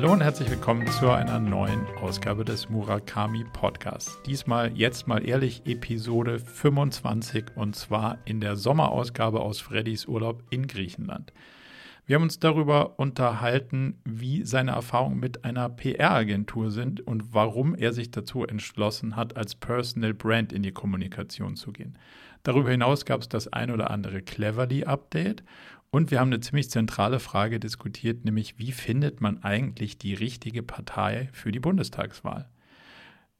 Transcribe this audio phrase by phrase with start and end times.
[0.00, 4.22] Hallo und herzlich willkommen zu einer neuen Ausgabe des Murakami Podcasts.
[4.24, 10.68] Diesmal, jetzt mal ehrlich, Episode 25 und zwar in der Sommerausgabe aus Freddys Urlaub in
[10.68, 11.32] Griechenland.
[12.06, 17.92] Wir haben uns darüber unterhalten, wie seine Erfahrungen mit einer PR-Agentur sind und warum er
[17.92, 21.98] sich dazu entschlossen hat, als Personal Brand in die Kommunikation zu gehen.
[22.44, 25.42] Darüber hinaus gab es das ein oder andere Cleverly-Update
[25.90, 30.62] und wir haben eine ziemlich zentrale Frage diskutiert, nämlich wie findet man eigentlich die richtige
[30.62, 32.48] Partei für die Bundestagswahl?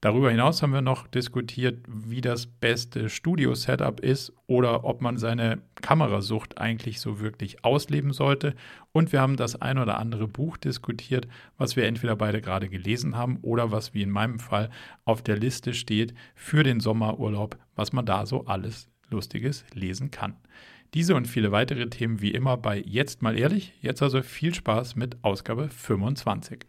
[0.00, 5.60] Darüber hinaus haben wir noch diskutiert, wie das beste Studio-Setup ist oder ob man seine
[5.74, 8.54] Kamerasucht eigentlich so wirklich ausleben sollte.
[8.92, 13.16] Und wir haben das ein oder andere Buch diskutiert, was wir entweder beide gerade gelesen
[13.16, 14.70] haben oder was wie in meinem Fall
[15.04, 20.36] auf der Liste steht für den Sommerurlaub, was man da so alles Lustiges lesen kann.
[20.94, 23.74] Diese und viele weitere Themen wie immer bei Jetzt mal ehrlich.
[23.82, 26.60] Jetzt also viel Spaß mit Ausgabe 25.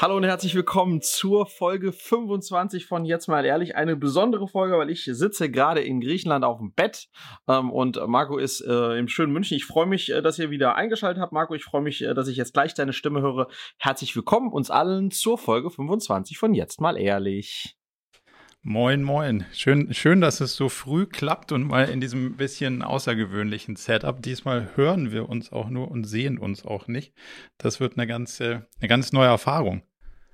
[0.00, 3.74] Hallo und herzlich willkommen zur Folge 25 von Jetzt mal ehrlich.
[3.74, 7.08] Eine besondere Folge, weil ich sitze gerade in Griechenland auf dem Bett
[7.48, 9.56] ähm, und Marco ist äh, im schönen München.
[9.56, 11.54] Ich freue mich, äh, dass ihr wieder eingeschaltet habt, Marco.
[11.54, 13.48] Ich freue mich, äh, dass ich jetzt gleich deine Stimme höre.
[13.78, 17.77] Herzlich willkommen uns allen zur Folge 25 von Jetzt mal ehrlich.
[18.62, 19.46] Moin, moin.
[19.52, 24.20] Schön, schön, dass es so früh klappt und mal in diesem bisschen außergewöhnlichen Setup.
[24.20, 27.14] Diesmal hören wir uns auch nur und sehen uns auch nicht.
[27.56, 29.82] Das wird eine ganze, eine ganz neue Erfahrung.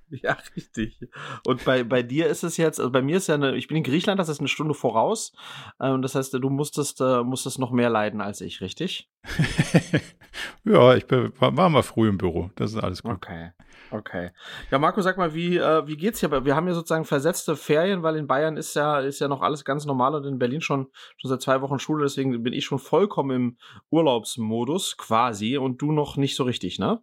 [0.08, 0.98] Ja, richtig.
[1.46, 3.76] Und bei, bei dir ist es jetzt, also bei mir ist ja eine, ich bin
[3.76, 5.32] in Griechenland, das ist eine Stunde voraus.
[5.78, 9.10] Ähm, das heißt, du musstest, äh, musstest noch mehr leiden als ich, richtig?
[10.64, 12.50] ja, ich bin, war, war mal früh im Büro.
[12.56, 13.12] Das ist alles gut.
[13.12, 13.50] Okay.
[13.90, 14.30] Okay.
[14.70, 16.44] Ja, Marco, sag mal, wie, äh, wie geht's hier?
[16.44, 19.64] Wir haben ja sozusagen versetzte Ferien, weil in Bayern ist ja, ist ja noch alles
[19.64, 22.78] ganz normal und in Berlin schon, schon seit zwei Wochen Schule, deswegen bin ich schon
[22.78, 23.56] vollkommen im
[23.90, 27.00] Urlaubsmodus quasi und du noch nicht so richtig, ne?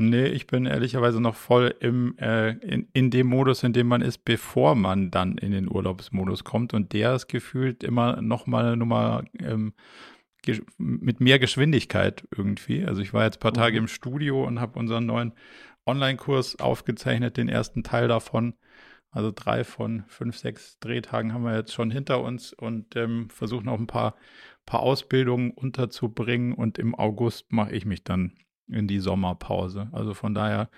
[0.00, 4.00] Nee, ich bin ehrlicherweise noch voll im, äh, in, in dem Modus, in dem man
[4.00, 6.72] ist, bevor man dann in den Urlaubsmodus kommt.
[6.72, 9.72] Und der ist gefühlt immer noch mal eine Nummer ähm,
[10.78, 12.84] mit mehr Geschwindigkeit irgendwie.
[12.84, 13.84] Also ich war jetzt ein paar Tage mhm.
[13.84, 15.32] im Studio und habe unseren neuen
[15.88, 18.54] Online-Kurs aufgezeichnet, den ersten Teil davon.
[19.10, 23.66] Also drei von fünf, sechs Drehtagen haben wir jetzt schon hinter uns und ähm, versuchen
[23.66, 24.14] noch ein paar,
[24.66, 26.52] paar Ausbildungen unterzubringen.
[26.52, 28.34] Und im August mache ich mich dann
[28.68, 29.88] in die Sommerpause.
[29.92, 30.68] Also von daher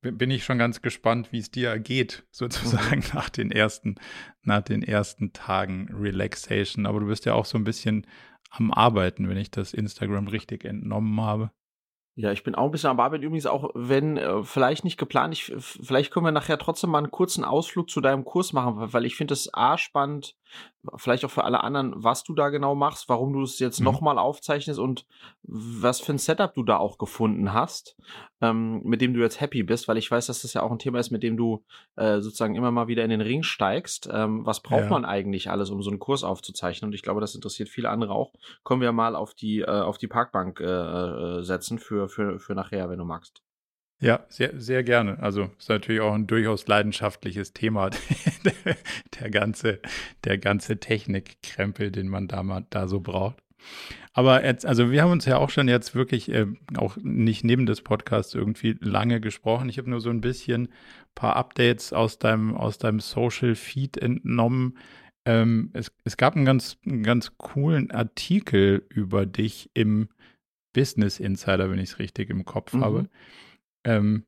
[0.00, 3.14] bin ich schon ganz gespannt, wie es dir geht, sozusagen mhm.
[3.14, 3.96] nach den ersten,
[4.42, 6.86] nach den ersten Tagen Relaxation.
[6.86, 8.06] Aber du bist ja auch so ein bisschen
[8.50, 11.50] am Arbeiten, wenn ich das Instagram richtig entnommen habe.
[12.20, 13.22] Ja, ich bin auch ein bisschen am Arbeiten.
[13.22, 17.12] Übrigens auch, wenn äh, vielleicht nicht geplant, ich, vielleicht können wir nachher trotzdem mal einen
[17.12, 20.34] kurzen Ausflug zu deinem Kurs machen, weil ich finde es A spannend,
[20.96, 23.84] vielleicht auch für alle anderen, was du da genau machst, warum du es jetzt mhm.
[23.84, 25.06] nochmal aufzeichnest und
[25.42, 27.96] was für ein Setup du da auch gefunden hast,
[28.40, 30.78] ähm, mit dem du jetzt happy bist, weil ich weiß, dass das ja auch ein
[30.78, 31.64] Thema ist, mit dem du
[31.96, 34.08] äh, sozusagen immer mal wieder in den Ring steigst.
[34.12, 34.90] Ähm, was braucht ja.
[34.90, 36.88] man eigentlich alles, um so einen Kurs aufzuzeichnen?
[36.88, 38.32] Und ich glaube, das interessiert viele andere auch.
[38.64, 42.54] Können wir mal auf die, äh, auf die Parkbank äh, äh setzen für, für, für
[42.54, 43.42] nachher, wenn du magst.
[44.00, 45.18] Ja, sehr, sehr gerne.
[45.18, 47.90] Also ist natürlich auch ein durchaus leidenschaftliches Thema,
[49.20, 49.80] der ganze,
[50.24, 53.42] der ganze Technikkrempel, den man da, mal, da so braucht.
[54.12, 56.46] Aber jetzt, also wir haben uns ja auch schon jetzt wirklich äh,
[56.76, 59.68] auch nicht neben des Podcasts irgendwie lange gesprochen.
[59.68, 60.68] Ich habe nur so ein bisschen
[61.16, 64.78] paar Updates aus deinem, aus deinem Social Feed entnommen.
[65.24, 70.08] Ähm, es, es gab einen ganz, einen ganz coolen Artikel über dich im
[70.78, 72.84] Business Insider, wenn ich es richtig im Kopf mhm.
[72.84, 73.08] habe.
[73.84, 74.26] Ähm,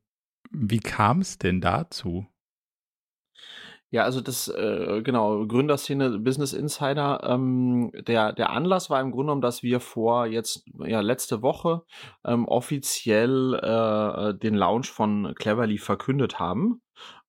[0.51, 2.27] wie kam es denn dazu?
[3.89, 7.21] Ja, also das, äh, genau, Gründerszene, Business Insider.
[7.23, 11.83] Ähm, der, der Anlass war im Grunde genommen, dass wir vor jetzt, ja, letzte Woche
[12.25, 16.81] ähm, offiziell äh, den Launch von Cleverly verkündet haben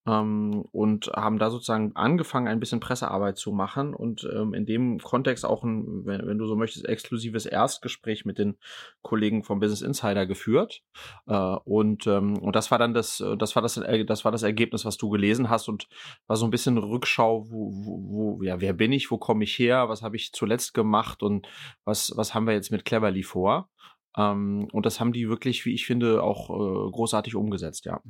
[0.06, 4.98] ähm, und haben da sozusagen angefangen, ein bisschen Pressearbeit zu machen und ähm, in dem
[4.98, 8.56] Kontext auch ein, wenn, wenn, du so möchtest, exklusives Erstgespräch mit den
[9.02, 10.82] Kollegen vom Business Insider geführt.
[11.26, 14.42] Äh, und, ähm, und das war dann das, das war das, äh, das war das
[14.42, 15.88] Ergebnis, was du gelesen hast und
[16.26, 19.58] war so ein bisschen Rückschau, wo, wo, wo ja, wer bin ich, wo komme ich
[19.58, 21.46] her, was habe ich zuletzt gemacht und
[21.84, 23.68] was, was haben wir jetzt mit Cleverly vor?
[24.16, 28.00] Ähm, und das haben die wirklich, wie ich finde, auch äh, großartig umgesetzt, ja.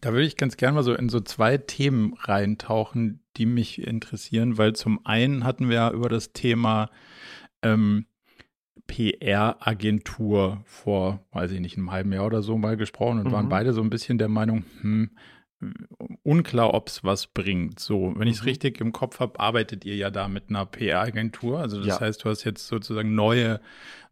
[0.00, 4.58] Da würde ich ganz gerne mal so in so zwei Themen reintauchen, die mich interessieren,
[4.58, 6.90] weil zum einen hatten wir ja über das Thema
[7.62, 8.06] ähm,
[8.86, 13.32] PR-Agentur vor, weiß ich nicht, einem halben Jahr oder so mal gesprochen und mhm.
[13.32, 15.10] waren beide so ein bisschen der Meinung, hm,
[16.22, 17.78] unklar, ob es was bringt.
[17.80, 18.48] So, wenn ich es Mhm.
[18.48, 21.58] richtig im Kopf habe, arbeitet ihr ja da mit einer PR-Agentur.
[21.60, 22.00] Also das Ja.
[22.00, 23.60] heißt, du hast jetzt sozusagen neue,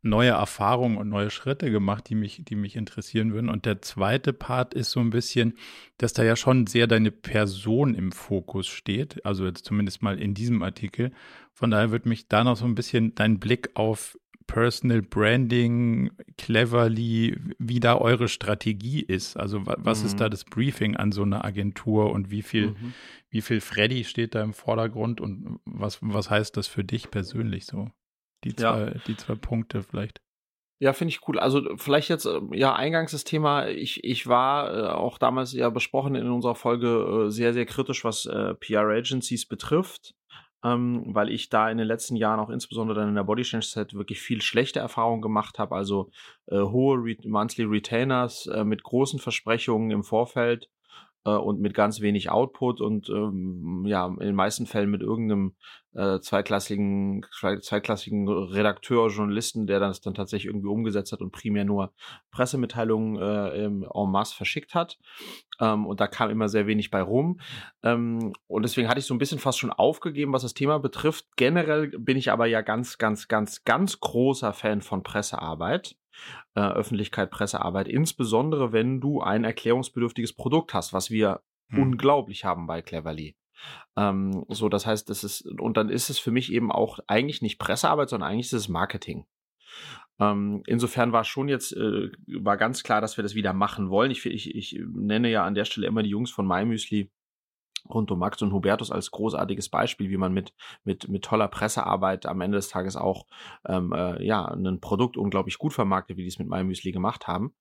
[0.02, 3.50] neue Erfahrungen und neue Schritte gemacht, die mich, die mich interessieren würden.
[3.50, 5.54] Und der zweite Part ist so ein bisschen,
[5.98, 9.24] dass da ja schon sehr deine Person im Fokus steht.
[9.26, 11.12] Also jetzt zumindest mal in diesem Artikel.
[11.52, 17.36] Von daher würde mich da noch so ein bisschen dein Blick auf Personal Branding, Cleverly,
[17.58, 19.36] wie da eure Strategie ist.
[19.36, 20.06] Also wa- was Mhm.
[20.06, 22.94] ist da das Briefing an so eine Agentur und wie viel, Mhm.
[23.30, 27.66] wie viel Freddy steht da im Vordergrund und was, was heißt das für dich persönlich
[27.66, 27.90] so?
[28.44, 28.74] Die Ja.
[28.74, 30.20] zwei, die zwei Punkte vielleicht.
[30.80, 31.38] Ja, finde ich cool.
[31.38, 35.70] Also vielleicht jetzt, äh, ja, eingangs das Thema, ich, ich war äh, auch damals ja
[35.70, 40.14] besprochen in unserer Folge äh, sehr, sehr kritisch, was äh, PR-Agencies betrifft,
[40.64, 43.66] ähm, weil ich da in den letzten Jahren auch insbesondere dann in der Body Change
[43.66, 46.10] Set wirklich viel schlechte Erfahrungen gemacht habe, also
[46.46, 50.70] äh, hohe Re Monthly Retainers äh, mit großen Versprechungen im Vorfeld
[51.24, 55.54] äh, und mit ganz wenig Output und ähm, ja, in den meisten Fällen mit irgendeinem
[55.94, 61.64] äh, zweiklassigen, zwei- zweiklassigen Redakteur, Journalisten, der das dann tatsächlich irgendwie umgesetzt hat und primär
[61.64, 61.92] nur
[62.30, 64.98] Pressemitteilungen äh, en masse verschickt hat.
[65.60, 67.40] Ähm, und da kam immer sehr wenig bei rum.
[67.82, 71.26] Ähm, und deswegen hatte ich so ein bisschen fast schon aufgegeben, was das Thema betrifft.
[71.36, 75.96] Generell bin ich aber ja ganz, ganz, ganz, ganz großer Fan von Pressearbeit.
[76.54, 81.40] Äh, Öffentlichkeit, Pressearbeit, insbesondere wenn du ein erklärungsbedürftiges Produkt hast, was wir
[81.70, 81.82] Hm.
[81.82, 83.36] unglaublich haben bei Cleverly.
[83.96, 87.42] Ähm, so, das heißt, das ist, und dann ist es für mich eben auch eigentlich
[87.42, 89.26] nicht Pressearbeit, sondern eigentlich ist es Marketing.
[90.20, 94.10] Ähm, insofern war schon jetzt, äh, war ganz klar, dass wir das wieder machen wollen.
[94.10, 97.10] Ich, ich, ich nenne ja an der Stelle immer die Jungs von MyMüsli
[97.88, 100.54] rund um Max und Hubertus als großartiges Beispiel, wie man mit,
[100.84, 103.26] mit, mit toller Pressearbeit am Ende des Tages auch
[103.66, 107.54] ähm, äh, ja, ein Produkt unglaublich gut vermarktet, wie die es mit MyMüsli gemacht haben.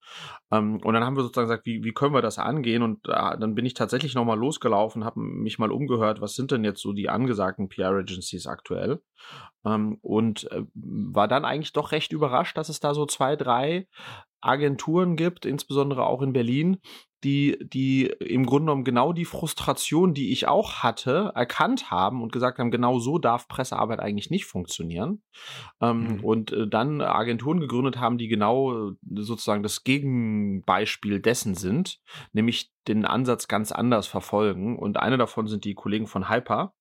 [0.51, 2.83] Ähm, und dann haben wir sozusagen gesagt, wie, wie können wir das angehen?
[2.83, 6.63] Und äh, dann bin ich tatsächlich nochmal losgelaufen, habe mich mal umgehört, was sind denn
[6.63, 9.01] jetzt so die angesagten PR-Agencies aktuell?
[9.65, 13.87] Ähm, und äh, war dann eigentlich doch recht überrascht, dass es da so zwei, drei
[14.43, 16.77] Agenturen gibt, insbesondere auch in Berlin,
[17.23, 22.33] die, die im Grunde genommen genau die Frustration, die ich auch hatte, erkannt haben und
[22.33, 25.21] gesagt haben, genau so darf Pressearbeit eigentlich nicht funktionieren.
[25.81, 26.23] Ähm, Mhm.
[26.23, 31.99] Und äh, dann Agenturen gegründet haben, die genau äh, sozusagen das Gegenbeispiel dessen sind,
[32.33, 34.77] nämlich den Ansatz ganz anders verfolgen.
[34.77, 36.73] Und eine davon sind die Kollegen von Hyper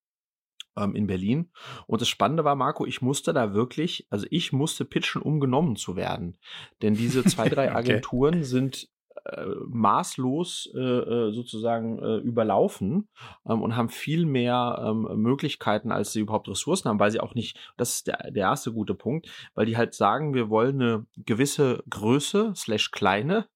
[0.77, 1.51] ähm, in Berlin.
[1.87, 5.77] Und das Spannende war, Marco, ich musste da wirklich, also ich musste pitchen, um genommen
[5.77, 6.37] zu werden.
[6.83, 7.77] Denn diese zwei, drei Okay.
[7.77, 8.89] Agenturen sind
[9.25, 13.09] äh, maßlos äh, äh, sozusagen äh, überlaufen
[13.47, 17.35] ähm, und haben viel mehr ähm, Möglichkeiten, als sie überhaupt Ressourcen haben, weil sie auch
[17.35, 21.07] nicht, das ist der, der erste gute Punkt, weil die halt sagen, wir wollen eine
[21.17, 23.47] gewisse Größe slash kleine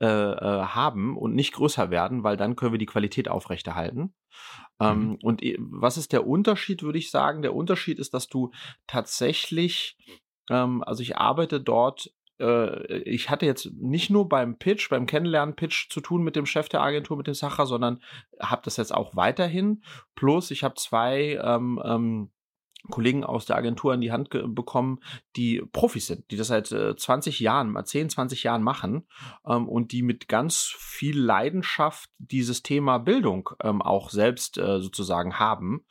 [0.00, 4.14] äh, äh, haben und nicht größer werden, weil dann können wir die Qualität aufrechterhalten.
[4.80, 5.18] Ähm, Mhm.
[5.22, 7.42] und eh, was ist der Unterschied, würde ich sagen?
[7.42, 8.50] Der Unterschied ist, dass du
[8.86, 9.96] tatsächlich,
[10.48, 15.90] ähm, also ich arbeite dort, äh, ich hatte jetzt nicht nur beim Pitch, beim Kennenlernen-Pitch
[15.90, 18.00] zu tun mit dem Chef der Agentur, mit dem Sacher, sondern
[18.40, 19.82] habe das jetzt auch weiterhin.
[20.14, 22.30] Plus, ich habe zwei ähm, ähm,
[22.88, 25.00] Kollegen aus der Agentur an die Hand bekommen,
[25.36, 29.06] die Profis sind, die das seit äh, 20 Jahren, mal 10, 20 Jahren machen
[29.46, 35.38] ähm, und die mit ganz viel Leidenschaft dieses Thema Bildung ähm, auch selbst äh, sozusagen
[35.38, 35.84] haben.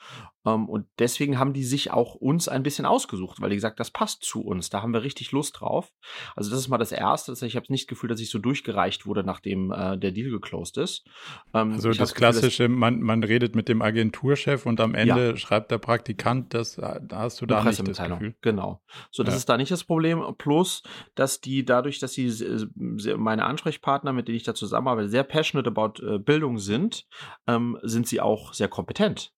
[0.55, 3.91] Ähm, und deswegen haben die sich auch uns ein bisschen ausgesucht, weil die gesagt, das
[3.91, 5.91] passt zu uns, da haben wir richtig Lust drauf.
[6.35, 7.33] Also das ist mal das Erste.
[7.45, 10.77] Ich habe nicht das Gefühl, dass ich so durchgereicht wurde, nachdem äh, der Deal geclosed
[10.77, 11.05] ist.
[11.53, 15.37] Ähm, Also hab das Gefühl, klassische, man, man redet mit dem Agenturchef und am Ende
[15.37, 17.97] schreibt der Praktikant, das, da hast du da nicht das.
[17.97, 18.35] Gefühl.
[18.41, 18.81] Genau.
[19.11, 19.37] So, das Ja.
[19.39, 20.23] ist da nicht das Problem.
[20.37, 20.83] Plus,
[21.15, 22.31] dass die dadurch, dass sie
[22.75, 27.05] meine Ansprechpartner, mit denen ich da zusammenarbeite, sehr passionate about äh, Bildung sind,
[27.47, 29.33] ähm, sind sie auch sehr kompetent.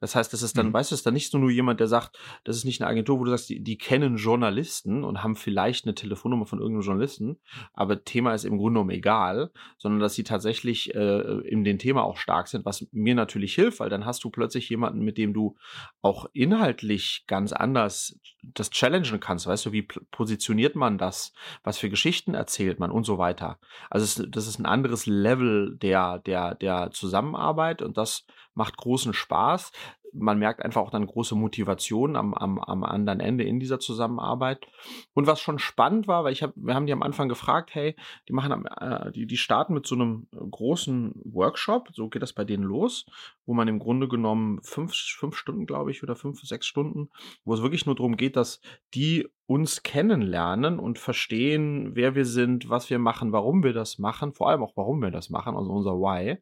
[0.00, 0.72] Das heißt, das ist dann, Mhm.
[0.72, 2.90] weißt du, es ist dann nicht so nur jemand, der sagt, das ist nicht eine
[2.90, 6.86] Agentur, wo du sagst, die, die kennen Journalisten und haben vielleicht eine Telefonnummer von irgendeinem
[6.86, 7.38] Journalisten,
[7.72, 12.02] aber Thema ist im Grunde genommen egal, sondern dass sie tatsächlich äh, in dem Thema
[12.04, 15.32] auch stark sind, was mir natürlich hilft, weil dann hast du plötzlich jemanden, mit dem
[15.34, 15.56] du
[16.02, 19.46] auch inhaltlich ganz anders das challengen kannst.
[19.46, 21.32] Weißt du, wie positioniert man das?
[21.64, 23.58] Was für Geschichten erzählt man und so weiter.
[23.90, 28.24] Also es, das ist ein anderes Level der, der, der Zusammenarbeit und das
[28.56, 29.70] macht großen Spaß.
[30.12, 34.66] Man merkt einfach auch dann große Motivation am, am, am anderen Ende in dieser Zusammenarbeit.
[35.12, 37.94] Und was schon spannend war, weil ich hab, wir haben die am Anfang gefragt, hey,
[38.26, 42.32] die machen am, äh, die, die starten mit so einem großen Workshop, so geht das
[42.32, 43.04] bei denen los,
[43.44, 47.10] wo man im Grunde genommen fünf, fünf Stunden, glaube ich, oder fünf, sechs Stunden,
[47.44, 48.60] wo es wirklich nur darum geht, dass
[48.94, 54.32] die uns kennenlernen und verstehen, wer wir sind, was wir machen, warum wir das machen,
[54.32, 56.38] vor allem auch warum wir das machen, also unser Why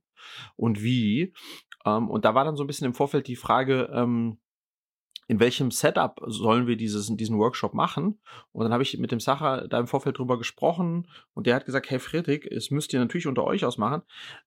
[0.56, 1.32] und wie.
[1.84, 4.38] Ähm, und da war dann so ein bisschen im Vorfeld die Frage, ähm,
[5.26, 8.20] in welchem Setup sollen wir dieses, diesen Workshop machen?
[8.52, 11.64] Und dann habe ich mit dem Sacher da im Vorfeld drüber gesprochen und der hat
[11.64, 14.02] gesagt, hey Friedrich, es müsst ihr natürlich unter euch ausmachen,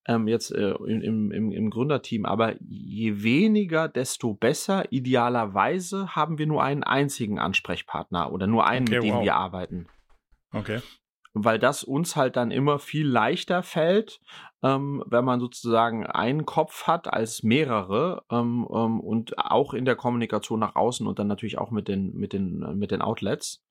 [0.05, 4.91] ähm, jetzt äh, im, im, im Gründerteam, aber je weniger, desto besser.
[4.91, 9.23] Idealerweise haben wir nur einen einzigen Ansprechpartner oder nur einen, okay, mit dem wow.
[9.23, 9.87] wir arbeiten.
[10.53, 10.81] Okay
[11.43, 14.19] weil das uns halt dann immer viel leichter fällt,
[14.63, 19.95] ähm, wenn man sozusagen einen Kopf hat als mehrere ähm, ähm, und auch in der
[19.95, 23.63] Kommunikation nach außen und dann natürlich auch mit den, mit den, mit den Outlets.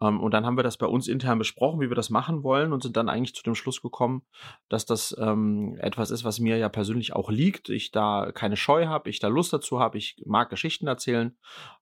[0.00, 2.72] Ähm, und dann haben wir das bei uns intern besprochen, wie wir das machen wollen
[2.72, 4.22] und sind dann eigentlich zu dem Schluss gekommen,
[4.68, 7.68] dass das ähm, etwas ist, was mir ja persönlich auch liegt.
[7.68, 11.36] Ich da keine Scheu habe, ich da Lust dazu habe, ich mag Geschichten erzählen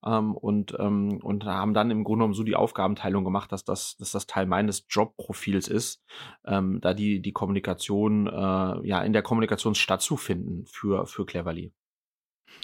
[0.05, 4.13] ähm, und, und haben dann im Grunde genommen so die Aufgabenteilung gemacht, dass das, dass
[4.13, 6.03] das Teil meines Jobprofils ist,
[6.43, 8.50] da die, die Kommunikation äh, äh,
[8.83, 11.73] ja, in der Kommunikation stattzufinden für, für Cleverly.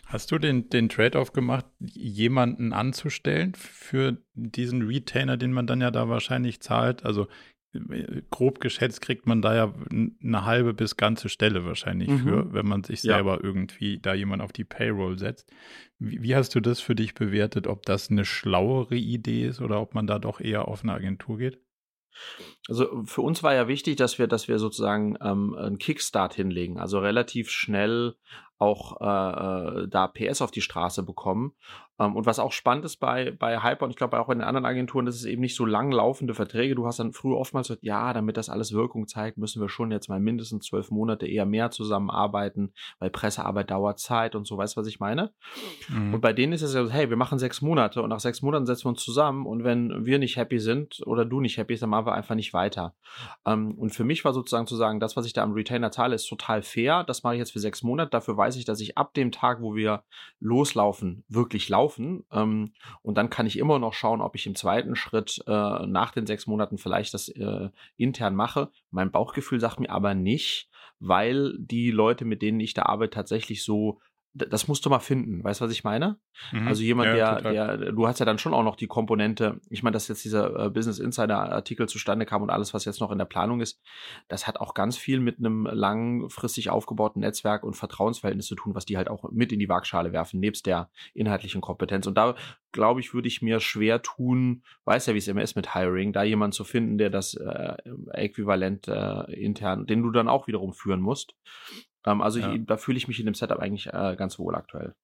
[0.06, 5.90] Hast du den, den Trade-off gemacht, jemanden anzustellen für diesen Retainer, den man dann ja
[5.90, 7.04] da wahrscheinlich zahlt?
[7.04, 7.26] Also
[7.74, 9.74] äh, grob geschätzt kriegt man da ja
[10.22, 12.18] eine halbe bis ganze Stelle wahrscheinlich mhm.
[12.18, 13.44] für, wenn man sich selber ja.
[13.44, 15.52] irgendwie da jemand auf die Payroll setzt.
[15.98, 19.80] Wie, wie, hast du das für dich bewertet, ob das eine schlauere Idee ist oder
[19.80, 21.60] ob man da doch eher auf eine Agentur geht?
[22.68, 26.78] Also für uns war ja wichtig, dass wir, dass wir sozusagen ähm, einen Kickstart hinlegen,
[26.78, 28.16] also relativ schnell
[28.58, 31.54] auch äh, äh da PS auf die Straße bekommen
[31.98, 34.38] um, ähm, und was auch spannend ist bei, bei Hyper und ich glaube auch in
[34.38, 36.74] den anderen Agenturen, das ist eben nicht so lang laufende Verträge.
[36.74, 39.90] Du hast dann früher oftmals gesagt, ja, damit das alles Wirkung zeigt, müssen wir schon
[39.90, 44.76] jetzt mal mindestens zwölf Monate eher mehr zusammenarbeiten, weil Pressearbeit dauert Zeit und so, weißt
[44.76, 45.32] du, was ich meine?
[45.88, 46.14] Mhm.
[46.14, 48.42] Und bei denen ist es ja so, hey, wir machen sechs Monate und nach sechs
[48.42, 51.66] Monaten setzen wir uns zusammen und wenn wir nicht happy sind oder du nicht happy
[51.66, 52.94] bist, dann machen wir einfach nicht weiter.
[53.44, 55.90] Um, ähm, und für mich war sozusagen zu sagen, das, was ich da am Retainer
[55.90, 57.04] zahle, ist total fair.
[57.04, 58.10] Das mache ich jetzt für sechs Monate.
[58.10, 60.04] Dafür weiß ich, dass ich ab dem Tag, wo wir
[60.40, 62.24] loslaufen, wirklich laufe laufen.
[62.32, 66.10] Ähm, und dann kann ich immer noch schauen, ob ich im zweiten Schritt äh, nach
[66.10, 68.70] den sechs Monaten vielleicht das äh, intern mache.
[68.90, 73.62] Mein Bauchgefühl sagt mir aber nicht, weil die Leute, mit denen ich da arbeite, tatsächlich
[73.62, 74.00] so
[74.36, 75.42] das musst du mal finden.
[75.42, 76.18] Weißt du, was ich meine?
[76.52, 76.68] Mhm.
[76.68, 79.82] Also jemand, ja, der, der, du hast ja dann schon auch noch die Komponente, ich
[79.82, 83.10] meine, dass jetzt dieser äh, Business Insider Artikel zustande kam und alles, was jetzt noch
[83.10, 83.80] in der Planung ist,
[84.28, 88.84] das hat auch ganz viel mit einem langfristig aufgebauten Netzwerk und Vertrauensverhältnis zu tun, was
[88.84, 92.06] die halt auch mit in die Waagschale werfen, nebst der inhaltlichen Kompetenz.
[92.06, 92.34] Und da,
[92.72, 96.12] glaube ich, würde ich mir schwer tun, weiß ja, wie es immer ist mit Hiring,
[96.12, 97.76] da jemanden zu finden, der das äh,
[98.12, 101.34] äquivalent äh, intern, den du dann auch wiederum führen musst.
[102.06, 102.52] Ähm, also ja.
[102.52, 104.94] ich, da fühle ich mich in dem Setup eigentlich äh, ganz wohl aktuell.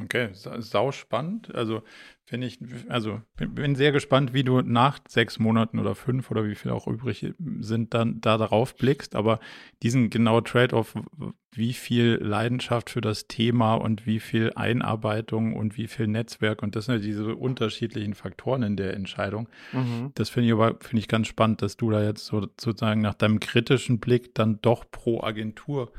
[0.00, 1.54] Okay, sau spannend.
[1.54, 1.82] Also
[2.24, 2.58] finde ich,
[2.88, 6.88] also bin sehr gespannt, wie du nach sechs Monaten oder fünf oder wie viel auch
[6.88, 9.14] übrig sind, dann da darauf blickst.
[9.14, 9.38] Aber
[9.84, 10.96] diesen genau Trade-off,
[11.52, 16.74] wie viel Leidenschaft für das Thema und wie viel Einarbeitung und wie viel Netzwerk und
[16.74, 19.48] das sind ja diese unterschiedlichen Faktoren in der Entscheidung.
[19.72, 20.10] Mhm.
[20.16, 23.14] Das finde ich aber finde ich ganz spannend, dass du da jetzt so, sozusagen nach
[23.14, 25.92] deinem kritischen Blick dann doch pro Agentur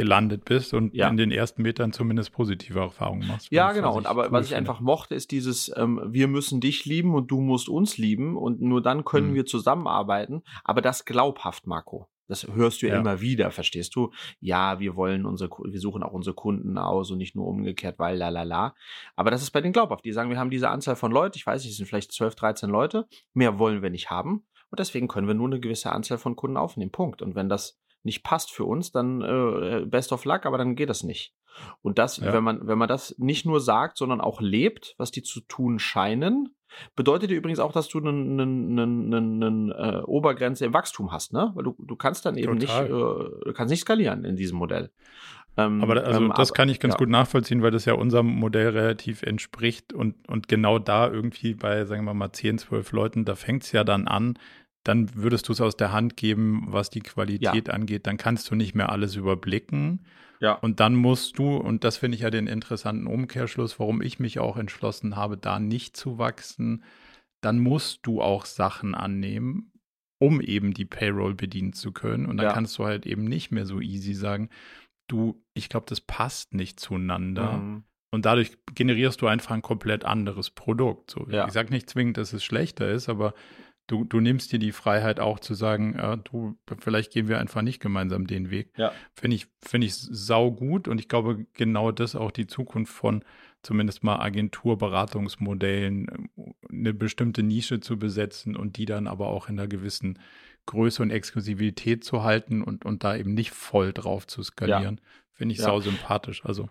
[0.00, 1.08] gelandet bist und ja.
[1.08, 3.48] in den ersten Metern zumindest positive Erfahrungen machst.
[3.50, 3.96] Ja, genau.
[3.96, 4.70] Und aber cool was ich finde.
[4.70, 8.60] einfach mochte, ist dieses, ähm, wir müssen dich lieben und du musst uns lieben und
[8.60, 9.34] nur dann können mhm.
[9.34, 10.42] wir zusammenarbeiten.
[10.64, 12.08] Aber das glaubhaft, Marco.
[12.30, 14.12] Das hörst du ja, ja, immer wieder, verstehst du?
[14.38, 18.16] Ja, wir wollen unsere, wir suchen auch unsere Kunden aus und nicht nur umgekehrt, weil
[18.16, 18.74] la la la.
[19.16, 20.04] Aber das ist bei den glaubhaft.
[20.04, 22.36] Die sagen, wir haben diese Anzahl von Leuten, ich weiß nicht, es sind vielleicht 12,
[22.36, 24.44] 13 Leute, mehr wollen wir nicht haben.
[24.70, 26.92] Und deswegen können wir nur eine gewisse Anzahl von Kunden aufnehmen.
[26.92, 27.20] Punkt.
[27.20, 30.90] Und wenn das nicht passt für uns, dann äh, best of luck, aber dann geht
[30.90, 31.34] das nicht.
[31.82, 32.32] Und das, ja.
[32.32, 35.78] wenn man, wenn man das nicht nur sagt, sondern auch lebt, was die zu tun
[35.78, 36.54] scheinen,
[36.94, 41.50] bedeutet übrigens auch, dass du eine ne, ne, ne, äh, Obergrenze im Wachstum hast, ne?
[41.54, 42.82] Weil du, du kannst dann eben Total.
[42.82, 44.90] nicht, äh, du kannst nicht skalieren in diesem Modell.
[45.56, 46.98] Ähm, aber also ähm, das aber, kann ich ganz ja.
[46.98, 51.84] gut nachvollziehen, weil das ja unserem Modell relativ entspricht und, und genau da irgendwie bei,
[51.84, 54.38] sagen wir mal, 10, 12 Leuten, da fängt es ja dann an,
[54.84, 57.74] dann würdest du es aus der Hand geben, was die Qualität ja.
[57.74, 58.06] angeht.
[58.06, 60.06] Dann kannst du nicht mehr alles überblicken.
[60.40, 60.54] Ja.
[60.54, 64.38] Und dann musst du, und das finde ich ja den interessanten Umkehrschluss, warum ich mich
[64.38, 66.82] auch entschlossen habe, da nicht zu wachsen,
[67.42, 69.72] dann musst du auch Sachen annehmen,
[70.18, 72.26] um eben die Payroll bedienen zu können.
[72.26, 72.52] Und dann ja.
[72.52, 74.48] kannst du halt eben nicht mehr so easy sagen,
[75.08, 77.58] du, ich glaube, das passt nicht zueinander.
[77.58, 77.84] Mhm.
[78.12, 81.10] Und dadurch generierst du einfach ein komplett anderes Produkt.
[81.10, 81.46] So, ja.
[81.46, 83.34] Ich sage nicht zwingend, dass es schlechter ist, aber
[83.90, 87.62] du, du nimmst dir die Freiheit auch zu sagen, äh, du, vielleicht gehen wir einfach
[87.62, 88.72] nicht gemeinsam den Weg.
[88.76, 88.92] Ja.
[89.14, 93.24] Finde ich, finde ich sau gut und ich glaube, genau das auch die Zukunft von
[93.62, 96.30] zumindest mal Agenturberatungsmodellen,
[96.70, 100.18] eine bestimmte Nische zu besetzen und die dann aber auch in einer gewissen
[100.66, 105.00] Größe und Exklusivität zu halten und, und da eben nicht voll drauf zu skalieren.
[105.02, 105.10] Ja.
[105.32, 105.64] Finde ich ja.
[105.64, 106.44] sau sympathisch.
[106.44, 106.68] Also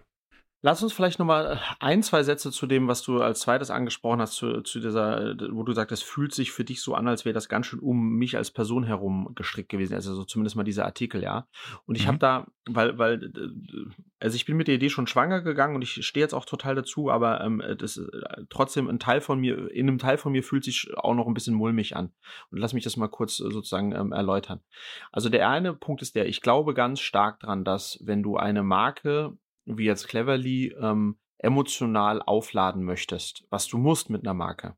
[0.62, 4.34] Lass uns vielleicht nochmal ein, zwei Sätze zu dem, was du als zweites angesprochen hast,
[4.34, 7.34] zu, zu dieser, wo du sagst, es fühlt sich für dich so an, als wäre
[7.34, 9.94] das ganz schön um mich als Person herum gestrickt gewesen.
[9.94, 11.48] Also so zumindest mal dieser Artikel, ja.
[11.86, 12.08] Und ich mhm.
[12.08, 13.32] habe da, weil, weil,
[14.20, 16.75] also ich bin mit der Idee schon schwanger gegangen und ich stehe jetzt auch total
[16.75, 20.44] dazu, aber ähm, das äh, trotzdem ein Teil von mir, in einem Teil von mir
[20.44, 22.12] fühlt sich auch noch ein bisschen mulmig an.
[22.51, 24.60] Und lass mich das mal kurz sozusagen ähm, erläutern.
[25.13, 28.62] Also der eine Punkt ist der, ich glaube ganz stark dran, dass wenn du eine
[28.62, 29.38] Marke
[29.78, 34.76] wie jetzt Cleverly ähm, emotional aufladen möchtest, was du musst mit einer Marke,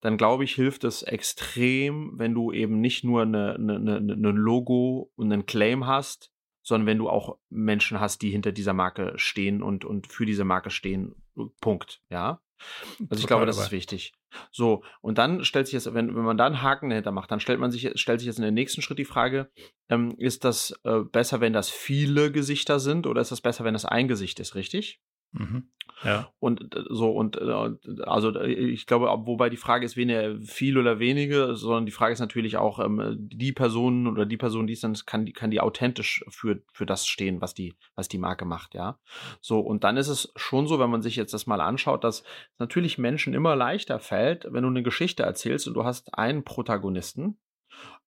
[0.00, 4.06] dann glaube ich, hilft es extrem, wenn du eben nicht nur eine, eine, eine, ein
[4.06, 6.30] ne Logo und einen Claim hast,
[6.62, 10.44] sondern wenn du auch Menschen hast, die hinter dieser Marke stehen und, und für diese
[10.44, 11.14] Marke stehen.
[11.60, 12.02] Punkt.
[12.10, 12.40] Ja.
[12.58, 13.66] Also ich Total glaube, das dabei.
[13.66, 14.12] ist wichtig.
[14.50, 17.40] So, und dann stellt sich jetzt, wenn, wenn man da einen Haken dahinter macht, dann
[17.40, 19.50] stellt man sich, stellt sich jetzt in den nächsten Schritt die Frage,
[19.88, 23.74] ähm, ist das äh, besser, wenn das viele Gesichter sind oder ist das besser, wenn
[23.74, 25.00] das ein Gesicht ist, richtig?
[25.34, 25.68] Mhm.
[26.02, 26.30] Ja.
[26.38, 30.78] Und äh, so, und äh, also äh, ich glaube, wobei die Frage ist weniger viel
[30.78, 34.72] oder wenige, sondern die Frage ist natürlich auch, ähm, die Person oder die Person, die
[34.74, 38.18] es dann kann, die, kann die authentisch für, für das stehen, was die, was die
[38.18, 38.98] Marke macht, ja.
[39.40, 42.24] So, und dann ist es schon so, wenn man sich jetzt das mal anschaut, dass
[42.58, 47.38] natürlich Menschen immer leichter fällt, wenn du eine Geschichte erzählst und du hast einen Protagonisten,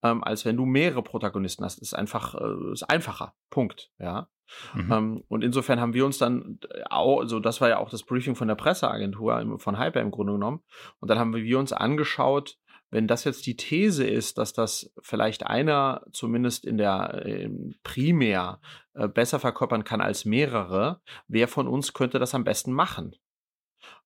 [0.03, 1.79] ähm, als wenn du mehrere Protagonisten hast.
[1.79, 2.36] Ist einfach,
[2.72, 3.34] ist einfacher.
[3.50, 3.91] Punkt.
[4.00, 4.29] Ja.
[4.73, 4.91] Mhm.
[4.91, 8.35] Ähm, und insofern haben wir uns dann auch, also das war ja auch das Briefing
[8.35, 10.61] von der Presseagentur von Hyper im Grunde genommen.
[10.99, 12.57] Und dann haben wir uns angeschaut,
[12.89, 17.49] wenn das jetzt die These ist, dass das vielleicht einer zumindest in der äh,
[17.83, 18.61] primär
[18.93, 23.15] äh, besser verkörpern kann als mehrere, wer von uns könnte das am besten machen?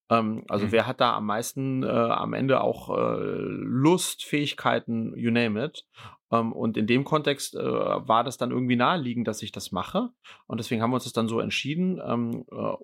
[0.10, 0.71] Ähm, also mhm.
[0.71, 5.86] wer hat da am meisten äh, am Ende auch äh, Lust, Fähigkeiten, you name it.
[6.32, 10.10] Ähm, und in dem Kontext äh, war das dann irgendwie naheliegend, dass ich das mache.
[10.48, 12.02] Und deswegen haben wir uns das dann so entschieden.
[12.06, 12.76] Ähm, äh,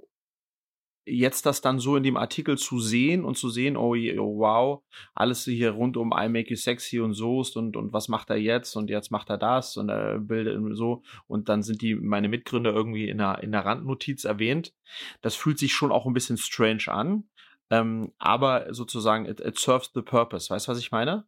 [1.07, 4.83] jetzt das dann so in dem Artikel zu sehen und zu sehen, oh, oh, wow,
[5.15, 8.35] alles hier rund um I Make You Sexy und Soest und, und was macht er
[8.35, 12.27] jetzt und jetzt macht er das und er bildet so und dann sind die meine
[12.27, 14.73] Mitgründer irgendwie in der, in der Randnotiz erwähnt.
[15.21, 17.29] Das fühlt sich schon auch ein bisschen strange an,
[17.69, 20.49] ähm, aber sozusagen it, it serves the purpose.
[20.49, 21.25] Weißt du, was ich meine?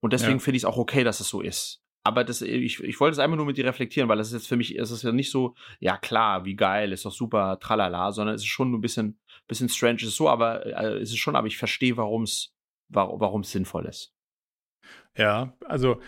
[0.00, 0.38] Und deswegen ja.
[0.38, 3.18] finde ich es auch okay, dass es so ist aber das, ich, ich wollte es
[3.18, 5.30] einfach nur mit dir reflektieren, weil das ist jetzt für mich, es ist ja nicht
[5.30, 9.18] so, ja klar, wie geil, ist doch super, tralala, sondern es ist schon ein bisschen,
[9.46, 12.54] bisschen strange, es ist so, aber äh, es ist schon, aber ich verstehe, warum es
[12.92, 14.12] warum es sinnvoll ist.
[15.16, 16.00] Ja, also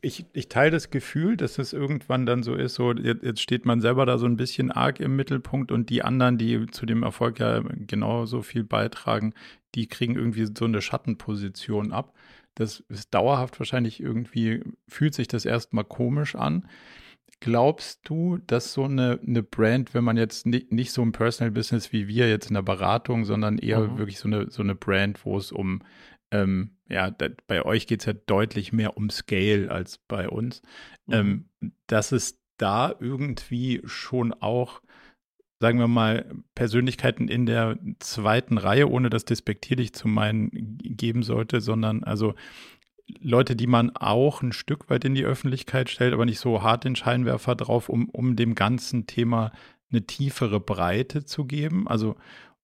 [0.00, 3.64] ich, ich teile das Gefühl, dass es irgendwann dann so ist, so jetzt, jetzt steht
[3.64, 7.04] man selber da so ein bisschen arg im Mittelpunkt und die anderen, die zu dem
[7.04, 9.34] Erfolg ja genauso viel beitragen,
[9.76, 12.12] die kriegen irgendwie so eine Schattenposition ab.
[12.56, 16.68] Das ist dauerhaft wahrscheinlich irgendwie, fühlt sich das erstmal komisch an.
[17.40, 21.50] Glaubst du, dass so eine, eine Brand, wenn man jetzt nicht, nicht so ein Personal
[21.50, 23.98] Business wie wir jetzt in der Beratung, sondern eher mhm.
[23.98, 25.82] wirklich so eine, so eine Brand, wo es um,
[26.30, 30.62] ähm, ja, da, bei euch geht es ja deutlich mehr um Scale als bei uns,
[31.06, 31.14] mhm.
[31.14, 31.44] ähm,
[31.86, 34.80] dass es da irgendwie schon auch
[35.60, 40.50] sagen wir mal, Persönlichkeiten in der zweiten Reihe, ohne das despektierlich zu meinen,
[40.82, 42.34] geben sollte, sondern also
[43.20, 46.84] Leute, die man auch ein Stück weit in die Öffentlichkeit stellt, aber nicht so hart
[46.84, 49.52] den Scheinwerfer drauf, um, um dem ganzen Thema
[49.90, 51.86] eine tiefere Breite zu geben.
[51.86, 52.16] Also,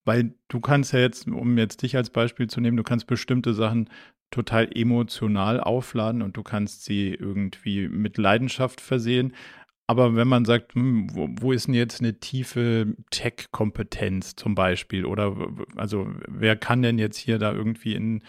[0.04, 3.54] weil du kannst ja jetzt, um jetzt dich als Beispiel zu nehmen, du kannst bestimmte
[3.54, 3.88] Sachen
[4.32, 9.34] total emotional aufladen und du kannst sie irgendwie mit Leidenschaft versehen.
[9.92, 15.04] Aber wenn man sagt, hm, wo, wo, ist denn jetzt eine tiefe Tech-Kompetenz zum Beispiel?
[15.04, 15.36] Oder
[15.76, 18.22] also wer kann denn jetzt hier da irgendwie in,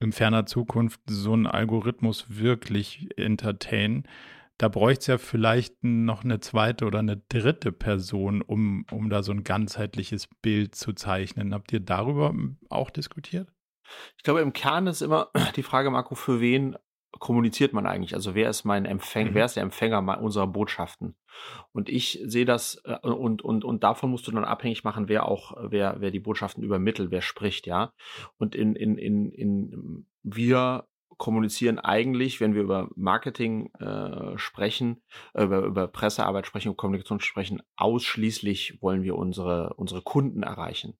[0.00, 4.06] in ferner Zukunft so einen Algorithmus wirklich entertainen?
[4.58, 9.22] Da bräuchte es ja vielleicht noch eine zweite oder eine dritte Person, um, um da
[9.22, 11.54] so ein ganzheitliches Bild zu zeichnen.
[11.54, 12.34] Habt ihr darüber
[12.68, 13.48] auch diskutiert?
[14.18, 16.76] Ich glaube, im Kern ist immer die Frage, Marco, für wen
[17.12, 18.14] kommuniziert man eigentlich?
[18.14, 19.34] Also wer ist mein Empfänger, mhm.
[19.34, 21.16] wer ist der Empfänger unserer Botschaften?
[21.72, 25.26] Und ich sehe das äh, und, und, und davon musst du dann abhängig machen, wer
[25.26, 27.92] auch, wer, wer die Botschaften übermittelt, wer spricht, ja.
[28.36, 35.02] Und in, in, in, in wir kommunizieren eigentlich, wenn wir über Marketing äh, sprechen,
[35.34, 40.96] äh, über, über Pressearbeit sprechen und Kommunikation sprechen, ausschließlich wollen wir unsere, unsere Kunden erreichen.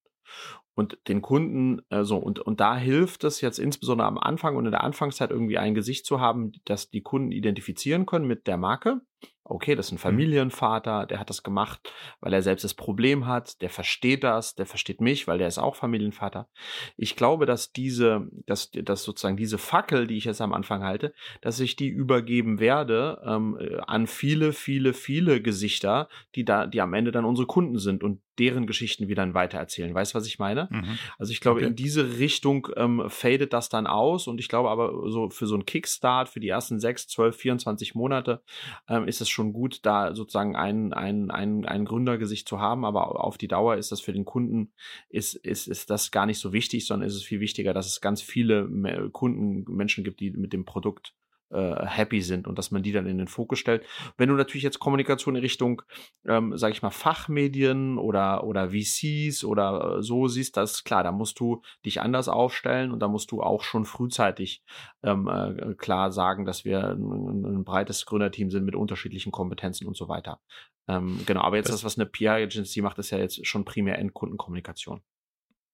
[0.79, 4.64] Und den Kunden, äh, so, und, und da hilft es jetzt insbesondere am Anfang und
[4.64, 8.59] in der Anfangszeit irgendwie ein Gesicht zu haben, das die Kunden identifizieren können mit der
[8.59, 9.01] Marke
[9.48, 10.00] okay, das ist ein mhm.
[10.00, 14.66] Familienvater, der hat das gemacht, weil er selbst das Problem hat, der versteht das, der
[14.66, 16.48] versteht mich, weil der ist auch Familienvater.
[16.96, 21.14] Ich glaube, dass diese, dass, dass sozusagen diese Fackel, die ich jetzt am Anfang halte,
[21.40, 26.94] dass ich die übergeben werde ähm, an viele, viele, viele Gesichter, die da, die am
[26.94, 29.92] Ende dann unsere Kunden sind und deren Geschichten wieder weitererzählen.
[29.92, 30.68] Weißt du, was ich meine?
[30.70, 30.98] Mhm.
[31.18, 31.68] Also ich glaube, okay.
[31.68, 35.54] in diese Richtung ähm, fadet das dann aus und ich glaube aber so für so
[35.54, 38.42] einen Kickstart, für die ersten sechs, zwölf, 24 Monate
[38.88, 43.25] ähm, ist es schon gut, da sozusagen ein, ein, ein, ein Gründergesicht zu haben, aber
[43.25, 44.73] auf die Dauer ist das für den Kunden,
[45.09, 48.01] ist, ist, ist das gar nicht so wichtig, sondern ist es viel wichtiger, dass es
[48.01, 48.68] ganz viele
[49.12, 51.14] Kunden, Menschen gibt, die mit dem Produkt
[51.50, 53.84] äh, happy sind und dass man die dann in den Fokus stellt.
[54.16, 55.82] Wenn du natürlich jetzt Kommunikation in Richtung,
[56.26, 61.02] ähm, sage ich mal, Fachmedien oder, oder VCs oder äh, so siehst, das ist klar,
[61.02, 64.62] da musst du dich anders aufstellen und da musst du auch schon frühzeitig
[65.02, 69.96] ähm, äh, klar sagen, dass wir ein, ein, breites Gründerteam sind mit unterschiedlichen Kompetenzen und
[69.96, 70.40] so weiter.
[70.88, 73.98] Ähm, genau, aber jetzt das, das was eine PR-Agency macht, ist ja jetzt schon primär
[73.98, 75.02] Endkundenkommunikation.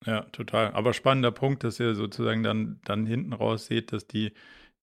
[0.07, 0.73] Ja, total.
[0.73, 4.33] Aber spannender Punkt, dass ihr sozusagen dann, dann hinten raus seht, dass die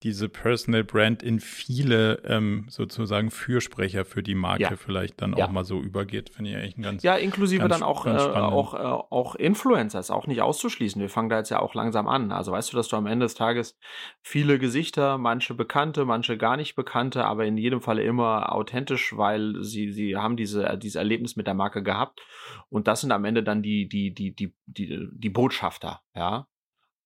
[0.02, 4.76] diese Personal Brand in viele ähm, sozusagen Fürsprecher für die Marke ja.
[4.76, 5.46] vielleicht dann ja.
[5.46, 8.10] auch mal so übergeht, finde ich eigentlich ein ganz Ja, inklusive ganz, dann auch, äh,
[8.10, 11.00] auch, äh, auch Influencer, ist auch nicht auszuschließen.
[11.00, 12.32] Wir fangen da jetzt ja auch langsam an.
[12.32, 13.78] Also weißt du, dass du am Ende des Tages
[14.22, 19.62] viele Gesichter, manche bekannte, manche gar nicht bekannte, aber in jedem Falle immer authentisch, weil
[19.62, 22.20] sie, sie haben diese, dieses Erlebnis mit der Marke gehabt.
[22.68, 26.46] Und das sind am Ende dann die, die, die, die, die, die Botschafter, ja.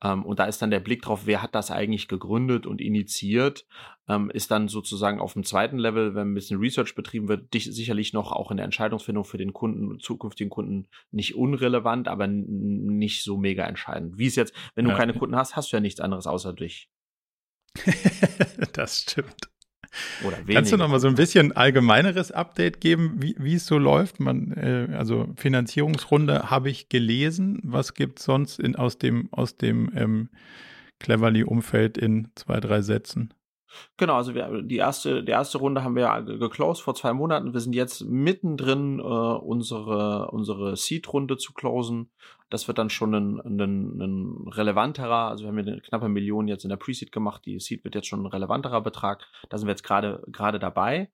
[0.02, 3.66] Ähm, und da ist dann der Blick drauf, wer hat das eigentlich gegründet und initiiert,
[4.08, 7.64] ähm, ist dann sozusagen auf dem zweiten Level, wenn ein bisschen Research betrieben wird, dich
[7.64, 13.24] sicherlich noch auch in der Entscheidungsfindung für den Kunden, zukünftigen Kunden nicht unrelevant, aber nicht
[13.24, 14.18] so mega entscheidend.
[14.18, 14.96] Wie es jetzt, wenn du ja.
[14.96, 16.90] keine Kunden hast, hast du ja nichts anderes außer dich.
[18.72, 19.50] das stimmt.
[20.24, 23.78] Oder Kannst du noch mal so ein bisschen allgemeineres Update geben, wie, wie es so
[23.78, 24.20] läuft?
[24.20, 27.60] Man, äh, also Finanzierungsrunde habe ich gelesen.
[27.62, 30.28] Was gibt es sonst in, aus dem, aus dem ähm,
[31.00, 33.32] Cleverly-Umfeld in zwei, drei Sätzen?
[33.96, 37.52] Genau, also wir, die erste, die erste Runde haben wir geclosed vor zwei Monaten.
[37.52, 42.10] Wir sind jetzt mittendrin, äh, unsere, unsere Seed-Runde zu closen.
[42.48, 46.64] Das wird dann schon ein, ein, ein relevanterer, also wir haben eine knappe Million jetzt
[46.64, 49.26] in der Pre-Seed gemacht, die Seed wird jetzt schon ein relevanterer Betrag.
[49.48, 51.10] Da sind wir jetzt gerade gerade dabei.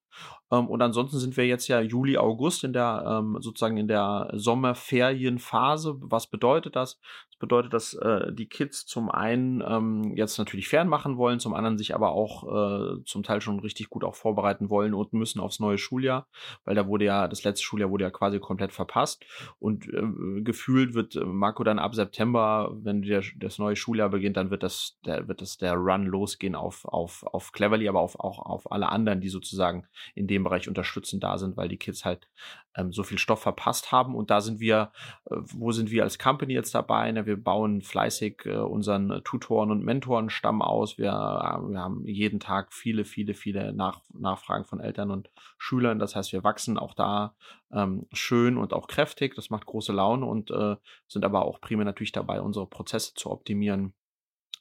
[0.50, 4.30] Ähm, und ansonsten sind wir jetzt ja Juli, August in der ähm, sozusagen in der
[4.34, 5.96] Sommerferienphase.
[6.00, 7.00] Was bedeutet das?
[7.42, 11.92] Bedeutet, dass äh, die Kids zum einen ähm, jetzt natürlich fernmachen wollen, zum anderen sich
[11.92, 15.76] aber auch äh, zum Teil schon richtig gut auch vorbereiten wollen und müssen aufs neue
[15.76, 16.28] Schuljahr,
[16.64, 19.24] weil da wurde ja das letzte Schuljahr wurde ja quasi komplett verpasst.
[19.58, 24.50] Und äh, gefühlt wird Marco dann ab September, wenn der, das neue Schuljahr beginnt, dann
[24.50, 28.38] wird das, der, wird das der Run losgehen auf, auf, auf Cleverly, aber auf, auch
[28.38, 32.28] auf alle anderen, die sozusagen in dem Bereich unterstützend da sind, weil die Kids halt
[32.76, 34.14] ähm, so viel Stoff verpasst haben.
[34.14, 34.92] Und da sind wir,
[35.26, 37.10] äh, wo sind wir als Company jetzt dabei?
[37.12, 40.98] Na, wir bauen fleißig äh, unseren Tutoren- und Mentorenstamm aus.
[40.98, 45.98] Wir, äh, wir haben jeden Tag viele, viele, viele Nach Nachfragen von Eltern und Schülern.
[45.98, 47.34] Das heißt, wir wachsen auch da
[47.72, 49.34] ähm, schön und auch kräftig.
[49.34, 50.76] Das macht große Laune und äh,
[51.08, 53.94] sind aber auch primär natürlich dabei, unsere Prozesse zu optimieren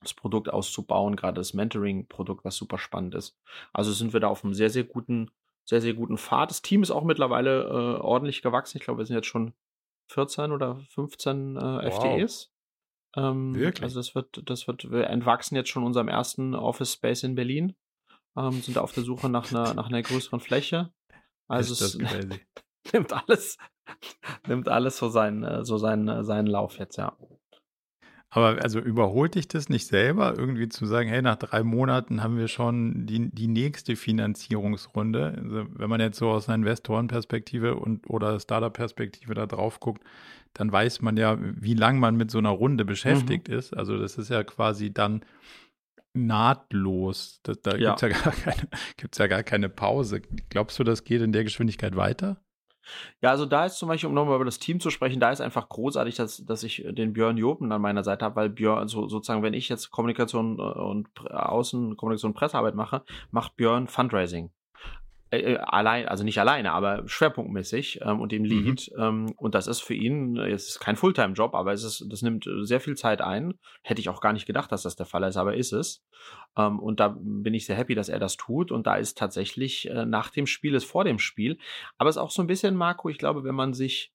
[0.01, 3.37] das Produkt auszubauen, gerade das Mentoring-Produkt, was super spannend ist.
[3.71, 5.29] Also sind wir da auf einem sehr, sehr guten
[5.65, 6.49] sehr, sehr guten Pfad.
[6.49, 8.77] Das Team ist auch mittlerweile äh, ordentlich gewachsen.
[8.77, 9.53] Ich glaube, wir sind jetzt schon
[10.07, 11.93] 14 oder 15 äh, wow.
[11.93, 12.51] FTEs.
[13.15, 13.83] Ähm, Wirklich?
[13.83, 17.75] Also das wird, das wird, wir entwachsen jetzt schon unserem ersten Office Space in Berlin.
[18.37, 20.93] Ähm, sind auf der Suche nach einer, nach einer größeren Fläche.
[21.47, 21.97] Also es
[22.93, 23.57] nimmt alles,
[24.47, 27.17] nimmt alles so seinen, äh, so seinen, äh, seinen Lauf jetzt, ja.
[28.33, 32.37] Aber also überholt dich das nicht selber, irgendwie zu sagen, hey, nach drei Monaten haben
[32.37, 35.35] wir schon die, die nächste Finanzierungsrunde.
[35.37, 40.01] Also wenn man jetzt so aus einer Investorenperspektive und oder Startup-Perspektive da drauf guckt,
[40.53, 43.55] dann weiß man ja, wie lange man mit so einer Runde beschäftigt mhm.
[43.55, 43.75] ist.
[43.75, 45.25] Also das ist ja quasi dann
[46.13, 47.41] nahtlos.
[47.43, 47.95] Da, da ja.
[47.95, 50.21] gibt es ja, ja gar keine Pause.
[50.49, 52.41] Glaubst du, das geht in der Geschwindigkeit weiter?
[53.21, 55.41] Ja, also da ist zum Beispiel, um nochmal über das Team zu sprechen, da ist
[55.41, 59.07] einfach großartig, dass, dass ich den Björn Jopen an meiner Seite habe, weil Björn, also
[59.07, 64.49] sozusagen, wenn ich jetzt Kommunikation äh, und Außenkommunikation und Pressearbeit mache, macht Björn Fundraising.
[65.31, 68.91] äh, allein, also nicht alleine, aber schwerpunktmäßig ähm, und im Lead.
[68.95, 69.01] Mhm.
[69.01, 72.49] Ähm, und das ist für ihn, es ist kein Fulltime-Job, aber es ist, das nimmt
[72.61, 73.53] sehr viel Zeit ein.
[73.81, 76.03] Hätte ich auch gar nicht gedacht, dass das der Fall ist, aber ist es.
[76.57, 78.71] Ähm, und da bin ich sehr happy, dass er das tut.
[78.71, 81.57] Und da ist tatsächlich äh, nach dem Spiel ist vor dem Spiel.
[81.97, 84.13] Aber es ist auch so ein bisschen, Marco, ich glaube, wenn man sich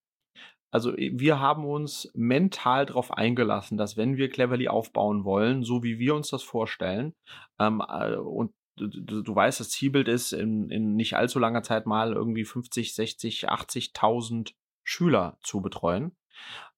[0.72, 5.99] also wir haben uns mental darauf eingelassen, dass wenn wir Cleverly aufbauen wollen, so wie
[5.99, 7.14] wir uns das vorstellen,
[7.59, 11.87] ähm, äh, und du, du, weißt, das Zielbild ist in, in nicht allzu langer Zeit
[11.87, 14.53] mal irgendwie 50, 60, 80.000
[14.85, 16.14] Schüler zu betreuen,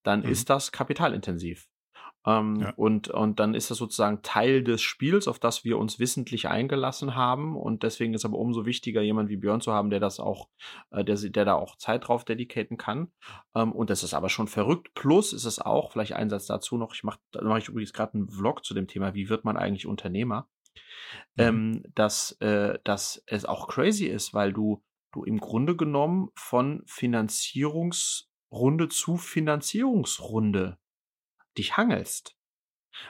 [0.02, 0.28] dann mhm.
[0.28, 1.68] ist das kapitalintensiv.
[2.28, 2.74] Ähm, ja.
[2.76, 7.14] und, und dann ist das sozusagen Teil des Spiels, auf das wir uns wissentlich eingelassen
[7.14, 7.56] haben.
[7.56, 10.50] Und deswegen ist aber umso wichtiger, jemand wie Björn zu haben, der das auch,
[10.90, 13.10] äh, der, der da auch Zeit drauf dedicaten kann.
[13.54, 14.92] Ähm, und das ist aber schon verrückt.
[14.94, 17.94] Plus ist es auch, vielleicht ein Satz dazu noch, ich mache da mache ich übrigens
[17.94, 20.48] gerade einen Vlog zu dem Thema, wie wird man eigentlich Unternehmer?
[21.36, 21.42] Mhm.
[21.42, 26.82] Ähm, dass, äh, dass es auch crazy ist, weil du, du im Grunde genommen von
[26.84, 30.76] Finanzierungsrunde zu Finanzierungsrunde
[31.58, 32.36] dich hangelst.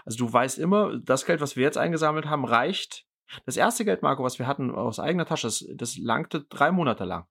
[0.04, 3.06] Also du weißt immer, das Geld, was wir jetzt eingesammelt haben, reicht.
[3.46, 7.04] Das erste Geld, Marco, was wir hatten aus eigener Tasche, das, das langte drei Monate
[7.04, 7.26] lang.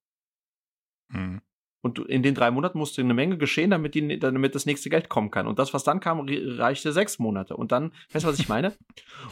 [1.10, 1.42] Mhm.
[1.82, 5.10] Und in den drei Monaten musste eine Menge geschehen, damit, die, damit das nächste Geld
[5.10, 5.48] kommen kann.
[5.48, 7.56] Und das, was dann kam, reichte sechs Monate.
[7.56, 8.76] Und dann, weißt du, was ich meine?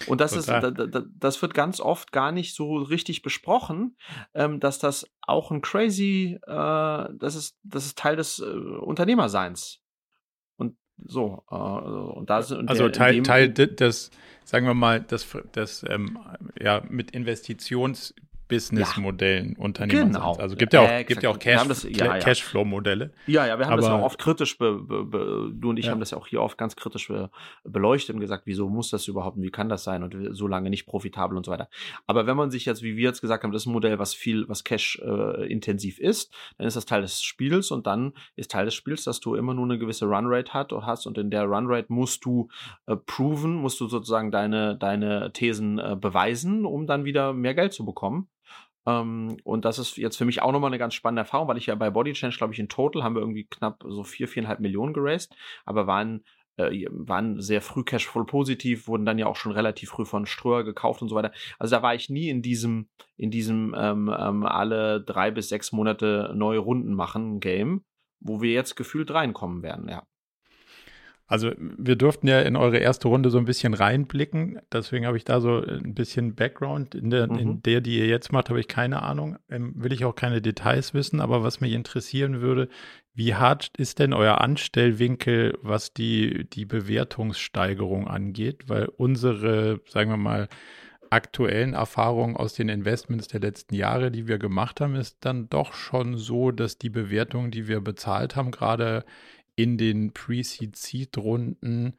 [0.08, 3.98] Und das ist, das wird ganz oft gar nicht so richtig besprochen,
[4.34, 9.82] ähm, dass das auch ein crazy, äh, das ist, das ist Teil des äh, Unternehmerseins.
[10.98, 14.12] So, äh, und da sind also Teil, Teil des,
[14.44, 16.18] sagen wir mal, das, das ähm,
[16.60, 18.14] ja mit Investitions
[18.48, 19.64] Businessmodellen ja.
[19.64, 20.34] Unternehmen genau.
[20.34, 20.44] sind.
[20.44, 22.18] Also gibt ja auch, äh, gibt ja auch Cash, das, ja, ja.
[22.20, 23.12] Cashflow-Modelle.
[23.28, 25.90] Ja, ja, wir haben aber, das auch oft kritisch, be, be, be, du und ich
[25.90, 27.12] haben das ja auch hier oft ganz kritisch
[27.64, 30.70] beleuchtet und gesagt, wieso muss das überhaupt und wie kann das sein und so lange
[30.70, 31.70] nicht profitabel und so weiter.
[32.08, 34.14] Aber wenn man sich jetzt, wie wir jetzt gesagt haben, das ist ein Modell, was
[34.14, 38.66] viel, was Cash-intensiv äh, ist, dann ist das Teil des Spiels und dann ist Teil
[38.66, 41.92] des Spiels, dass du immer nur eine gewisse Runrate hat, hast und in der Runrate
[41.92, 42.50] musst du
[42.86, 47.74] äh, proven, musst du sozusagen deine, deine Thesen äh, beweisen, um dann wieder mehr Geld
[47.74, 48.28] zu bekommen.
[48.86, 51.68] Ähm, und das ist jetzt für mich auch nochmal eine ganz spannende Erfahrung, weil ich
[51.68, 54.60] ja bei Body Change, glaube ich, in total haben wir irgendwie knapp so vier, viereinhalb
[54.60, 56.24] Millionen geraced, aber waren
[56.58, 60.64] äh, waren sehr früh Cashflow positiv, wurden dann ja auch schon relativ früh von Ströer
[60.64, 61.32] gekauft und so weiter.
[61.60, 65.72] Also da war ich nie in diesem, in diesem ähm, ähm, alle drei bis sechs
[65.72, 67.84] Monate neue Runden machen Game,
[68.20, 70.04] wo wir jetzt gefühlt reinkommen werden, ja.
[71.28, 75.24] Also wir durften ja in eure erste Runde so ein bisschen reinblicken, deswegen habe ich
[75.24, 76.94] da so ein bisschen Background.
[76.94, 77.40] In der, mhm.
[77.40, 80.42] in der die ihr jetzt macht, habe ich keine Ahnung, ähm, will ich auch keine
[80.42, 82.70] Details wissen, aber was mich interessieren würde,
[83.16, 88.68] wie hart ist denn euer Anstellwinkel, was die, die Bewertungssteigerung angeht?
[88.68, 90.48] Weil unsere, sagen wir mal,
[91.10, 95.74] aktuellen Erfahrungen aus den Investments der letzten Jahre, die wir gemacht haben, ist dann doch
[95.74, 99.06] schon so, dass die Bewertungen, die wir bezahlt haben, gerade
[99.56, 101.96] in den Pre-Seed-Seed-Runden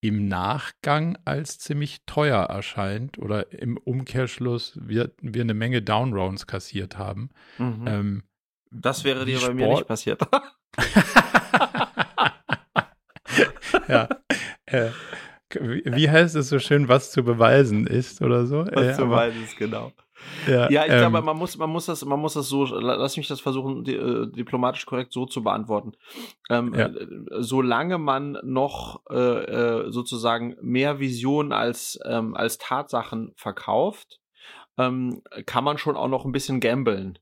[0.00, 6.98] im Nachgang als ziemlich teuer erscheint oder im Umkehrschluss wir, wir eine Menge Downrounds kassiert
[6.98, 7.30] haben.
[7.58, 7.84] Mhm.
[7.86, 8.22] Ähm,
[8.70, 10.20] das wäre dir bei mir nicht passiert.
[13.88, 14.08] ja.
[14.66, 14.90] Äh,
[15.54, 18.66] wie heißt es so schön, was zu beweisen ist oder so?
[18.66, 19.92] Was äh, zu beweisen ist, genau.
[20.46, 23.16] Ja, ja ich ähm, glaube, man muss, man muss das, man muss das so, lass
[23.16, 25.92] mich das versuchen, die, äh, diplomatisch korrekt so zu beantworten.
[26.50, 26.86] Ähm, ja.
[26.86, 27.06] äh,
[27.38, 34.20] solange man noch äh, äh, sozusagen mehr Visionen als, ähm, als Tatsachen verkauft,
[34.78, 37.18] ähm, kann man schon auch noch ein bisschen gambeln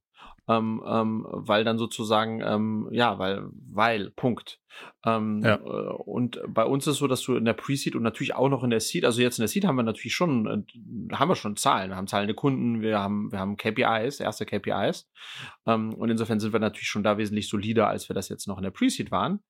[0.48, 4.60] ähm, ähm, weil dann sozusagen, ähm, ja, weil, weil, Punkt.
[5.04, 5.56] Ähm, ja.
[5.56, 8.62] Äh, und bei uns ist so, dass du in der Pre-Seed und natürlich auch noch
[8.62, 11.36] in der Seed, also jetzt in der Seed haben wir natürlich schon, äh, haben wir
[11.36, 15.08] schon Zahlen, wir haben zahlende Kunden, wir haben, wir haben KPIs, erste KPIs.
[15.66, 18.58] Ähm, und insofern sind wir natürlich schon da wesentlich solider, als wir das jetzt noch
[18.58, 19.40] in der Pre-Seed waren.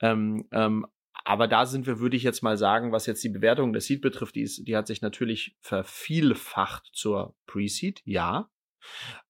[0.00, 0.86] Ähm, ähm,
[1.24, 4.00] aber da sind wir, würde ich jetzt mal sagen, was jetzt die Bewertung der Seed
[4.00, 8.48] betrifft, die, ist, die hat sich natürlich vervielfacht zur Pre-Seed, ja.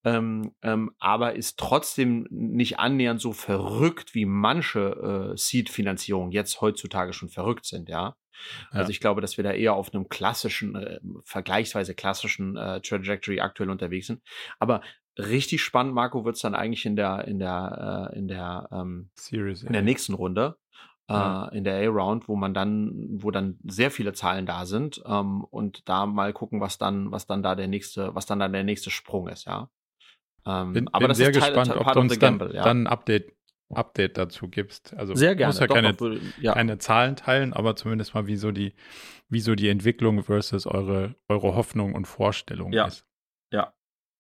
[0.05, 7.13] Ähm, ähm, aber ist trotzdem nicht annähernd so verrückt, wie manche äh, Seed-Finanzierungen jetzt heutzutage
[7.13, 8.17] schon verrückt sind, ja.
[8.73, 8.79] ja.
[8.79, 13.41] Also ich glaube, dass wir da eher auf einem klassischen, äh, vergleichsweise klassischen äh, Trajectory
[13.41, 14.23] aktuell unterwegs sind.
[14.59, 14.83] Aber
[15.19, 19.11] richtig spannend, Marco, wird es dann eigentlich in der, in der, äh, in der, ähm,
[19.15, 20.57] Series, in der nächsten Runde
[21.13, 21.49] ja.
[21.49, 25.45] äh, in der A-Round, wo man dann, wo dann sehr viele Zahlen da sind ähm,
[25.45, 28.65] und da mal gucken, was dann, was dann da der nächste, was dann da der
[28.65, 29.71] nächste Sprung ist, ja.
[30.45, 32.57] Ähm, bin, aber bin das sehr ist Teil, gespannt, Teil, ob du uns Gamble, dann,
[32.57, 32.65] ja.
[32.65, 33.33] dann ein Update,
[33.71, 34.95] Update dazu gibst.
[34.97, 35.53] Also sehr gerne.
[35.53, 38.75] Muss ja, keine, auch, ja keine Zahlen teilen, aber zumindest mal, wie so die,
[39.29, 42.87] wie so die Entwicklung versus eure, eure Hoffnung und Vorstellung ja.
[42.87, 43.07] ist.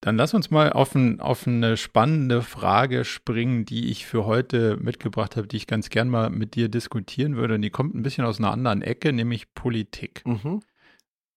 [0.03, 4.77] Dann lass uns mal auf, ein, auf, eine spannende Frage springen, die ich für heute
[4.77, 7.55] mitgebracht habe, die ich ganz gern mal mit dir diskutieren würde.
[7.55, 10.27] Und die kommt ein bisschen aus einer anderen Ecke, nämlich Politik.
[10.27, 10.61] Mhm.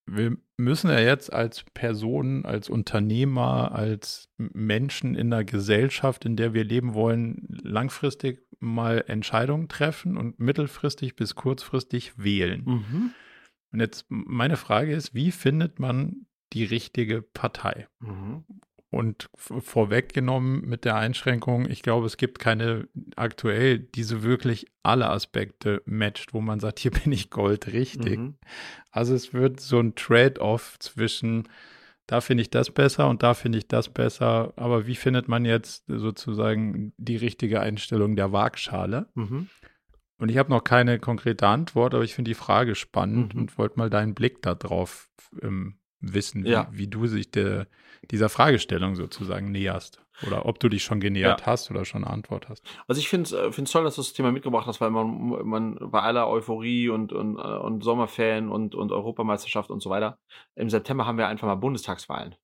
[0.07, 6.55] Wir müssen ja jetzt als Personen, als Unternehmer, als Menschen in der Gesellschaft, in der
[6.55, 12.63] wir leben wollen, langfristig mal Entscheidungen treffen und mittelfristig bis kurzfristig wählen.
[12.65, 13.11] Mhm.
[13.71, 16.24] Und jetzt meine Frage ist, wie findet man
[16.55, 17.87] die richtige Partei.
[17.99, 18.45] Mhm.
[18.89, 22.87] Und vorweggenommen mit der Einschränkung, ich glaube, es gibt keine
[23.17, 28.17] aktuell, diese wirklich alle Aspekte matcht, wo man sagt, hier bin ich Gold richtig.
[28.17, 28.35] Mhm.
[28.91, 31.49] Also es wird so ein Trade-off zwischen,
[32.07, 34.53] da finde ich das besser und da finde ich das besser.
[34.55, 39.09] Aber wie findet man jetzt sozusagen die richtige Einstellung der Waagschale?
[39.15, 39.49] Mhm.
[40.17, 43.41] Und ich habe noch keine konkrete Antwort, aber ich finde die Frage spannend mhm.
[43.41, 45.09] und wollte mal deinen Blick darauf
[45.41, 45.75] ähm,
[46.13, 46.67] wissen, wie, ja.
[46.71, 47.65] wie du sich de,
[48.11, 50.01] dieser Fragestellung sozusagen näherst.
[50.25, 51.47] Oder ob du dich schon genähert ja.
[51.47, 52.63] hast oder schon eine Antwort hast.
[52.87, 55.77] Also ich finde es äh, toll, dass du das Thema mitgebracht hast, weil man, man
[55.91, 60.17] bei aller Euphorie und, und, äh, und Sommerferien und, und Europameisterschaft und so weiter,
[60.55, 62.35] im September haben wir einfach mal Bundestagswahlen.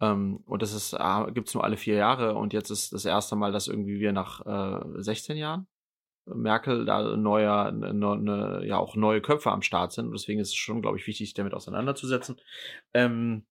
[0.00, 3.04] Ähm, und das ist, äh, gibt es nur alle vier Jahre und jetzt ist das
[3.04, 5.66] erste Mal, dass irgendwie wir nach äh, 16 Jahren
[6.26, 10.12] Merkel da neuer, ne, ne, ja auch neue Köpfe am Start sind.
[10.12, 12.36] Deswegen ist es schon, glaube ich, wichtig, sich damit auseinanderzusetzen.
[12.94, 13.44] Ähm,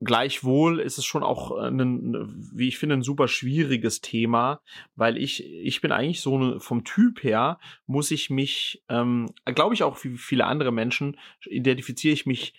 [0.00, 4.60] gleichwohl ist es schon auch ein, wie ich finde, ein super schwieriges Thema,
[4.94, 9.74] weil ich, ich bin eigentlich so eine, vom Typ her, muss ich mich, ähm, glaube
[9.74, 12.54] ich auch wie viele andere Menschen, identifiziere ich mich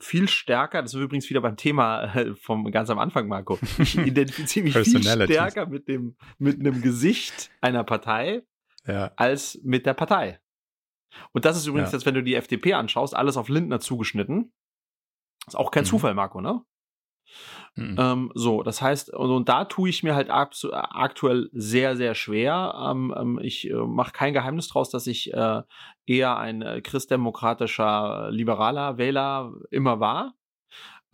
[0.00, 3.58] viel stärker, das ist übrigens wieder beim Thema äh, vom ganz am Anfang, Marco.
[3.78, 8.42] Ich identifiziere mich viel stärker mit dem, mit einem Gesicht einer Partei
[8.86, 9.12] ja.
[9.16, 10.40] als mit der Partei.
[11.32, 11.98] Und das ist übrigens ja.
[11.98, 14.52] jetzt, wenn du die FDP anschaust, alles auf Lindner zugeschnitten.
[15.46, 15.88] Ist auch kein mhm.
[15.88, 16.62] Zufall, Marco, ne?
[17.80, 17.96] Mhm.
[17.98, 22.74] Ähm, so, das heißt, und, und, da tue ich mir halt aktuell sehr, sehr schwer.
[22.90, 25.62] Ähm, ähm, ich äh, mache kein Geheimnis draus, dass ich äh,
[26.06, 30.34] eher ein äh, christdemokratischer, liberaler Wähler immer war.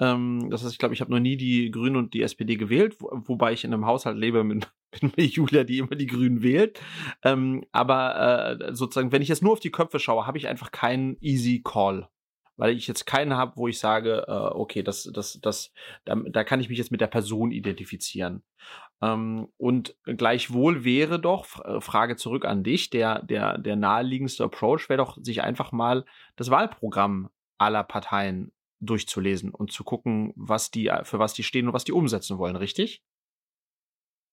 [0.00, 2.96] Ähm, das heißt, ich glaube, ich habe noch nie die Grünen und die SPD gewählt,
[2.98, 6.80] wo, wobei ich in einem Haushalt lebe mit, mit Julia, die immer die Grünen wählt.
[7.22, 10.72] Ähm, aber äh, sozusagen, wenn ich jetzt nur auf die Köpfe schaue, habe ich einfach
[10.72, 12.08] keinen easy Call
[12.56, 15.72] weil ich jetzt keinen habe, wo ich sage, äh, okay, das, das, das,
[16.04, 18.42] da, da kann ich mich jetzt mit der Person identifizieren.
[19.02, 24.88] Ähm, und gleichwohl wäre doch, äh, Frage zurück an dich, der, der, der naheliegendste Approach
[24.88, 26.04] wäre doch, sich einfach mal
[26.36, 31.74] das Wahlprogramm aller Parteien durchzulesen und zu gucken, was die, für was die stehen und
[31.74, 33.02] was die umsetzen wollen, richtig?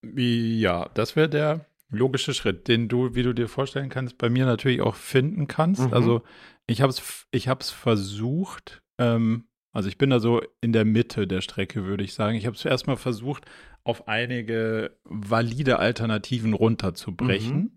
[0.04, 4.46] Ja, das wäre der logische Schritt, den du, wie du dir vorstellen kannst, bei mir
[4.46, 5.88] natürlich auch finden kannst.
[5.88, 5.94] Mhm.
[5.94, 6.22] Also
[6.68, 11.28] ich habe es ich hab's versucht, ähm, also ich bin da so in der Mitte
[11.28, 12.38] der Strecke, würde ich sagen.
[12.38, 13.46] Ich habe es erstmal versucht,
[13.84, 17.56] auf einige valide Alternativen runterzubrechen.
[17.58, 17.72] Mhm.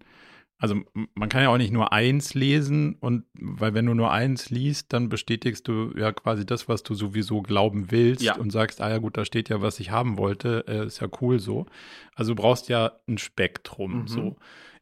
[0.58, 0.76] Also
[1.14, 4.92] man kann ja auch nicht nur eins lesen und weil wenn du nur eins liest,
[4.92, 8.36] dann bestätigst du ja quasi das, was du sowieso glauben willst ja.
[8.36, 11.08] und sagst, ah ja gut, da steht ja, was ich haben wollte, äh, ist ja
[11.20, 11.66] cool so.
[12.14, 14.08] Also du brauchst ja ein Spektrum mhm.
[14.08, 14.36] so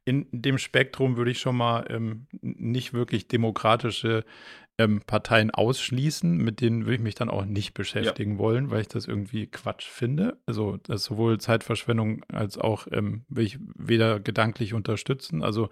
[0.05, 4.25] in dem Spektrum würde ich schon mal ähm, nicht wirklich demokratische
[4.79, 8.39] ähm, Parteien ausschließen, mit denen würde ich mich dann auch nicht beschäftigen ja.
[8.39, 10.39] wollen, weil ich das irgendwie Quatsch finde.
[10.47, 15.43] Also das ist sowohl Zeitverschwendung als auch ähm, will ich weder gedanklich unterstützen.
[15.43, 15.69] Also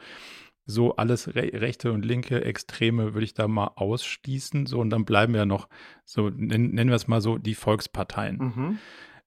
[0.64, 4.66] so alles re rechte und linke Extreme würde ich da mal ausschließen.
[4.66, 5.68] So und dann bleiben ja noch
[6.04, 8.36] so nennen, nennen wir es mal so die Volksparteien.
[8.36, 8.78] Mhm.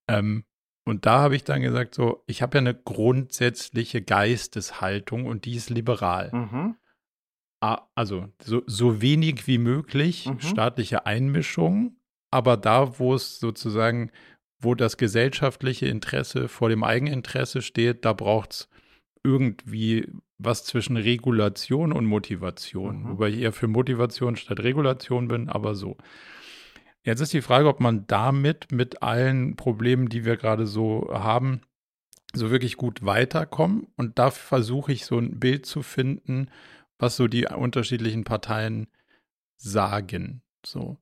[0.07, 0.43] Ähm,
[0.87, 5.55] und da habe ich dann gesagt, so, ich habe ja eine grundsätzliche Geisteshaltung und die
[5.55, 6.31] ist liberal.
[6.31, 6.75] Mhm.
[7.59, 10.39] Also so, so wenig wie möglich mhm.
[10.39, 11.95] staatliche Einmischung,
[12.31, 14.11] aber da, wo es sozusagen,
[14.59, 18.69] wo das gesellschaftliche Interesse vor dem Eigeninteresse steht, da braucht es
[19.23, 23.03] irgendwie was zwischen Regulation und Motivation.
[23.03, 23.09] Mhm.
[23.11, 25.97] Wobei ich eher für Motivation statt Regulation bin, aber so.
[27.03, 31.61] Jetzt ist die Frage, ob man damit mit allen Problemen, die wir gerade so haben,
[32.33, 33.87] so wirklich gut weiterkommen.
[33.95, 36.49] Und da versuche ich so ein Bild zu finden,
[36.97, 38.87] was so die unterschiedlichen Parteien
[39.57, 40.41] sagen.
[40.65, 40.97] So.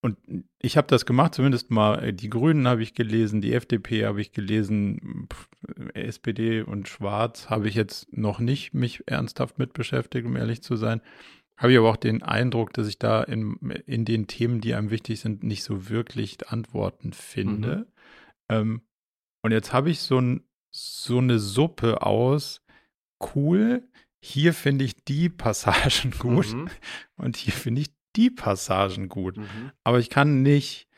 [0.00, 0.16] Und
[0.58, 4.32] ich habe das gemacht, zumindest mal die Grünen habe ich gelesen, die FDP habe ich
[4.32, 5.28] gelesen,
[5.94, 10.74] SPD und Schwarz habe ich jetzt noch nicht mich ernsthaft mit beschäftigt, um ehrlich zu
[10.74, 11.00] sein.
[11.56, 13.54] Habe ich aber auch den Eindruck, dass ich da in,
[13.86, 17.76] in den Themen, die einem wichtig sind, nicht so wirklich Antworten finde.
[17.76, 17.86] Mhm.
[18.48, 18.82] Ähm,
[19.42, 22.60] und jetzt habe ich so, ein, so eine Suppe aus,
[23.36, 23.88] cool,
[24.24, 26.68] hier finde ich die Passagen gut mhm.
[27.16, 29.36] und hier finde ich die Passagen gut.
[29.36, 29.72] Mhm.
[29.84, 30.88] Aber ich kann nicht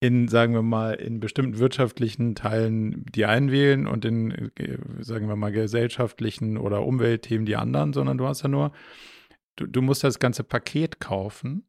[0.00, 5.28] in, sagen wir mal, in bestimmten wirtschaftlichen Teilen die einen wählen und in, äh, sagen
[5.28, 8.72] wir mal, gesellschaftlichen oder Umweltthemen die anderen, sondern du hast ja nur,
[9.56, 11.66] du, du musst das ganze Paket kaufen.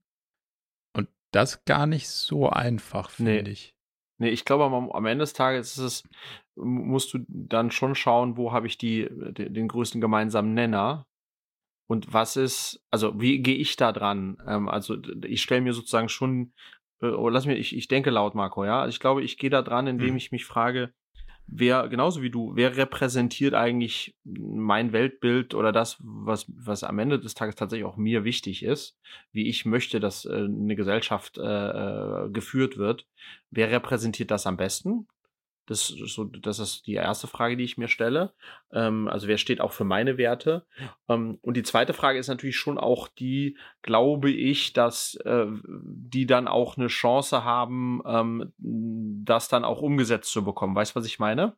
[0.94, 3.50] Und das gar nicht so einfach, finde nee.
[3.50, 3.76] ich.
[4.18, 6.04] Nee, ich glaube, am, am, Ende des Tages ist es,
[6.62, 11.06] musst du dann schon schauen, wo habe ich die, den, den größten gemeinsamen Nenner
[11.92, 14.38] und was ist, also wie gehe ich da dran?
[14.48, 14.96] Ähm, also
[15.26, 16.54] ich stelle mir sozusagen schon,
[17.02, 18.80] äh, oh, lass mir, ich, ich denke laut, Marco, ja.
[18.80, 20.16] Also ich glaube, ich gehe da dran, indem mhm.
[20.16, 20.94] ich mich frage,
[21.48, 27.20] wer, genauso wie du, wer repräsentiert eigentlich mein Weltbild oder das, was, was am Ende
[27.20, 28.98] des Tages tatsächlich auch mir wichtig ist,
[29.34, 33.06] wie ich möchte, dass äh, eine Gesellschaft äh, äh geführt wird.
[33.50, 35.08] Wer repräsentiert das am besten?
[35.68, 38.34] Das, so, das ist die erste Frage, die ich mir stelle.
[38.74, 40.66] Ähm, also wer steht auch für meine Werte?
[41.08, 46.26] Ähm, und die zweite Frage ist natürlich schon auch die, glaube ich, dass äh, die
[46.26, 50.76] dann auch eine Chance haben, ähm, das dann auch umgesetzt zu bekommen.
[50.76, 51.56] Weißt du, was ich meine?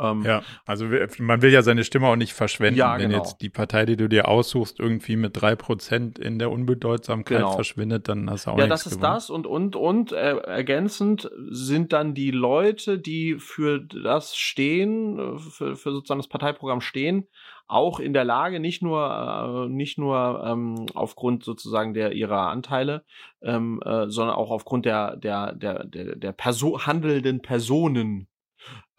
[0.00, 0.86] Ähm, ja, also
[1.18, 2.78] man will ja seine Stimme auch nicht verschwenden.
[2.78, 3.22] Ja, Wenn genau.
[3.22, 7.52] jetzt die Partei, die du dir aussuchst, irgendwie mit drei Prozent in der Unbedeutsamkeit genau.
[7.52, 9.14] verschwindet, dann hast du auch Ja, das ist gewonnen.
[9.14, 15.76] das und, und, und äh, ergänzend sind dann die Leute, die für das stehen, für,
[15.76, 17.28] für sozusagen das Parteiprogramm stehen,
[17.66, 23.04] auch in der Lage, nicht nur, äh, nicht nur ähm, aufgrund sozusagen der ihrer Anteile,
[23.42, 28.28] ähm, äh, sondern auch aufgrund der, der, der, der, der Perso handelnden Personen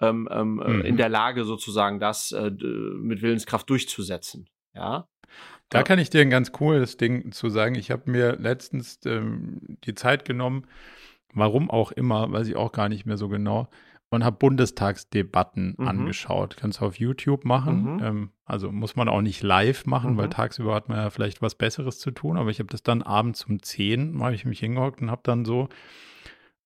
[0.10, 0.82] ähm, ähm, äh, mhm.
[0.82, 4.49] in der Lage, sozusagen das äh, mit Willenskraft durchzusetzen.
[4.74, 5.08] Ja.
[5.70, 5.84] Da ja.
[5.84, 7.76] kann ich dir ein ganz cooles Ding zu sagen.
[7.76, 10.68] Ich habe mir letztens ähm, die Zeit genommen,
[11.34, 13.70] warum auch immer, weiß ich auch gar nicht mehr so genau,
[14.14, 15.88] und habe Bundestagsdebatten mhm.
[15.88, 16.58] angeschaut.
[16.58, 17.95] Kannst du auf YouTube machen.
[17.95, 18.04] Mhm.
[18.04, 20.18] Ähm, also muss man auch nicht live machen, mhm.
[20.18, 22.38] weil tagsüber hat man ja vielleicht was Besseres zu tun.
[22.38, 25.45] Aber ich habe das dann abends um 10, habe ich mich hingehockt und habe dann
[25.45, 25.70] so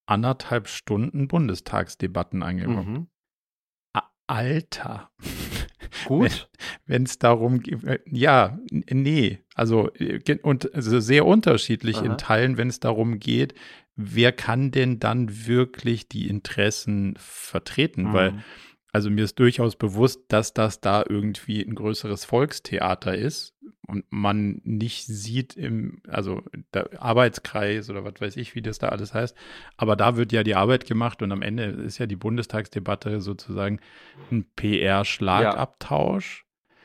[0.06, 3.08] anderthalb Stunden Bundestagsdebatten angeguckt.
[4.28, 5.10] Alter.
[6.06, 6.50] Gut.
[6.86, 12.06] Wenn es darum geht, äh, ja, nee, also äh, und also sehr unterschiedlich Aha.
[12.06, 13.56] in Teilen, wenn es darum geht,
[13.96, 18.10] wer kann denn dann wirklich die Interessen vertreten?
[18.10, 18.14] Mhm.
[18.14, 18.44] Weil
[18.98, 23.54] also mir ist durchaus bewusst, dass das da irgendwie ein größeres Volkstheater ist
[23.86, 26.42] und man nicht sieht im, also
[26.74, 29.38] der Arbeitskreis oder was weiß ich, wie das da alles heißt.
[29.78, 33.82] Aber da wird ja die Arbeit gemacht und am Ende ist ja die Bundestagsdebatte sozusagen
[34.32, 36.40] ein PR-Schlagabtausch.
[36.40, 36.76] Ja.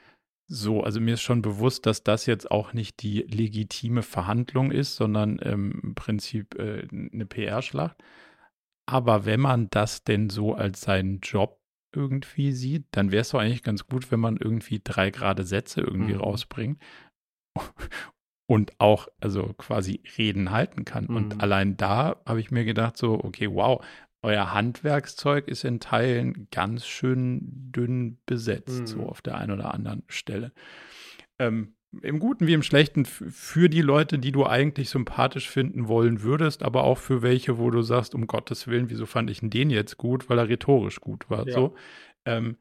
[0.48, 4.96] So, also mir ist schon bewusst, dass das jetzt auch nicht die legitime Verhandlung ist,
[4.96, 7.96] sondern ähm, im Prinzip äh, eine PR-Schlacht.
[8.84, 11.61] Aber wenn man das denn so als seinen Job
[11.94, 15.80] irgendwie sieht, dann wäre es doch eigentlich ganz gut, wenn man irgendwie drei gerade Sätze
[15.80, 16.20] irgendwie mhm.
[16.20, 16.82] rausbringt
[18.50, 21.06] und auch also quasi Reden halten kann.
[21.08, 21.16] Mhm.
[21.16, 23.84] Und allein da habe ich mir gedacht, so, okay, wow,
[24.22, 28.86] euer Handwerkszeug ist in Teilen ganz schön dünn besetzt, mhm.
[28.86, 30.52] so auf der einen oder anderen Stelle.
[31.38, 36.22] Ähm, im Guten wie im Schlechten für die Leute, die du eigentlich sympathisch finden wollen
[36.22, 39.70] würdest, aber auch für welche, wo du sagst, um Gottes Willen, wieso fand ich den
[39.70, 41.46] jetzt gut, weil er rhetorisch gut war.
[41.46, 41.52] Ja.
[41.52, 41.74] So,
[42.24, 42.56] ähm,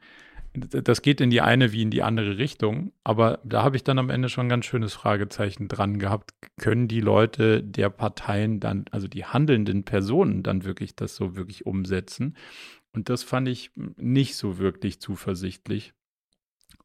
[0.54, 4.00] das geht in die eine wie in die andere Richtung, aber da habe ich dann
[4.00, 6.34] am Ende schon ein ganz schönes Fragezeichen dran gehabt.
[6.60, 11.66] Können die Leute der Parteien dann, also die handelnden Personen, dann wirklich das so wirklich
[11.66, 12.36] umsetzen?
[12.92, 15.94] Und das fand ich nicht so wirklich zuversichtlich.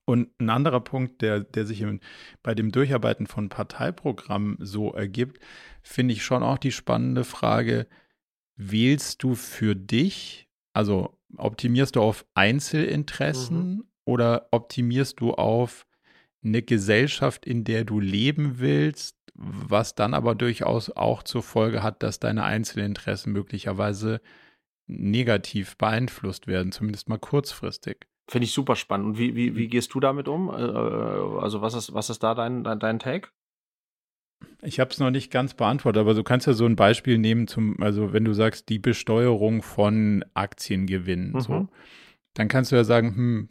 [0.07, 2.01] Und ein anderer Punkt, der, der sich im,
[2.43, 5.43] bei dem Durcharbeiten von Parteiprogrammen so ergibt,
[5.83, 7.89] finde ich schon auch die spannende Frage,
[8.55, 13.85] wählst du für dich, also optimierst du auf Einzelinteressen mhm.
[14.05, 15.87] oder optimierst du auf
[16.45, 22.05] eine Gesellschaft, in der du leben willst, was dann aber durchaus auch zur Folge hat,
[22.05, 24.21] dass deine Einzelinteressen möglicherweise
[24.87, 28.07] negativ beeinflusst werden, zumindest mal kurzfristig.
[28.29, 29.07] Finde ich super spannend.
[29.07, 29.71] Und wie, wie, wie mhm.
[29.71, 30.49] gehst du damit um?
[30.49, 33.29] Äh, also, was ist, was ist da dein, dein, dein Take?
[34.63, 37.47] Ich habe es noch nicht ganz beantwortet, aber du kannst ja so ein Beispiel nehmen
[37.47, 41.41] zum, also wenn du sagst, die Besteuerung von Aktiengewinnen, mhm.
[41.41, 41.69] so,
[42.35, 43.49] dann kannst du ja sagen, hm,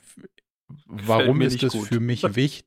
[0.86, 1.88] warum ist das gut.
[1.88, 2.65] für mich wichtig?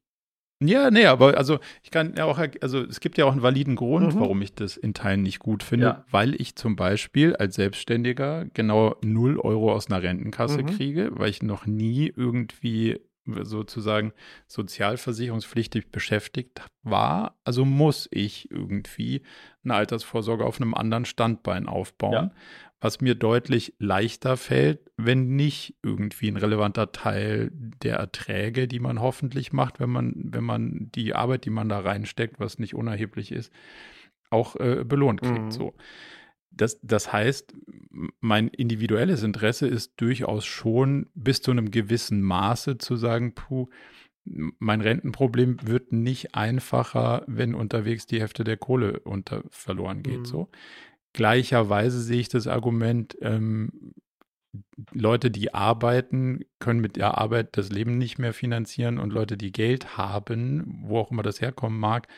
[0.61, 3.77] Ja, nee, aber also ich kann ja auch, also es gibt ja auch einen validen
[3.77, 4.21] Grund, mhm.
[4.21, 6.05] warum ich das in Teilen nicht gut finde, ja.
[6.11, 10.67] weil ich zum Beispiel als Selbstständiger genau 0 Euro aus einer Rentenkasse mhm.
[10.67, 13.01] kriege, weil ich noch nie irgendwie
[13.43, 14.13] sozusagen
[14.47, 17.37] sozialversicherungspflichtig beschäftigt war.
[17.45, 19.23] Also muss ich irgendwie
[19.63, 22.13] eine Altersvorsorge auf einem anderen Standbein aufbauen.
[22.13, 22.31] Ja
[22.81, 29.01] was mir deutlich leichter fällt, wenn nicht irgendwie ein relevanter Teil der Erträge, die man
[29.01, 33.33] hoffentlich macht, wenn man, wenn man die Arbeit, die man da reinsteckt, was nicht unerheblich
[33.33, 33.53] ist,
[34.31, 35.45] auch äh, belohnt kriegt.
[35.47, 35.51] Mhm.
[35.51, 35.75] So.
[36.51, 37.55] das, das heißt,
[38.21, 43.69] mein individuelles Interesse ist durchaus schon bis zu einem gewissen Maße zu sagen, puh,
[44.25, 50.21] mein Rentenproblem wird nicht einfacher, wenn unterwegs die Hälfte der Kohle unter verloren geht.
[50.21, 50.25] Mhm.
[50.27, 50.49] So.
[51.13, 53.95] Gleicherweise sehe ich das Argument, ähm,
[54.93, 59.53] Leute, die arbeiten, können mit der Arbeit das Leben nicht mehr finanzieren und Leute, die
[59.53, 62.09] Geld haben, wo auch immer das herkommen mag,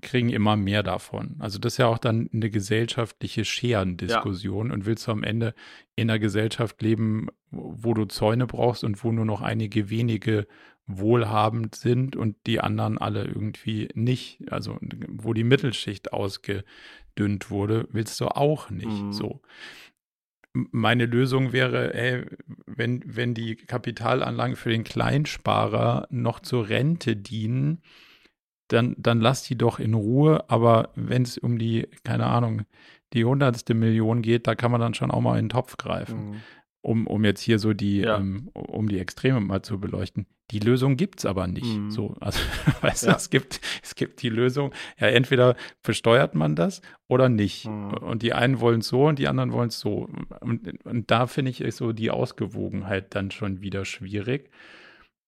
[0.00, 1.36] kriegen immer mehr davon.
[1.38, 4.74] Also das ist ja auch dann eine gesellschaftliche Scherendiskussion ja.
[4.74, 5.54] und willst du am Ende
[5.96, 10.46] in einer Gesellschaft leben, wo du Zäune brauchst und wo nur noch einige wenige
[10.86, 14.78] wohlhabend sind und die anderen alle irgendwie nicht, also
[15.08, 19.12] wo die Mittelschicht ausgedünnt wurde, willst du auch nicht mhm.
[19.12, 19.40] so.
[20.52, 22.26] Meine Lösung wäre, ey,
[22.66, 27.82] wenn, wenn die Kapitalanlagen für den Kleinsparer noch zur Rente dienen,
[28.72, 30.44] dann, dann lass die doch in Ruhe.
[30.48, 32.62] Aber wenn es um die, keine Ahnung,
[33.12, 36.30] die hundertste Million geht, da kann man dann schon auch mal in den Topf greifen.
[36.30, 36.36] Mhm.
[36.82, 38.16] Um, um jetzt hier so die, ja.
[38.16, 40.26] ähm, um die Extreme mal zu beleuchten.
[40.50, 41.66] Die Lösung gibt es aber nicht.
[41.66, 41.90] Mhm.
[41.90, 42.40] So, also,
[42.80, 43.10] weißt ja.
[43.10, 47.66] du, es gibt, es gibt die Lösung, ja, entweder besteuert man das oder nicht.
[47.66, 47.90] Mhm.
[47.90, 50.08] Und die einen wollen es so und die anderen wollen es so.
[50.40, 54.50] Und, und da finde ich so die Ausgewogenheit dann schon wieder schwierig.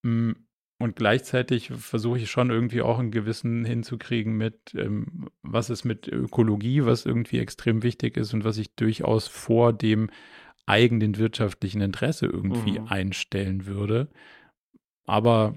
[0.02, 0.36] Mhm.
[0.82, 6.08] Und gleichzeitig versuche ich schon irgendwie auch einen gewissen hinzukriegen mit, ähm, was ist mit
[6.08, 10.10] Ökologie, was irgendwie extrem wichtig ist und was ich durchaus vor dem
[10.66, 12.88] eigenen wirtschaftlichen Interesse irgendwie mhm.
[12.88, 14.08] einstellen würde.
[15.06, 15.56] Aber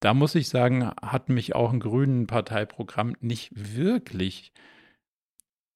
[0.00, 4.54] da muss ich sagen, hat mich auch ein grünen Parteiprogramm nicht wirklich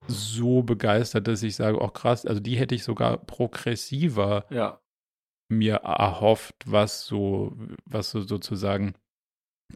[0.06, 4.80] so begeistert, dass ich sage, oh krass, also die hätte ich sogar progressiver ja
[5.52, 8.94] mir erhofft, was so, was so sozusagen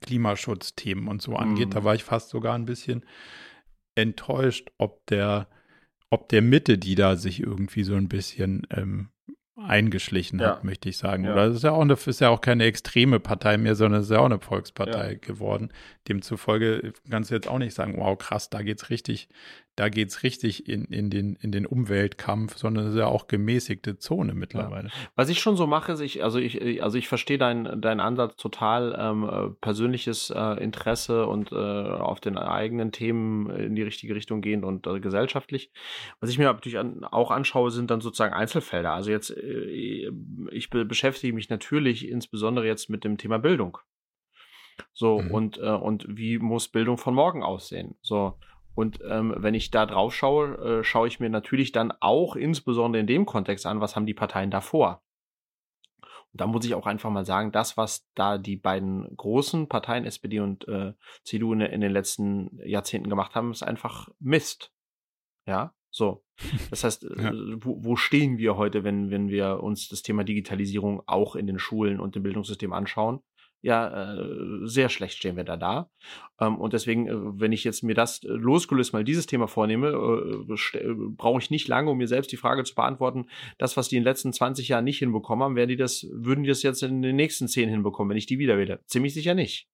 [0.00, 1.68] Klimaschutzthemen und so angeht.
[1.68, 1.72] Mm.
[1.72, 1.84] Da mhm.
[1.84, 3.04] war ich fast sogar ein bisschen
[3.94, 5.48] enttäuscht, ob der,
[6.10, 9.10] ob der Mitte, die da sich irgendwie so ein bisschen ähm,
[9.56, 10.48] eingeschlichen ja.
[10.48, 11.24] hat, möchte ich sagen.
[11.24, 11.32] Ja.
[11.32, 14.06] Oder es ist ja auch eine, ist ja auch keine extreme Partei mehr, sondern es
[14.06, 15.18] ist ja auch eine Volkspartei ja.
[15.18, 15.72] geworden.
[16.08, 19.28] Demzufolge kannst du jetzt auch nicht sagen, wow, krass, da geht's richtig,
[19.76, 23.28] da geht es richtig in, in, den, in den Umweltkampf, sondern es ist ja auch
[23.28, 24.88] gemäßigte Zone mittlerweile.
[24.88, 24.94] Ja.
[25.14, 28.36] Was ich schon so mache, ist, ich, also ich, also ich verstehe deinen dein Ansatz
[28.36, 34.14] total, ähm, äh, persönliches äh, Interesse und äh, auf den eigenen Themen in die richtige
[34.14, 35.70] Richtung gehen und äh, gesellschaftlich.
[36.20, 38.92] Was ich mir natürlich an, auch anschaue, sind dann sozusagen Einzelfelder.
[38.92, 40.10] Also jetzt, äh,
[40.50, 43.78] ich be beschäftige mich natürlich insbesondere jetzt mit dem Thema Bildung.
[44.94, 45.30] So, mhm.
[45.30, 47.96] und, äh, und wie muss Bildung von morgen aussehen?
[48.00, 48.38] So,
[48.76, 53.00] und ähm, wenn ich da drauf schaue, äh, schaue ich mir natürlich dann auch insbesondere
[53.00, 55.02] in dem Kontext an, was haben die Parteien davor.
[56.02, 60.04] Und da muss ich auch einfach mal sagen, das, was da die beiden großen Parteien,
[60.04, 60.92] SPD und äh,
[61.24, 64.70] CDU, in, in den letzten Jahrzehnten gemacht haben, ist einfach Mist.
[65.46, 66.22] Ja, so.
[66.68, 67.30] Das heißt, ja.
[67.30, 71.46] Äh, wo, wo, stehen wir heute, wenn, wenn wir uns das Thema Digitalisierung auch in
[71.46, 73.22] den Schulen und dem Bildungssystem anschauen?
[73.66, 75.90] Ja, äh, sehr schlecht stehen wir da da.
[76.40, 79.88] Ähm, und deswegen, äh, wenn ich jetzt mir das äh, losgelöst mal dieses Thema vornehme,
[79.88, 83.26] äh, äh, brauche ich nicht lange, um mir selbst die Frage zu beantworten,
[83.58, 86.44] das, was die in den letzten 20 Jahren nicht hinbekommen haben, werden die das, würden
[86.44, 88.80] die das jetzt in den nächsten 10 hinbekommen, wenn ich die wieder wähle?
[88.86, 89.66] Ziemlich sicher nicht.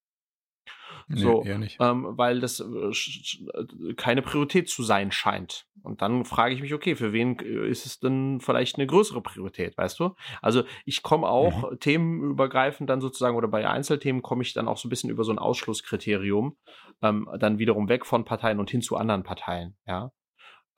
[1.09, 5.67] Nee, so, ähm, weil das äh, keine Priorität zu sein scheint.
[5.83, 9.21] Und dann frage ich mich, okay, für wen äh, ist es denn vielleicht eine größere
[9.21, 10.15] Priorität, weißt du?
[10.41, 11.79] Also ich komme auch mhm.
[11.81, 15.33] themenübergreifend dann sozusagen oder bei Einzelthemen komme ich dann auch so ein bisschen über so
[15.33, 16.57] ein Ausschlusskriterium
[17.03, 20.13] ähm, dann wiederum weg von Parteien und hin zu anderen Parteien, ja.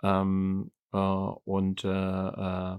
[0.02, 2.78] Ähm, äh, und äh, äh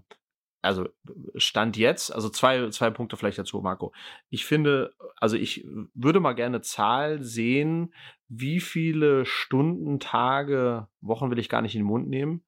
[0.66, 0.88] also
[1.36, 3.94] Stand jetzt, also zwei, zwei Punkte vielleicht dazu, Marco.
[4.30, 7.94] Ich finde, also ich würde mal gerne Zahl sehen,
[8.28, 12.44] wie viele Stunden, Tage, Wochen will ich gar nicht in den Mund nehmen,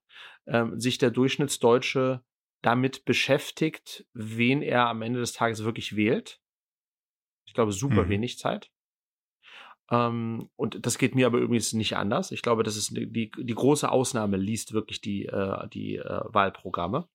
[0.47, 2.23] ähm, sich der Durchschnittsdeutsche
[2.61, 6.41] damit beschäftigt, wen er am Ende des Tages wirklich wählt.
[7.45, 8.09] Ich glaube, super mhm.
[8.09, 8.71] wenig Zeit.
[9.91, 12.31] Ähm, und das geht mir aber übrigens nicht anders.
[12.31, 17.07] Ich glaube, das ist die, die große Ausnahme, liest wirklich die, äh, die äh, Wahlprogramme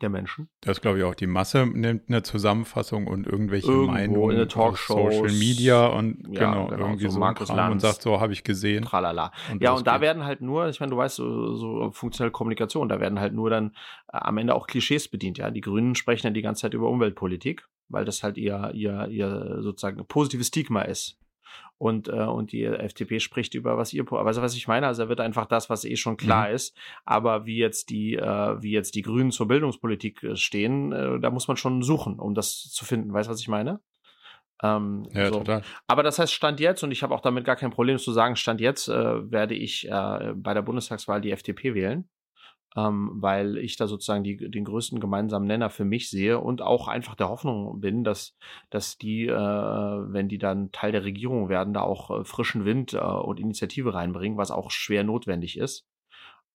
[0.00, 0.48] der Menschen.
[0.60, 1.14] Das glaube ich auch.
[1.14, 6.26] Die Masse nimmt eine Zusammenfassung und irgendwelche Irgendwo Meinungen, in eine Talkshow, Social Media und
[6.30, 8.84] ja, genau, genau, irgendwie so, so Markus Kram und sagt so, habe ich gesehen.
[8.84, 9.32] Tralala.
[9.50, 10.02] Und ja, und da geht.
[10.02, 13.50] werden halt nur, ich meine, du weißt, so, so funktionelle Kommunikation, da werden halt nur
[13.50, 13.70] dann
[14.12, 15.38] äh, am Ende auch Klischees bedient.
[15.38, 19.08] Ja, die Grünen sprechen dann die ganze Zeit über Umweltpolitik, weil das halt ihr, ihr,
[19.08, 21.18] ihr sozusagen positives Stigma ist
[21.80, 25.08] und, äh, und die FDP spricht über was ihr, also was ich meine, also da
[25.08, 26.54] wird einfach das, was eh schon klar mhm.
[26.54, 26.76] ist,
[27.06, 31.30] aber wie jetzt die, äh, wie jetzt die Grünen zur Bildungspolitik äh, stehen, äh, da
[31.30, 33.14] muss man schon suchen, um das zu finden.
[33.14, 33.80] Weißt du, was ich meine?
[34.62, 35.38] Ähm, ja, so.
[35.38, 35.62] total.
[35.86, 38.36] Aber das heißt, Stand jetzt, und ich habe auch damit gar kein Problem zu sagen,
[38.36, 42.10] Stand jetzt äh, werde ich äh, bei der Bundestagswahl die FDP wählen.
[42.76, 46.88] Ähm, weil ich da sozusagen die, den größten gemeinsamen Nenner für mich sehe und auch
[46.88, 48.36] einfach der Hoffnung bin, dass,
[48.70, 52.94] dass die, äh, wenn die dann Teil der Regierung werden, da auch äh, frischen Wind
[52.94, 55.86] äh, und Initiative reinbringen, was auch schwer notwendig ist.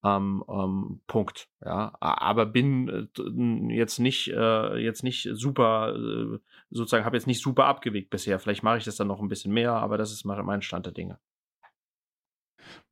[0.04, 1.48] Ähm, ähm, Punkt.
[1.64, 6.38] Ja, aber bin äh, jetzt nicht äh, jetzt nicht super äh,
[6.70, 8.38] sozusagen habe jetzt nicht super abgewegt bisher.
[8.38, 10.92] Vielleicht mache ich das dann noch ein bisschen mehr, aber das ist mein Stand der
[10.92, 11.18] Dinge.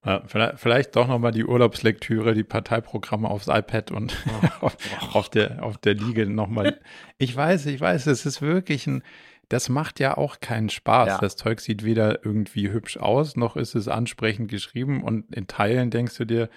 [0.05, 4.17] Ja, vielleicht, vielleicht doch nochmal die Urlaubslektüre, die Parteiprogramme aufs iPad und
[4.61, 4.71] oh,
[5.13, 6.81] auf, der, auf der Liege nochmal.
[7.19, 9.03] Ich weiß, ich weiß, es ist wirklich ein,
[9.49, 11.09] das macht ja auch keinen Spaß.
[11.09, 11.19] Ja.
[11.19, 15.91] Das Zeug sieht weder irgendwie hübsch aus, noch ist es ansprechend geschrieben und in Teilen
[15.91, 16.51] denkst du dir,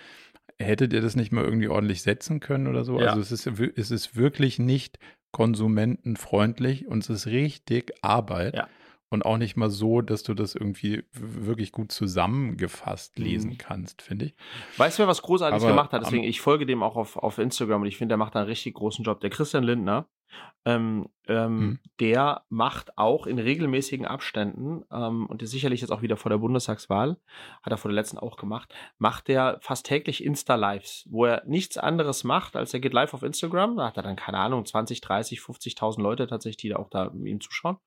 [0.60, 3.00] hättet ihr das nicht mal irgendwie ordentlich setzen können oder so?
[3.00, 3.10] Ja.
[3.10, 4.98] Also es ist, es ist wirklich nicht
[5.32, 8.56] konsumentenfreundlich und es ist richtig Arbeit.
[8.56, 8.68] Ja.
[9.10, 13.58] Und auch nicht mal so, dass du das irgendwie wirklich gut zusammengefasst lesen mhm.
[13.58, 14.36] kannst, finde ich.
[14.76, 16.02] Weißt du, wer was Großartiges Aber, gemacht hat?
[16.02, 18.74] Deswegen, ich folge dem auch auf, auf Instagram und ich finde, der macht einen richtig
[18.74, 19.22] großen Job.
[19.22, 20.10] Der Christian Lindner,
[20.66, 21.80] ähm, ähm, hm.
[22.02, 27.18] der macht auch in regelmäßigen Abständen, ähm, und sicherlich jetzt auch wieder vor der Bundestagswahl,
[27.64, 31.78] hat er vor der letzten auch gemacht, macht er fast täglich Insta-Lives, wo er nichts
[31.78, 35.00] anderes macht, als er geht live auf Instagram, da hat er dann, keine Ahnung, 20,
[35.00, 37.78] 30, 50.000 Leute tatsächlich, die da auch da ihm zuschauen,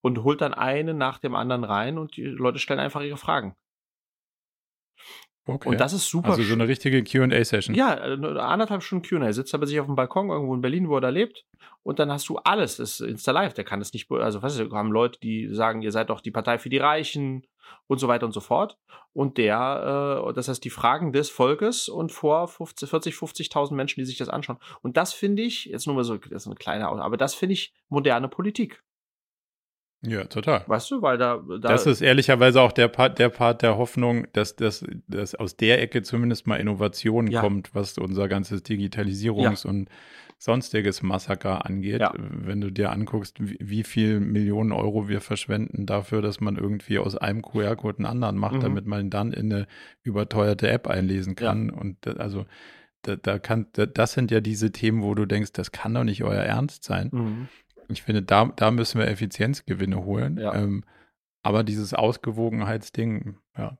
[0.00, 3.56] und holt dann einen nach dem anderen rein und die Leute stellen einfach ihre Fragen.
[5.48, 5.70] Okay.
[5.70, 6.30] Und das ist super.
[6.30, 7.74] Also so eine richtige QA-Session.
[7.74, 9.32] Ja, äh, anderthalb Stunden QA.
[9.32, 11.46] Sitzt er bei sich auf dem Balkon irgendwo in Berlin, wo er da lebt.
[11.82, 12.76] Und dann hast du alles.
[12.76, 13.54] Das ist Insta Live.
[13.54, 14.10] Der kann es nicht.
[14.10, 17.46] Also, weißt du, haben Leute, die sagen, ihr seid doch die Partei für die Reichen
[17.86, 18.76] und so weiter und so fort.
[19.14, 24.00] Und der, äh, das heißt, die Fragen des Volkes und vor 50, 40, 50.000 Menschen,
[24.00, 24.58] die sich das anschauen.
[24.82, 27.54] Und das finde ich, jetzt nur mal so, das ist eine kleine, aber das finde
[27.54, 28.82] ich moderne Politik.
[30.02, 30.62] Ja, total.
[30.66, 34.28] Weißt du, weil da, da Das ist ehrlicherweise auch der Part, der Part der Hoffnung,
[34.32, 37.40] dass, dass, dass aus der Ecke zumindest mal Innovation ja.
[37.40, 39.70] kommt, was unser ganzes Digitalisierungs- ja.
[39.70, 39.88] und
[40.38, 42.00] sonstiges Massaker angeht.
[42.00, 42.14] Ja.
[42.16, 46.98] Wenn du dir anguckst, wie, wie, viel Millionen Euro wir verschwenden dafür, dass man irgendwie
[46.98, 48.60] aus einem QR-Code einen anderen macht, mhm.
[48.60, 49.66] damit man dann in eine
[50.02, 51.70] überteuerte App einlesen kann.
[51.70, 52.46] Und also
[53.02, 56.22] da, da kann, das sind ja diese Themen, wo du denkst, das kann doch nicht
[56.22, 57.10] euer Ernst sein.
[57.12, 57.48] Mhm.
[57.88, 60.36] Ich finde, da, da müssen wir Effizienzgewinne holen.
[60.38, 60.54] Ja.
[60.54, 60.84] Ähm,
[61.42, 63.78] aber dieses Ausgewogenheitsding, ja.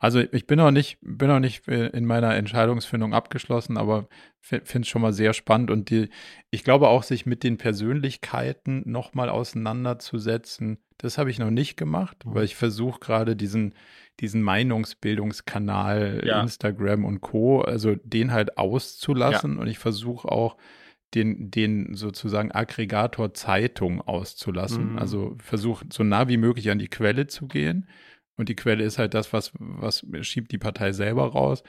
[0.00, 4.08] Also ich bin noch nicht, bin noch nicht in meiner Entscheidungsfindung abgeschlossen, aber
[4.40, 6.08] finde es schon mal sehr spannend und die,
[6.50, 12.24] ich glaube auch, sich mit den Persönlichkeiten nochmal auseinanderzusetzen, das habe ich noch nicht gemacht,
[12.24, 12.34] mhm.
[12.34, 13.74] weil ich versuche gerade diesen,
[14.20, 16.40] diesen Meinungsbildungskanal ja.
[16.42, 19.60] Instagram und Co., also den halt auszulassen ja.
[19.60, 20.56] und ich versuche auch
[21.14, 24.92] den, den sozusagen Aggregator Zeitung auszulassen.
[24.92, 24.98] Mhm.
[24.98, 27.88] Also versucht so nah wie möglich an die Quelle zu gehen.
[28.36, 31.62] Und die Quelle ist halt das, was, was schiebt die Partei selber raus.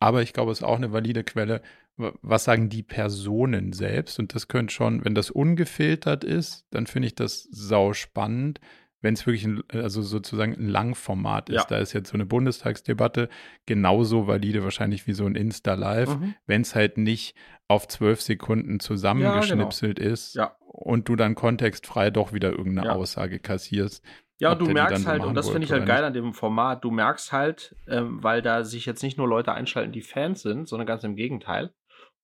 [0.00, 1.62] Aber ich glaube, es ist auch eine valide Quelle.
[1.96, 4.18] Was sagen die Personen selbst?
[4.18, 8.60] Und das könnte schon, wenn das ungefiltert ist, dann finde ich das sau spannend
[9.00, 11.56] wenn es wirklich ein, also sozusagen ein Langformat ist.
[11.56, 11.66] Ja.
[11.68, 13.28] Da ist jetzt so eine Bundestagsdebatte
[13.66, 16.34] genauso valide wahrscheinlich wie so ein Insta-Live, mhm.
[16.46, 17.34] wenn es halt nicht
[17.68, 20.14] auf zwölf Sekunden zusammengeschnipselt ja, genau.
[20.14, 20.56] ist ja.
[20.60, 24.04] und du dann kontextfrei doch wieder irgendeine Aussage kassierst.
[24.40, 27.32] Ja, du merkst halt, und das finde ich halt geil an dem Format, du merkst
[27.32, 31.02] halt, ähm, weil da sich jetzt nicht nur Leute einschalten, die Fans sind, sondern ganz
[31.02, 31.72] im Gegenteil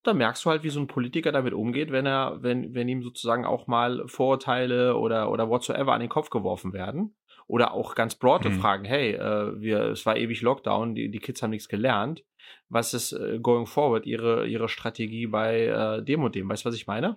[0.05, 3.03] da merkst du halt, wie so ein Politiker damit umgeht, wenn er, wenn, wenn ihm
[3.03, 7.17] sozusagen auch mal Vorurteile oder, oder whatsoever an den Kopf geworfen werden.
[7.47, 8.53] Oder auch ganz broad mhm.
[8.53, 12.25] Fragen, hey, äh, wir, es war ewig Lockdown, die, die Kids haben nichts gelernt.
[12.69, 16.49] Was ist äh, going forward, ihre, ihre Strategie bei äh, dem und dem?
[16.49, 17.17] Weißt du, was ich meine?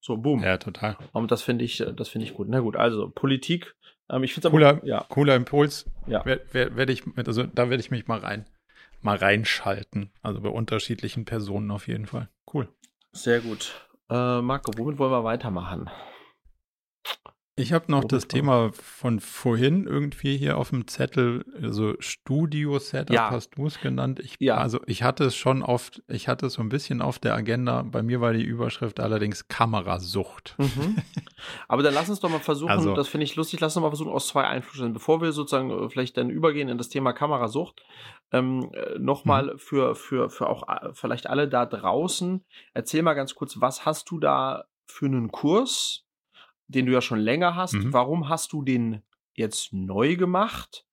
[0.00, 0.42] So, boom.
[0.42, 0.96] Ja, total.
[1.12, 2.48] Und das finde ich, das finde ich gut.
[2.48, 3.74] Na gut, also Politik,
[4.10, 5.04] ähm, ich finde cooler, ja.
[5.08, 5.90] cooler Impuls.
[6.06, 6.24] Ja.
[6.24, 8.46] Werde werd ich, also da werde ich mich mal rein
[9.04, 10.10] mal reinschalten.
[10.22, 12.28] Also bei unterschiedlichen Personen auf jeden Fall.
[12.52, 12.68] Cool.
[13.12, 13.88] Sehr gut.
[14.10, 15.90] Äh, Marco, womit wollen wir weitermachen?
[17.56, 23.30] Ich habe noch das Thema von vorhin irgendwie hier auf dem Zettel, also Studio-Setup ja.
[23.30, 24.18] hast du es genannt.
[24.18, 24.56] Ich, ja.
[24.56, 27.82] Also ich hatte es schon oft, ich hatte es so ein bisschen auf der Agenda.
[27.82, 30.56] Bei mir war die Überschrift allerdings Kamerasucht.
[30.58, 30.96] Mhm.
[31.68, 33.90] Aber dann lass uns doch mal versuchen, also, das finde ich lustig, lass uns mal
[33.90, 37.84] versuchen, aus zwei Einflüssen, bevor wir sozusagen äh, vielleicht dann übergehen in das Thema Kamerasucht,
[38.32, 39.58] ähm, äh, nochmal mhm.
[39.58, 44.10] für, für, für auch äh, vielleicht alle da draußen, erzähl mal ganz kurz, was hast
[44.10, 46.03] du da für einen Kurs?
[46.74, 47.74] Den du ja schon länger hast.
[47.74, 47.92] Mhm.
[47.92, 49.02] Warum hast du den
[49.34, 50.86] jetzt neu gemacht?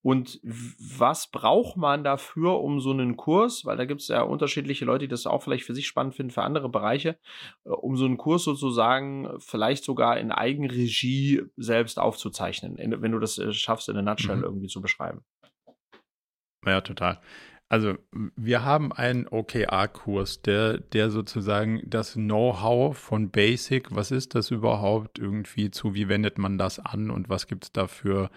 [0.00, 4.84] Und was braucht man dafür, um so einen Kurs, weil da gibt es ja unterschiedliche
[4.84, 7.18] Leute, die das auch vielleicht für sich spannend finden, für andere Bereiche,
[7.64, 13.38] äh, um so einen Kurs sozusagen vielleicht sogar in Eigenregie selbst aufzuzeichnen, wenn du das
[13.38, 14.44] äh, schaffst, in der Nutshell mhm.
[14.44, 15.24] irgendwie zu beschreiben.
[16.64, 17.20] Ja, total.
[17.70, 17.96] Also
[18.34, 25.18] wir haben einen OKR-Kurs, der, der sozusagen das Know-how von Basic, was ist das überhaupt
[25.18, 28.30] irgendwie zu, wie wendet man das an und was gibt es dafür für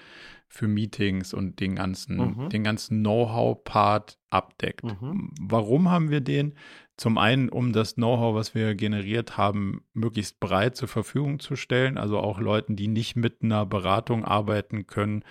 [0.68, 2.50] Meetings und den ganzen, mhm.
[2.50, 4.84] den ganzen Know-how-Part abdeckt.
[4.84, 5.32] Mhm.
[5.40, 6.56] Warum haben wir den?
[6.98, 11.98] Zum einen, um das Know-how, was wir generiert haben, möglichst breit zur Verfügung zu stellen,
[11.98, 15.24] also auch Leuten, die nicht mit einer Beratung arbeiten können,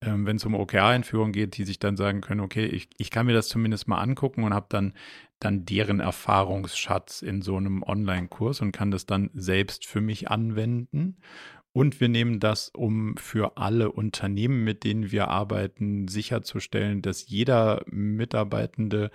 [0.00, 3.26] ähm, wenn es um OKR-Einführung geht, die sich dann sagen können, okay, ich, ich kann
[3.26, 4.94] mir das zumindest mal angucken und habe dann,
[5.40, 11.18] dann deren Erfahrungsschatz in so einem Online-Kurs und kann das dann selbst für mich anwenden.
[11.78, 17.84] Und wir nehmen das, um für alle Unternehmen, mit denen wir arbeiten, sicherzustellen, dass jeder
[17.86, 19.12] Mitarbeitende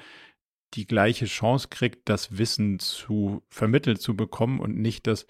[0.73, 5.27] die gleiche Chance kriegt, das Wissen zu vermittelt zu bekommen und nicht, dass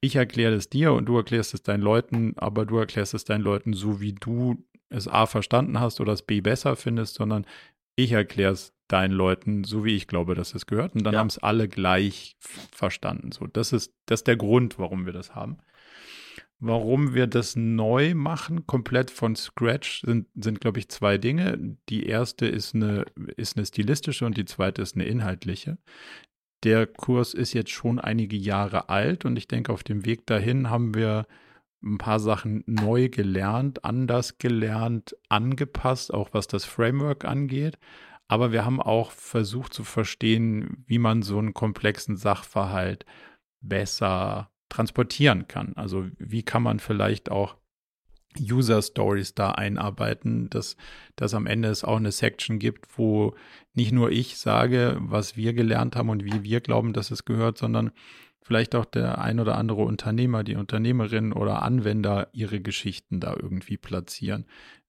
[0.00, 3.42] ich erkläre es dir und du erklärst es deinen Leuten, aber du erklärst es deinen
[3.42, 7.44] Leuten so, wie du es A verstanden hast oder es B besser findest, sondern
[7.96, 10.94] ich erkläre es deinen Leuten, so wie ich glaube, dass es gehört.
[10.94, 11.18] Und dann ja.
[11.18, 13.32] haben es alle gleich verstanden.
[13.32, 15.58] So, das ist, das ist der Grund, warum wir das haben.
[16.60, 21.76] Warum wir das neu machen, komplett von Scratch, sind, sind glaube ich, zwei Dinge.
[21.88, 23.04] Die erste ist eine,
[23.36, 25.78] ist eine stilistische und die zweite ist eine inhaltliche.
[26.64, 30.68] Der Kurs ist jetzt schon einige Jahre alt und ich denke, auf dem Weg dahin
[30.68, 31.28] haben wir
[31.80, 37.78] ein paar Sachen neu gelernt, anders gelernt, angepasst, auch was das Framework angeht.
[38.26, 43.06] Aber wir haben auch versucht zu verstehen, wie man so einen komplexen Sachverhalt
[43.60, 45.72] besser transportieren kann.
[45.76, 47.56] Also wie kann man vielleicht auch
[48.38, 50.76] User Stories da einarbeiten, dass,
[51.16, 53.34] dass am Ende es auch eine Section gibt, wo
[53.74, 57.58] nicht nur ich sage, was wir gelernt haben und wie wir glauben, dass es gehört,
[57.58, 57.90] sondern
[58.42, 63.76] vielleicht auch der ein oder andere Unternehmer, die Unternehmerin oder Anwender ihre Geschichten da irgendwie
[63.76, 64.46] platzieren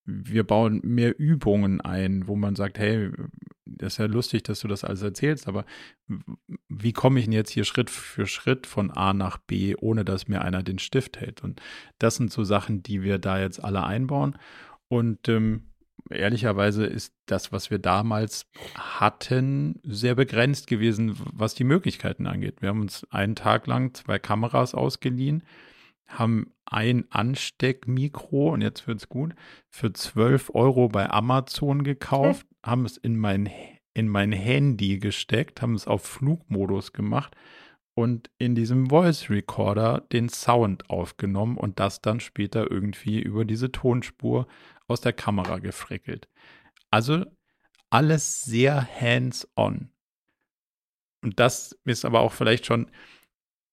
[0.09, 3.11] wir bauen mehr Übungen ein, wo man sagt, hey,
[3.65, 5.65] das ist ja lustig, dass du das alles erzählst, aber
[6.67, 10.27] wie komme ich denn jetzt hier Schritt für Schritt von A nach B, ohne dass
[10.27, 11.43] mir einer den Stift hält?
[11.43, 11.61] Und
[11.99, 14.37] das sind so Sachen, die wir da jetzt alle einbauen.
[14.87, 15.69] Und ähm,
[16.09, 22.61] ehrlicherweise ist das, was wir damals hatten, sehr begrenzt gewesen, was die Möglichkeiten angeht.
[22.61, 25.43] Wir haben uns einen Tag lang zwei Kameras ausgeliehen
[26.09, 29.33] haben ein Ansteckmikro, und jetzt wird es gut,
[29.69, 33.49] für 12 Euro bei Amazon gekauft, haben es in mein,
[33.93, 37.35] in mein Handy gesteckt, haben es auf Flugmodus gemacht
[37.93, 43.71] und in diesem Voice Recorder den Sound aufgenommen und das dann später irgendwie über diese
[43.71, 44.47] Tonspur
[44.87, 46.27] aus der Kamera gefrickelt.
[46.91, 47.25] Also
[47.89, 49.89] alles sehr hands-on.
[51.21, 52.89] Und das ist aber auch vielleicht schon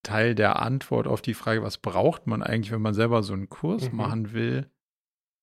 [0.06, 3.48] Teil der Antwort auf die Frage, was braucht man eigentlich, wenn man selber so einen
[3.48, 3.96] Kurs mhm.
[3.96, 4.70] machen will,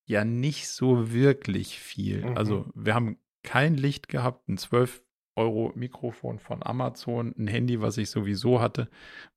[0.06, 2.26] ja nicht so wirklich viel.
[2.26, 2.38] Mhm.
[2.38, 5.04] Also wir haben kein Licht gehabt, ein 12
[5.36, 8.88] Euro Mikrofon von Amazon, ein Handy, was ich sowieso hatte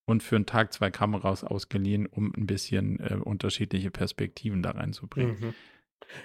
[0.05, 5.41] und für einen Tag zwei Kameras ausgeliehen, um ein bisschen äh, unterschiedliche Perspektiven da reinzubringen.
[5.41, 5.55] Mhm.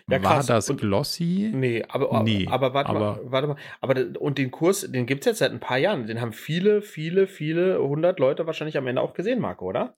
[0.09, 1.51] Ja, War das und, glossy?
[1.53, 3.55] Nee, aber, nee, aber, warte, aber mal, warte mal.
[3.79, 6.07] Aber und den Kurs, den gibt es jetzt seit ein paar Jahren.
[6.07, 9.95] Den haben viele, viele, viele hundert Leute wahrscheinlich am Ende auch gesehen, Marco, oder?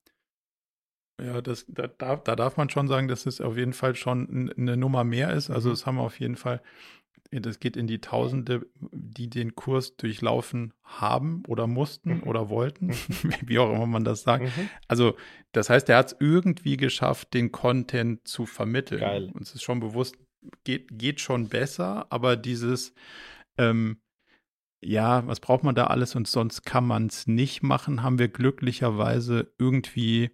[1.22, 4.78] Ja, das, da, da darf man schon sagen, dass es auf jeden Fall schon eine
[4.78, 5.50] Nummer mehr ist.
[5.50, 5.74] Also mhm.
[5.74, 6.62] es haben auf jeden Fall
[7.42, 12.24] das geht in die Tausende, die den Kurs durchlaufen haben oder mussten mhm.
[12.24, 12.96] oder wollten, mhm.
[13.46, 14.46] wie auch immer man das sagt.
[14.46, 14.70] Mhm.
[14.88, 15.16] Also,
[15.52, 19.02] das heißt, er hat es irgendwie geschafft, den Content zu vermitteln.
[19.02, 19.32] Geil.
[19.34, 20.18] Uns ist schon bewusst,
[20.64, 22.94] geht, geht schon besser, aber dieses,
[23.58, 23.98] ähm,
[24.82, 28.28] ja, was braucht man da alles und sonst kann man es nicht machen, haben wir
[28.28, 30.32] glücklicherweise irgendwie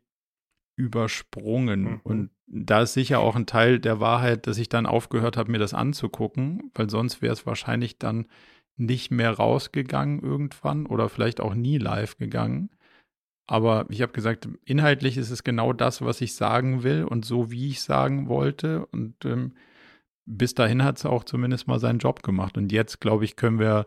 [0.79, 1.81] übersprungen.
[1.81, 1.99] Mhm.
[2.03, 5.59] Und da ist sicher auch ein Teil der Wahrheit, dass ich dann aufgehört habe, mir
[5.59, 8.27] das anzugucken, weil sonst wäre es wahrscheinlich dann
[8.77, 12.69] nicht mehr rausgegangen irgendwann oder vielleicht auch nie live gegangen.
[13.45, 17.51] Aber ich habe gesagt, inhaltlich ist es genau das, was ich sagen will und so,
[17.51, 18.85] wie ich sagen wollte.
[18.85, 19.53] Und ähm,
[20.25, 22.57] bis dahin hat es auch zumindest mal seinen Job gemacht.
[22.57, 23.85] Und jetzt, glaube ich, können wir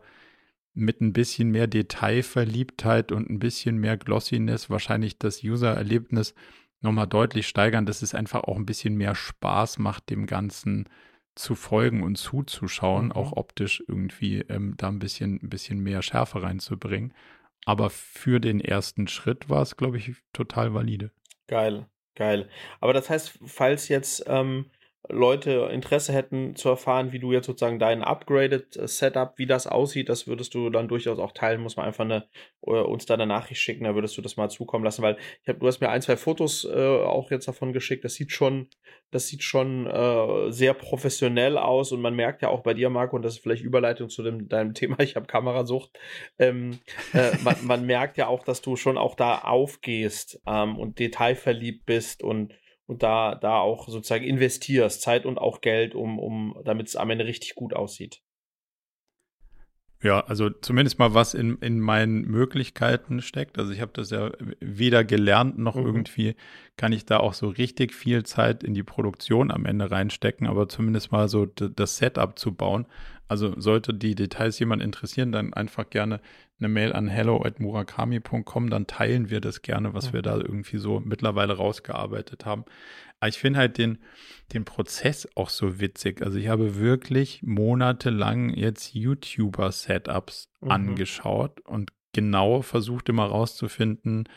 [0.75, 6.35] mit ein bisschen mehr Detailverliebtheit und ein bisschen mehr Glossiness wahrscheinlich das User-Erlebnis
[6.83, 10.89] nochmal deutlich steigern, dass es einfach auch ein bisschen mehr Spaß macht, dem Ganzen
[11.35, 13.13] zu folgen und zuzuschauen, mhm.
[13.13, 17.15] auch optisch irgendwie ähm, da ein bisschen, ein bisschen mehr Schärfe reinzubringen.
[17.65, 21.13] Aber für den ersten Schritt war es, glaube ich, total valide.
[21.47, 22.49] Geil, geil.
[22.81, 24.67] Aber das heißt, falls jetzt ähm,
[25.09, 29.67] Leute Interesse hätten zu erfahren, wie du jetzt sozusagen dein upgraded äh, Setup, wie das
[29.67, 31.61] aussieht, das würdest du dann durchaus auch teilen.
[31.61, 32.29] Muss man einfach eine,
[32.65, 35.49] äh, uns da eine Nachricht schicken, da würdest du das mal zukommen lassen, weil ich
[35.49, 38.05] hab, du hast mir ein, zwei Fotos äh, auch jetzt davon geschickt.
[38.05, 38.69] Das sieht schon,
[39.11, 43.17] das sieht schon äh, sehr professionell aus und man merkt ja auch bei dir, Marco,
[43.17, 45.99] und das ist vielleicht Überleitung zu dem, deinem Thema, ich habe Kamerasucht.
[46.39, 46.79] Ähm,
[47.13, 51.85] äh, man, man, merkt ja auch, dass du schon auch da aufgehst ähm, und detailverliebt
[51.85, 52.55] bist und
[52.87, 57.11] und da, da auch sozusagen investierst, Zeit und auch Geld, um, um, damit es am
[57.11, 58.23] Ende richtig gut aussieht.
[60.03, 63.57] Ja, also zumindest mal was in, in meinen Möglichkeiten steckt.
[63.57, 65.87] Also ich habe das ja weder gelernt noch mhm.
[65.87, 66.35] irgendwie
[66.77, 70.69] kann ich da auch so richtig viel Zeit in die Produktion am Ende reinstecken, aber
[70.69, 72.87] zumindest mal so das Setup zu bauen.
[73.33, 76.21] Also sollte die Details jemand interessieren, dann einfach gerne
[76.59, 80.13] eine Mail an hello@murakami.com, dann teilen wir das gerne, was ja.
[80.13, 82.67] wir da irgendwie so mittlerweile rausgearbeitet haben.
[83.21, 84.01] Aber ich finde halt den,
[84.53, 86.21] den Prozess auch so witzig.
[86.21, 90.71] Also ich habe wirklich monatelang jetzt YouTuber-Setups mhm.
[90.71, 94.29] angeschaut und genau versucht immer rauszufinden,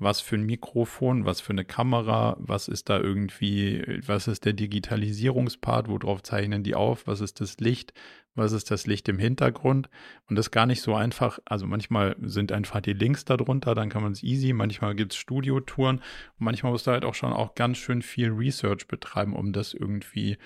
[0.00, 4.54] was für ein Mikrofon, was für eine Kamera, was ist da irgendwie, was ist der
[4.54, 7.92] Digitalisierungspart, worauf zeichnen die auf, was ist das Licht,
[8.34, 9.90] was ist das Licht im Hintergrund
[10.28, 13.90] und das ist gar nicht so einfach, also manchmal sind einfach die Links darunter, dann
[13.90, 16.04] kann man es easy, manchmal gibt es Studiotouren und
[16.38, 20.38] manchmal musst du halt auch schon auch ganz schön viel Research betreiben, um das irgendwie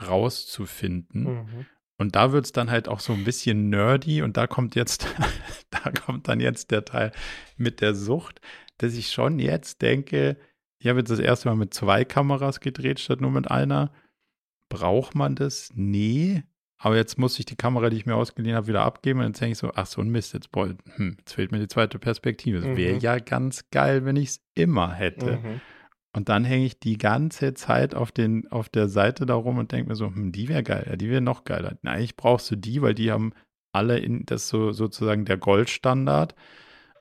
[0.00, 1.24] rauszufinden.
[1.24, 1.66] Mhm.
[1.96, 5.06] Und da wird es dann halt auch so ein bisschen nerdy und da kommt jetzt,
[5.70, 7.12] da kommt dann jetzt der Teil
[7.56, 8.40] mit der Sucht
[8.78, 10.36] dass ich schon jetzt denke,
[10.78, 13.92] ich habe jetzt das erste Mal mit zwei Kameras gedreht statt nur mit einer.
[14.68, 15.70] Braucht man das?
[15.74, 16.42] Nee.
[16.76, 19.20] Aber jetzt muss ich die Kamera, die ich mir ausgeliehen habe, wieder abgeben.
[19.20, 21.58] Und dann denke ich so, ach so ein Mist, jetzt, boah, hm, jetzt fehlt mir
[21.58, 22.58] die zweite Perspektive.
[22.58, 23.00] Es wäre mhm.
[23.00, 25.38] ja ganz geil, wenn ich es immer hätte.
[25.38, 25.60] Mhm.
[26.12, 29.72] Und dann hänge ich die ganze Zeit auf, den, auf der Seite da rum und
[29.72, 31.78] denke mir so, hm, die wäre geil, die wäre noch geiler.
[31.82, 33.32] Na, eigentlich brauchst du die, weil die haben
[33.72, 36.34] alle in, das so sozusagen der Goldstandard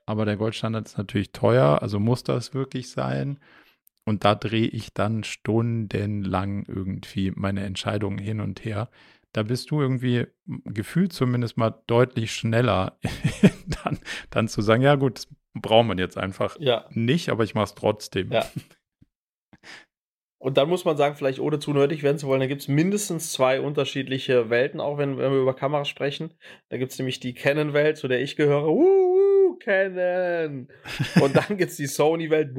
[0.06, 3.40] aber der Goldstandard ist natürlich teuer, also muss das wirklich sein.
[4.06, 8.90] Und da drehe ich dann stundenlang irgendwie meine Entscheidungen hin und her.
[9.32, 13.00] Da bist du irgendwie gefühlt zumindest mal deutlich schneller,
[13.84, 14.00] dann,
[14.30, 16.86] dann zu sagen, ja gut, das braucht man jetzt einfach ja.
[16.92, 18.32] nicht, aber ich mache es trotzdem.
[18.32, 18.46] Ja.
[20.44, 22.68] Und dann muss man sagen, vielleicht ohne zu nötig werden zu wollen, da gibt es
[22.68, 26.34] mindestens zwei unterschiedliche Welten, auch wenn, wenn wir über Kameras sprechen.
[26.68, 28.68] Da gibt es nämlich die Canon-Welt, zu der ich gehöre.
[28.68, 29.23] Uh,
[29.56, 30.68] kennen.
[31.22, 32.50] Und dann gibt es die Sony-Welt,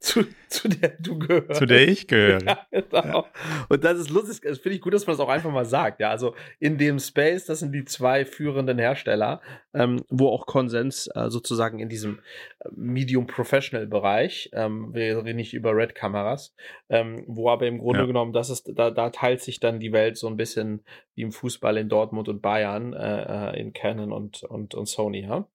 [0.00, 1.58] zu, zu der du gehörst.
[1.58, 2.42] Zu der ich gehöre.
[2.44, 3.04] Ja, genau.
[3.04, 3.24] Ja.
[3.68, 6.00] Und das ist lustig, das finde ich gut, dass man das auch einfach mal sagt.
[6.00, 9.40] Ja, also in dem Space, das sind die zwei führenden Hersteller,
[9.74, 12.20] ähm, wo auch Konsens äh, sozusagen in diesem
[12.60, 16.54] äh, Medium-Professional-Bereich, ähm, wir reden nicht über Red-Kameras,
[16.88, 18.06] ähm, wo aber im Grunde ja.
[18.06, 20.82] genommen, das ist, da, da teilt sich dann die Welt so ein bisschen
[21.14, 25.22] wie im Fußball in Dortmund und Bayern, äh, äh in Canon und, und, und Sony,
[25.22, 25.46] ja?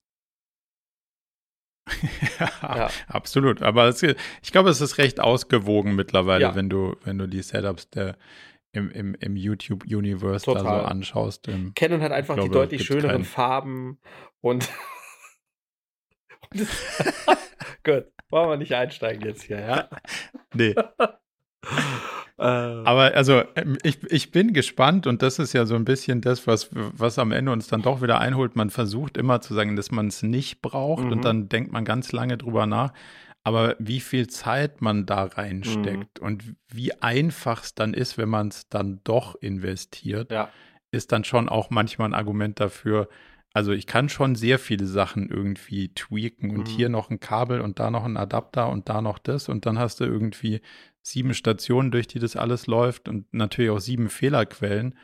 [2.61, 3.61] ja, absolut.
[3.61, 6.55] Aber es, ich glaube, es ist recht ausgewogen mittlerweile, ja.
[6.55, 8.17] wenn du, wenn du die Setups der
[8.73, 11.47] im, im, im YouTube-Universe da so anschaust.
[11.47, 13.23] Im, Canon hat einfach glaube, die deutlich schöneren keinen.
[13.23, 13.99] Farben
[14.41, 14.69] und
[17.83, 19.89] Gut, wollen wir nicht einsteigen jetzt hier, ja?
[20.53, 20.75] nee.
[22.37, 22.43] Äh.
[22.43, 26.45] Aber also ähm, ich, ich bin gespannt und das ist ja so ein bisschen das,
[26.47, 28.55] was, was am Ende uns dann doch wieder einholt.
[28.55, 31.11] Man versucht immer zu sagen, dass man es nicht braucht mhm.
[31.13, 32.93] und dann denkt man ganz lange drüber nach.
[33.43, 36.27] Aber wie viel Zeit man da reinsteckt mhm.
[36.27, 40.49] und wie einfach es dann ist, wenn man es dann doch investiert, ja.
[40.91, 43.07] ist dann schon auch manchmal ein Argument dafür,
[43.53, 46.71] also ich kann schon sehr viele Sachen irgendwie tweaken und mhm.
[46.71, 49.79] hier noch ein Kabel und da noch ein Adapter und da noch das und dann
[49.79, 50.61] hast du irgendwie
[51.07, 54.97] sieben Stationen, durch die das alles läuft und natürlich auch sieben Fehlerquellen.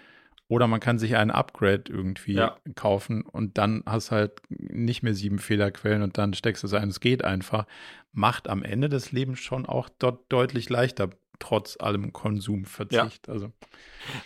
[0.50, 2.58] Oder man kann sich ein Upgrade irgendwie ja.
[2.76, 6.90] kaufen und dann hast halt nicht mehr sieben Fehlerquellen und dann steckst du es ein.
[6.90, 7.66] Es geht einfach.
[8.12, 13.28] Macht am Ende des Lebens schon auch dort deutlich leichter, trotz allem Konsumverzicht.
[13.28, 13.34] Ja.
[13.34, 13.52] Also.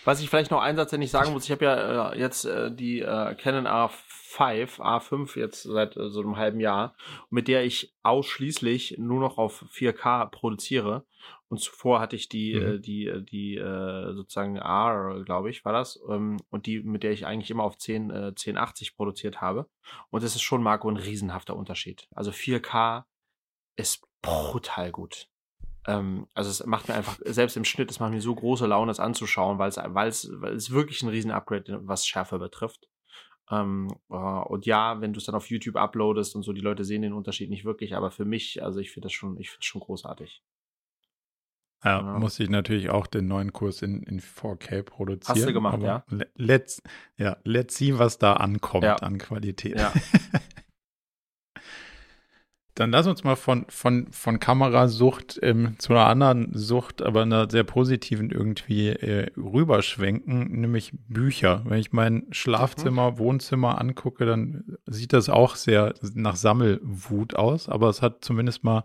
[0.03, 2.45] Was ich vielleicht noch einen Satz, den ich sagen muss, ich habe ja äh, jetzt
[2.45, 6.95] äh, die äh, Canon A5, A5 jetzt seit äh, so einem halben Jahr,
[7.29, 11.05] mit der ich ausschließlich nur noch auf 4K produziere.
[11.49, 12.65] Und zuvor hatte ich die, mhm.
[12.65, 15.99] äh, die, äh, die, äh, sozusagen R, glaube ich, war das.
[16.09, 19.69] Ähm, und die, mit der ich eigentlich immer auf 10, äh, 1080 produziert habe.
[20.09, 22.07] Und das ist schon, Marco, ein riesenhafter Unterschied.
[22.11, 23.05] Also 4K
[23.77, 25.29] ist brutal gut.
[25.85, 28.89] Ähm, also es macht mir einfach, selbst im Schnitt, es macht mir so große Laune,
[28.89, 32.89] das anzuschauen, weil es, weil es, weil es wirklich ein Riesen-Upgrade, was Schärfe betrifft.
[33.49, 36.83] Ähm, uh, und ja, wenn du es dann auf YouTube uploadest und so, die Leute
[36.83, 39.63] sehen den Unterschied nicht wirklich, aber für mich, also ich finde das schon, ich finde
[39.63, 40.43] schon großartig.
[41.83, 45.37] Ja, ja, musste ich natürlich auch den neuen Kurs in, in 4K produzieren.
[45.37, 46.03] Hast du gemacht, ja?
[46.35, 46.81] Let's,
[47.17, 48.95] ja, let's see, was da ankommt ja.
[48.95, 49.79] an Qualität.
[49.79, 49.93] Ja.
[52.77, 57.49] Dann lass uns mal von, von, von Kamerasucht ähm, zu einer anderen Sucht, aber einer
[57.49, 61.63] sehr positiven irgendwie äh, rüberschwenken, nämlich Bücher.
[61.65, 63.17] Wenn ich mein Schlafzimmer, mhm.
[63.17, 68.83] Wohnzimmer angucke, dann sieht das auch sehr nach Sammelwut aus, aber es hat zumindest mal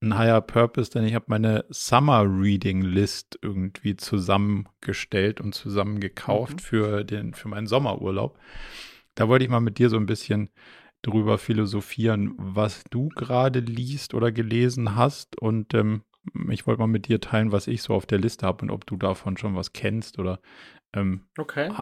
[0.00, 6.58] einen Higher Purpose, denn ich habe meine Summer Reading List irgendwie zusammengestellt und zusammengekauft mhm.
[6.58, 8.36] für den, für meinen Sommerurlaub.
[9.14, 10.50] Da wollte ich mal mit dir so ein bisschen
[11.02, 15.40] drüber philosophieren, was du gerade liest oder gelesen hast.
[15.40, 16.02] Und ähm,
[16.50, 18.86] ich wollte mal mit dir teilen, was ich so auf der Liste habe und ob
[18.86, 20.40] du davon schon was kennst oder
[20.92, 21.72] ähm, okay.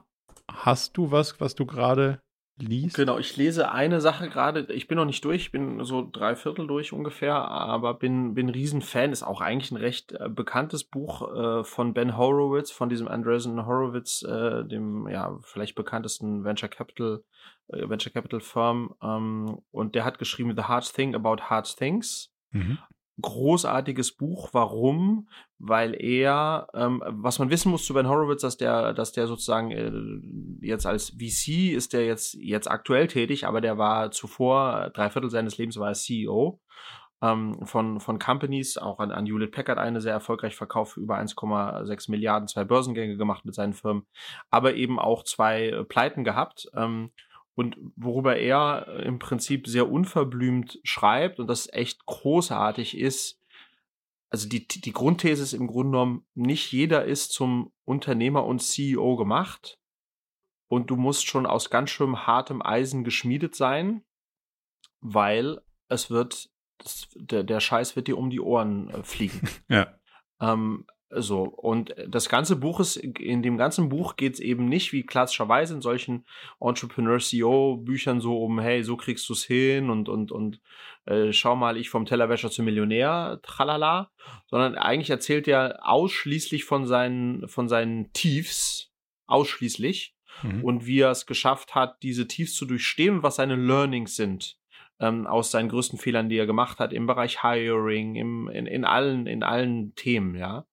[0.51, 2.21] hast du was, was du gerade
[2.59, 2.97] liest?
[2.97, 4.73] Genau, ich lese eine Sache gerade.
[4.73, 8.49] Ich bin noch nicht durch, ich bin so drei Viertel durch ungefähr, aber bin, bin
[8.49, 9.13] Riesenfan.
[9.13, 13.67] Ist auch eigentlich ein recht äh, bekanntes Buch äh, von Ben Horowitz, von diesem Andreessen
[13.67, 17.23] Horowitz, äh, dem ja vielleicht bekanntesten Venture Capital
[17.69, 18.95] äh, Venture Capital Firm.
[19.03, 22.33] Ähm, und der hat geschrieben The Hard Thing About Hard Things.
[22.51, 22.79] Mhm.
[23.21, 24.51] Großartiges Buch.
[24.53, 25.29] Warum?
[25.59, 29.71] Weil er, ähm, was man wissen muss zu Ben Horowitz, dass der, dass der sozusagen
[29.71, 35.11] äh, jetzt als VC ist der jetzt, jetzt aktuell tätig, aber der war zuvor, drei
[35.11, 36.61] Viertel seines Lebens war er CEO
[37.23, 42.11] ähm, von, von Companies, auch an, an Hewlett Packard eine sehr erfolgreich verkauft über 1,6
[42.11, 44.07] Milliarden, zwei Börsengänge gemacht mit seinen Firmen,
[44.51, 46.69] aber eben auch zwei äh, Pleiten gehabt.
[46.75, 47.13] Ähm,
[47.57, 53.41] und worüber er äh, im Prinzip sehr unverblümt schreibt und das echt großartig ist,
[54.31, 59.17] also die, die Grundthese ist im Grunde genommen, nicht jeder ist zum Unternehmer und CEO
[59.17, 59.79] gemacht
[60.69, 64.05] und du musst schon aus ganz schön hartem Eisen geschmiedet sein,
[65.01, 69.49] weil es wird, das, der, der Scheiß wird dir um die Ohren äh, fliegen.
[69.69, 69.99] Ja.
[70.39, 74.93] Ähm, so, und das ganze Buch ist, in dem ganzen Buch geht es eben nicht
[74.93, 76.27] wie klassischerweise in solchen
[76.59, 80.61] Entrepreneur-CEO-Büchern so um, hey, so kriegst du es hin und, und, und
[81.05, 84.11] äh, schau mal, ich vom Tellerwäscher zum Millionär, tralala,
[84.47, 88.93] sondern eigentlich erzählt er ausschließlich von seinen, von seinen Tiefs,
[89.27, 90.65] ausschließlich, mhm.
[90.65, 94.59] und wie er es geschafft hat, diese Tiefs zu durchstehen und was seine Learnings sind.
[94.99, 98.85] Ähm, aus seinen größten Fehlern, die er gemacht hat im Bereich Hiring, im, in, in
[98.85, 100.67] allen, in allen Themen, ja.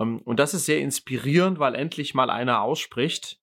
[0.00, 3.40] Ähm, und das ist sehr inspirierend, weil endlich mal einer ausspricht,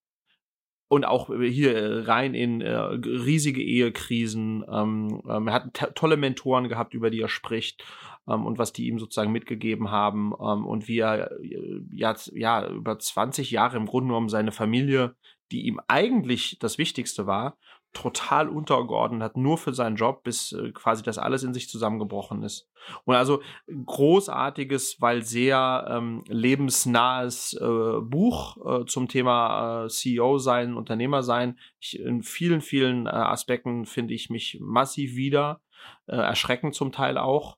[0.87, 4.63] und auch hier äh, rein in äh, riesige Ehekrisen.
[4.71, 7.83] Ähm, ähm, er hat tolle Mentoren gehabt, über die er spricht
[8.27, 13.51] und was die ihm sozusagen mitgegeben haben und wie er äh, ja, ja über 20
[13.51, 15.15] Jahre im Grunde genommen seine Familie,
[15.51, 17.55] die ihm eigentlich das Wichtigste war,
[17.95, 22.43] total untergeordnet hat, nur für seinen Job, bis äh, quasi das alles in sich zusammengebrochen
[22.43, 22.69] ist.
[23.05, 30.75] Und also großartiges, weil sehr ähm, lebensnahes äh, Buch äh, zum Thema äh, CEO sein,
[30.75, 31.57] Unternehmer sein.
[31.79, 35.61] Ich, in vielen, vielen äh, Aspekten finde ich mich massiv wieder,
[36.07, 37.57] äh, erschreckend zum Teil auch.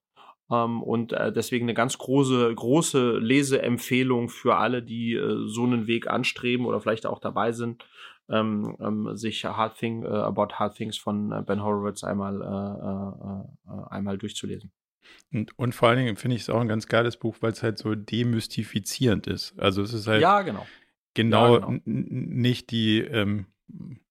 [0.50, 5.88] Ähm, und äh, deswegen eine ganz große, große Leseempfehlung für alle, die äh, so einen
[5.88, 7.84] Weg anstreben oder vielleicht auch dabei sind
[8.30, 13.74] ähm, ähm, sich Hard Thing, äh, About Hard Things von äh, Ben Horowitz einmal, äh,
[13.74, 14.72] äh, äh, einmal durchzulesen.
[15.32, 17.64] Und, und, vor allen Dingen finde ich es auch ein ganz geiles Buch, weil es
[17.64, 19.58] halt so demystifizierend ist.
[19.58, 20.66] Also es ist halt ja, genau.
[21.14, 21.82] genau, ja, genau.
[21.86, 23.46] nicht die ähm,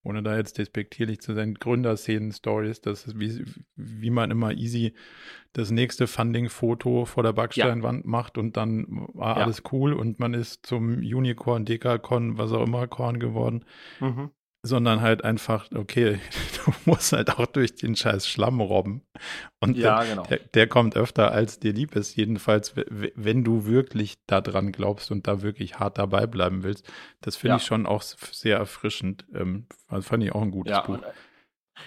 [0.03, 3.45] ohne da jetzt despektierlich zu sein, Gründerszenen-Stories, das ist wie,
[3.75, 4.95] wie man immer easy
[5.53, 8.11] das nächste Funding-Foto vor der Backsteinwand ja.
[8.11, 9.45] macht und dann war ja.
[9.45, 13.65] alles cool und man ist zum Unicorn, Dekacon, was auch immer Korn geworden.
[14.01, 14.31] Mhm
[14.67, 16.21] sondern halt einfach, okay,
[16.65, 19.03] du musst halt auch durch den scheiß Schlamm robben.
[19.61, 20.23] Und ja, der, genau.
[20.25, 22.17] der, der, kommt öfter, als dir lieb ist.
[22.17, 26.91] Jedenfalls, wenn du wirklich daran glaubst und da wirklich hart dabei bleiben willst.
[27.21, 27.57] Das finde ja.
[27.57, 29.25] ich schon auch sehr erfrischend.
[29.35, 29.67] Ähm,
[30.01, 30.99] fand ich auch ein gutes ja, Buch.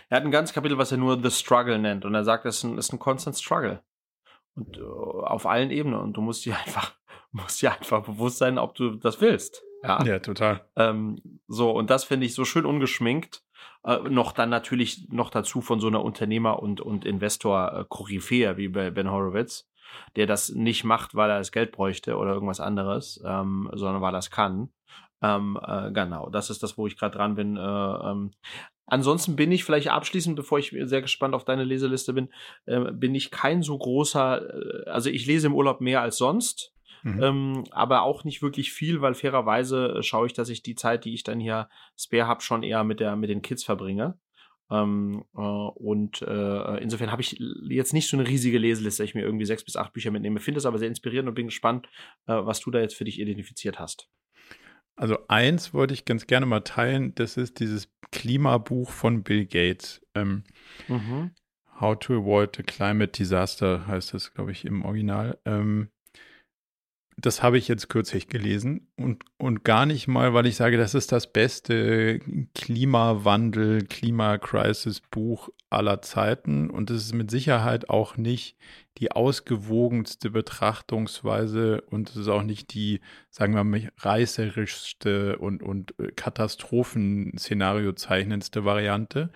[0.10, 2.06] Er hat ein ganzes Kapitel, was er nur The Struggle nennt.
[2.06, 3.84] Und er sagt, es ist ein, ist ein Constant Struggle.
[4.56, 6.00] Und uh, auf allen Ebenen.
[6.00, 6.96] Und du musst dir einfach,
[7.32, 9.64] musst dir einfach bewusst sein, ob du das willst.
[9.84, 10.66] Ja, ja total.
[10.76, 13.44] Ähm, so, und das finde ich so schön ungeschminkt.
[13.84, 18.92] Äh, noch dann natürlich noch dazu von so einer Unternehmer- und, und Investor-Koryphäe wie bei
[18.92, 19.70] Ben Horowitz,
[20.16, 24.16] der das nicht macht, weil er das Geld bräuchte oder irgendwas anderes, ähm, sondern weil
[24.16, 24.70] er es kann.
[25.22, 27.58] Ähm, äh, genau, das ist das, wo ich gerade dran bin.
[27.58, 28.32] Äh, ähm.
[28.86, 32.30] Ansonsten bin ich vielleicht abschließend, bevor ich sehr gespannt auf deine Leseliste bin,
[32.66, 36.74] äh, bin ich kein so großer, äh, also ich lese im Urlaub mehr als sonst.
[37.04, 37.24] Mhm.
[37.24, 41.06] Ähm, aber auch nicht wirklich viel, weil fairerweise äh, schaue ich, dass ich die Zeit,
[41.06, 44.18] die ich dann hier spare habe, schon eher mit, der, mit den Kids verbringe.
[44.72, 47.38] Ähm, äh, und äh, insofern habe ich
[47.68, 50.40] jetzt nicht so eine riesige Leseliste, dass ich mir irgendwie sechs bis acht Bücher mitnehme.
[50.40, 51.88] Finde es aber sehr inspirierend und bin gespannt,
[52.28, 54.10] äh, was du da jetzt für dich identifiziert hast.
[54.96, 60.06] Also eins wollte ich ganz gerne mal teilen, das ist dieses Klimabuch von Bill Gates.
[60.14, 60.44] Ähm,
[60.88, 61.32] mhm.
[61.80, 65.40] How to Avoid a Climate Disaster heißt das, glaube ich, im Original.
[65.46, 65.90] Ähm,
[67.22, 70.94] das habe ich jetzt kürzlich gelesen und, und gar nicht mal, weil ich sage, das
[70.94, 72.20] ist das beste
[72.56, 78.58] Klimawandel, Klimakrisis-Buch aller Zeiten und es ist mit Sicherheit auch nicht
[78.98, 86.00] die ausgewogenste Betrachtungsweise und es ist auch nicht die, sagen wir mal, reißerischste und, und
[86.00, 89.32] äh, Katastrophenszenario zeichnendste Variante.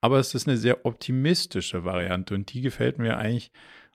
[0.00, 3.50] Aber es ist eine sehr optimistische Variante und die gefällt mir eigentlich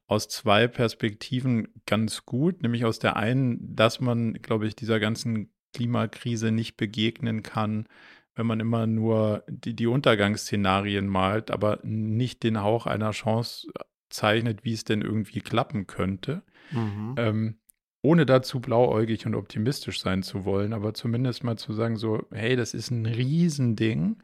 [0.07, 5.51] aus zwei Perspektiven ganz gut, nämlich aus der einen, dass man, glaube ich, dieser ganzen
[5.73, 7.87] Klimakrise nicht begegnen kann,
[8.35, 13.67] wenn man immer nur die, die Untergangsszenarien malt, aber nicht den Hauch einer Chance
[14.09, 16.43] zeichnet, wie es denn irgendwie klappen könnte.
[16.71, 17.15] Mhm.
[17.17, 17.59] Ähm,
[18.01, 22.55] ohne dazu blauäugig und optimistisch sein zu wollen, aber zumindest mal zu sagen, so, hey,
[22.55, 24.21] das ist ein Riesending,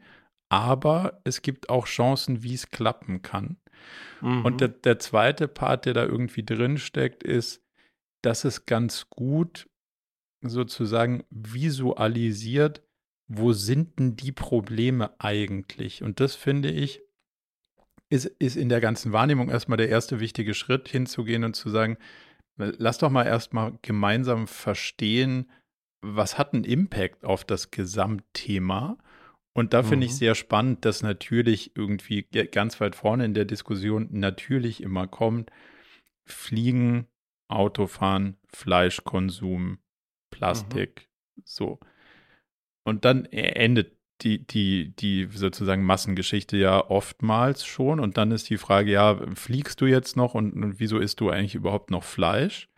[0.50, 3.56] aber es gibt auch Chancen, wie es klappen kann.
[4.20, 4.44] Mhm.
[4.44, 7.62] Und der, der zweite Part, der da irgendwie drin steckt, ist,
[8.22, 9.68] dass es ganz gut
[10.42, 12.82] sozusagen visualisiert,
[13.28, 16.02] wo sind denn die Probleme eigentlich?
[16.02, 17.02] Und das finde ich,
[18.08, 21.96] ist, ist in der ganzen Wahrnehmung erstmal der erste wichtige Schritt, hinzugehen und zu sagen,
[22.56, 25.50] lass doch mal erstmal gemeinsam verstehen,
[26.02, 28.98] was hat einen Impact auf das Gesamtthema
[29.52, 30.16] und da finde ich mhm.
[30.16, 35.50] sehr spannend, dass natürlich irgendwie ganz weit vorne in der Diskussion natürlich immer kommt,
[36.24, 37.08] Fliegen,
[37.48, 39.78] Autofahren, Fleischkonsum,
[40.30, 41.42] Plastik, mhm.
[41.44, 41.80] so.
[42.84, 48.00] Und dann endet die, die, die sozusagen Massengeschichte ja oftmals schon.
[48.00, 51.30] Und dann ist die Frage, ja, fliegst du jetzt noch und, und wieso isst du
[51.30, 52.68] eigentlich überhaupt noch Fleisch?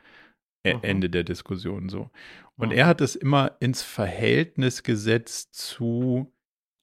[0.65, 0.79] Mhm.
[0.83, 2.11] Ende der Diskussion so.
[2.57, 2.77] Und mhm.
[2.77, 6.33] er hat es immer ins Verhältnis gesetzt zu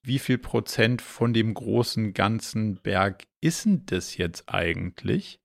[0.01, 5.39] wie viel Prozent von dem großen ganzen Berg ist denn das jetzt eigentlich?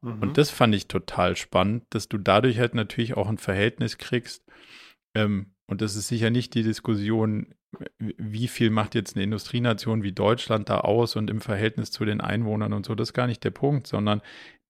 [0.00, 0.22] Mhm.
[0.22, 4.44] Und das fand ich total spannend, dass du dadurch halt natürlich auch ein Verhältnis kriegst.
[5.14, 7.54] Ähm, und das ist sicher nicht die Diskussion,
[7.98, 12.20] wie viel macht jetzt eine Industrienation wie Deutschland da aus und im Verhältnis zu den
[12.20, 14.22] Einwohnern und so, das ist gar nicht der Punkt, sondern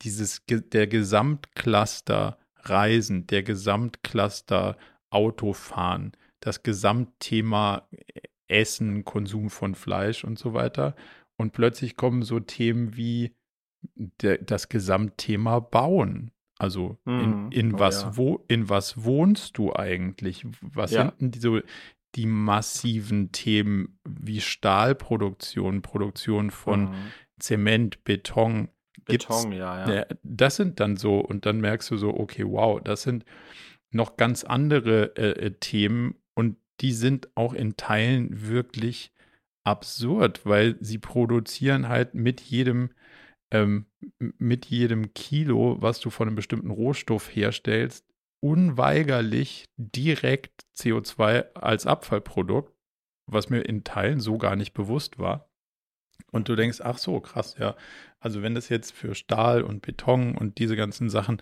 [0.03, 4.76] dieses, der Gesamtcluster Reisen, der Gesamtcluster
[5.11, 7.89] Autofahren, das Gesamtthema
[8.49, 10.94] Essen, Konsum von Fleisch und so weiter.
[11.36, 13.34] Und plötzlich kommen so Themen wie
[13.94, 16.30] der, das Gesamtthema Bauen.
[16.59, 17.53] Also in, mhm.
[17.53, 18.16] in oh, was ja.
[18.16, 20.47] wo in was wohnst du eigentlich?
[20.62, 21.03] Was ja.
[21.03, 21.61] sind denn die, so
[22.14, 26.94] die massiven Themen wie Stahlproduktion, Produktion von mhm.
[27.38, 28.68] Zement, Beton?
[29.05, 30.07] Beton, ja, ja.
[30.22, 33.24] Das sind dann so, und dann merkst du so, okay, wow, das sind
[33.90, 39.12] noch ganz andere äh, äh Themen und die sind auch in Teilen wirklich
[39.64, 42.91] absurd, weil sie produzieren halt mit jedem,
[43.53, 43.87] ähm,
[44.18, 48.07] mit jedem Kilo, was du von einem bestimmten Rohstoff herstellst,
[48.41, 52.72] unweigerlich direkt CO2 als Abfallprodukt,
[53.27, 55.51] was mir in Teilen so gar nicht bewusst war.
[56.32, 57.76] Und du denkst, ach so, krass, ja.
[58.20, 61.40] Also wenn das jetzt für Stahl und Beton und diese ganzen Sachen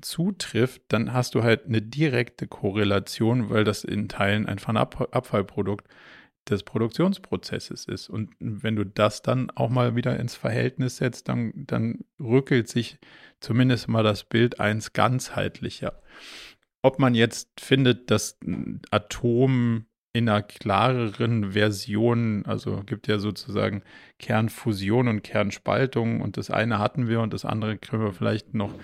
[0.00, 5.08] zutrifft, dann hast du halt eine direkte Korrelation, weil das in Teilen einfach ein Ab
[5.12, 5.88] Abfallprodukt
[6.48, 8.08] des Produktionsprozesses ist.
[8.08, 12.98] Und wenn du das dann auch mal wieder ins Verhältnis setzt, dann, dann rückelt sich
[13.40, 16.00] zumindest mal das Bild eins ganzheitlicher.
[16.82, 18.38] Ob man jetzt findet, dass
[18.90, 23.82] Atom in einer klareren Version, also gibt ja sozusagen
[24.18, 28.74] Kernfusion und Kernspaltung und das eine hatten wir und das andere können wir vielleicht noch,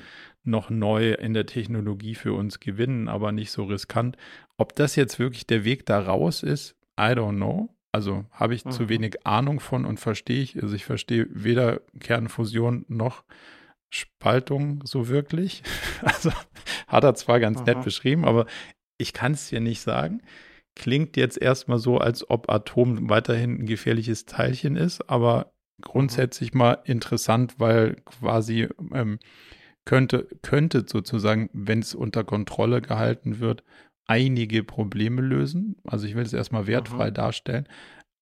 [0.44, 4.16] noch neu in der Technologie für uns gewinnen, aber nicht so riskant.
[4.56, 7.70] Ob das jetzt wirklich der Weg da raus ist, I don't know.
[7.90, 8.70] Also habe ich mhm.
[8.70, 13.24] zu wenig Ahnung von und verstehe ich, also ich verstehe weder Kernfusion noch
[13.90, 15.62] Spaltung so wirklich.
[16.02, 16.30] Also
[16.86, 17.64] hat er zwar ganz Aha.
[17.64, 18.46] nett beschrieben, aber
[18.98, 20.20] ich kann es dir nicht sagen
[20.76, 26.78] klingt jetzt erstmal so, als ob Atom weiterhin ein gefährliches Teilchen ist, aber grundsätzlich mal
[26.84, 29.18] interessant, weil quasi ähm,
[29.84, 33.64] könnte, könnte sozusagen, wenn es unter Kontrolle gehalten wird,
[34.06, 35.76] einige Probleme lösen.
[35.84, 37.14] Also ich will es erstmal wertfrei mhm.
[37.14, 37.68] darstellen.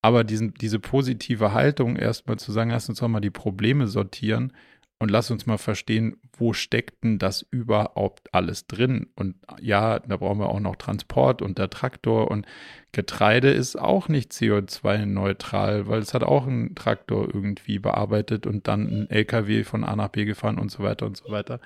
[0.03, 4.53] Aber diesen, diese positive Haltung, erstmal zu sagen, lass uns doch mal die Probleme sortieren,
[4.99, 9.09] und lass uns mal verstehen, wo steckt denn das überhaupt alles drin?
[9.17, 12.47] Und ja, da brauchen wir auch noch Transport und der Traktor und
[12.93, 18.87] Getreide ist auch nicht CO2-neutral, weil es hat auch ein Traktor irgendwie bearbeitet und dann
[18.87, 21.61] ein LKW von A nach B gefahren und so weiter und so weiter.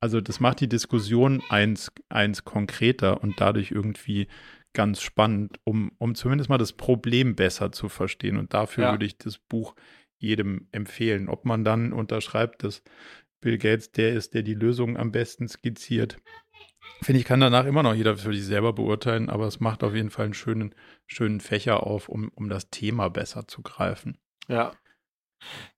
[0.00, 4.28] Also das macht die Diskussion eins, eins konkreter und dadurch irgendwie
[4.72, 8.36] ganz spannend, um, um zumindest mal das Problem besser zu verstehen.
[8.36, 8.90] Und dafür ja.
[8.92, 9.74] würde ich das Buch
[10.18, 11.28] jedem empfehlen.
[11.28, 12.82] Ob man dann unterschreibt, dass
[13.40, 16.18] Bill Gates der ist, der die Lösung am besten skizziert,
[17.02, 19.94] finde ich, kann danach immer noch jeder für sich selber beurteilen, aber es macht auf
[19.94, 20.74] jeden Fall einen schönen,
[21.06, 24.18] schönen Fächer auf, um, um das Thema besser zu greifen.
[24.48, 24.72] Ja,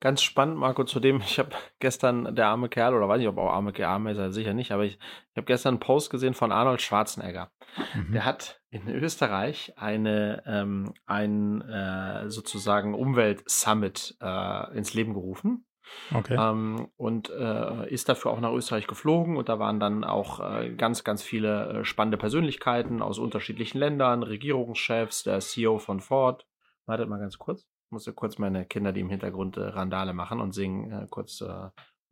[0.00, 3.38] Ganz spannend, Marco, zu dem, ich habe gestern der arme Kerl, oder weiß nicht, ob
[3.38, 6.10] auch arme Kerl, arme ist er sicher nicht, aber ich, ich habe gestern einen Post
[6.10, 7.50] gesehen von Arnold Schwarzenegger.
[7.94, 8.12] Mhm.
[8.12, 15.66] Der hat in Österreich eine, ähm, ein äh, sozusagen Umwelt-Summit äh, ins Leben gerufen.
[16.14, 16.36] Okay.
[16.38, 20.70] Ähm, und äh, ist dafür auch nach Österreich geflogen und da waren dann auch äh,
[20.74, 26.47] ganz, ganz viele äh, spannende Persönlichkeiten aus unterschiedlichen Ländern, Regierungschefs, der CEO von Ford.
[26.86, 30.40] Wartet mal ganz kurz muss ja kurz meine Kinder, die im Hintergrund äh, Randale machen
[30.40, 31.42] und singen, äh, kurz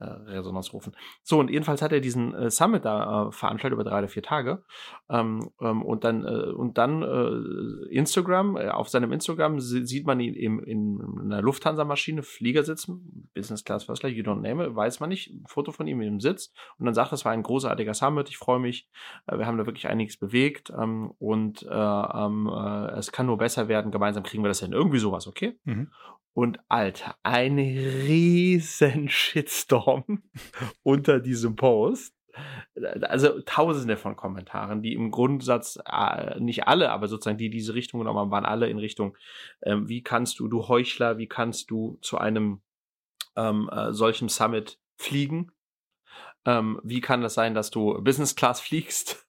[0.01, 0.95] äh, Resonanz rufen.
[1.23, 4.23] So, und jedenfalls hat er diesen äh, Summit da äh, veranstaltet über drei oder vier
[4.23, 4.62] Tage.
[5.11, 10.20] Ähm, ähm, und dann, äh, und dann äh, Instagram, äh, auf seinem Instagram sieht man
[10.20, 14.75] ihn im, in einer Lufthansa-Maschine, Flieger sitzen, Business Class First Class, you don't name it,
[14.75, 16.53] weiß man nicht, ein Foto von ihm im Sitz.
[16.79, 18.89] Und dann sagt, das war ein großartiger Summit, ich freue mich,
[19.31, 23.69] wir haben da wirklich einiges bewegt ähm, und äh, ähm, äh, es kann nur besser
[23.69, 24.73] werden, gemeinsam kriegen wir das hin.
[24.73, 25.59] Irgendwie sowas, okay?
[25.65, 25.91] Mhm.
[26.34, 30.22] Und Alter, ein riesen Shitstorm
[30.82, 32.14] unter diesem Post.
[33.02, 38.00] Also tausende von Kommentaren, die im Grundsatz, äh, nicht alle, aber sozusagen die diese Richtung
[38.00, 39.16] genommen waren alle in Richtung,
[39.62, 42.60] ähm, wie kannst du, du Heuchler, wie kannst du zu einem
[43.36, 45.50] ähm, äh, solchen Summit fliegen?
[46.44, 49.27] Ähm, wie kann das sein, dass du Business Class fliegst?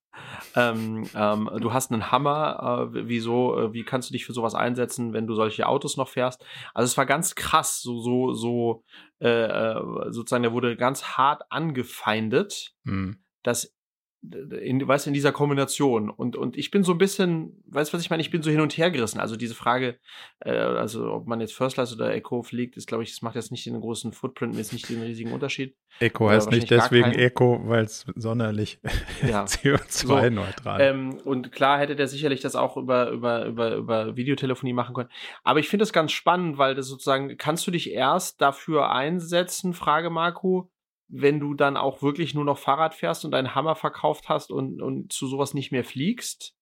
[0.56, 4.56] Ähm, ähm, du hast einen Hammer, äh, wieso, äh, wie kannst du dich für sowas
[4.56, 6.44] einsetzen, wenn du solche Autos noch fährst?
[6.74, 8.84] Also es war ganz krass, so, so, so,
[9.20, 13.18] äh, äh sozusagen, der wurde ganz hart angefeindet, mhm.
[13.44, 13.76] dass
[14.22, 16.10] in, weißt in dieser Kombination.
[16.10, 18.22] Und, und ich bin so ein bisschen, weißt du, was ich meine?
[18.22, 19.20] Ich bin so hin und her gerissen.
[19.20, 19.98] Also diese Frage,
[20.42, 23.36] äh, also ob man jetzt First Class oder Echo fliegt, ist, glaube ich, das macht
[23.36, 25.76] jetzt nicht den großen Footprint, jetzt nicht den riesigen Unterschied.
[26.00, 28.80] Echo heißt nicht deswegen Echo, weil es sonderlich
[29.28, 29.44] ja.
[29.46, 30.78] CO2-neutral.
[30.78, 34.96] So, ähm, und klar hätte der sicherlich das auch über, über, über, über Videotelefonie machen
[34.96, 35.10] können.
[35.44, 39.74] Aber ich finde das ganz spannend, weil das sozusagen, kannst du dich erst dafür einsetzen,
[39.74, 40.70] Frage Marco,
[41.10, 44.82] wenn du dann auch wirklich nur noch Fahrrad fährst und deinen Hammer verkauft hast und,
[44.82, 46.54] und zu sowas nicht mehr fliegst?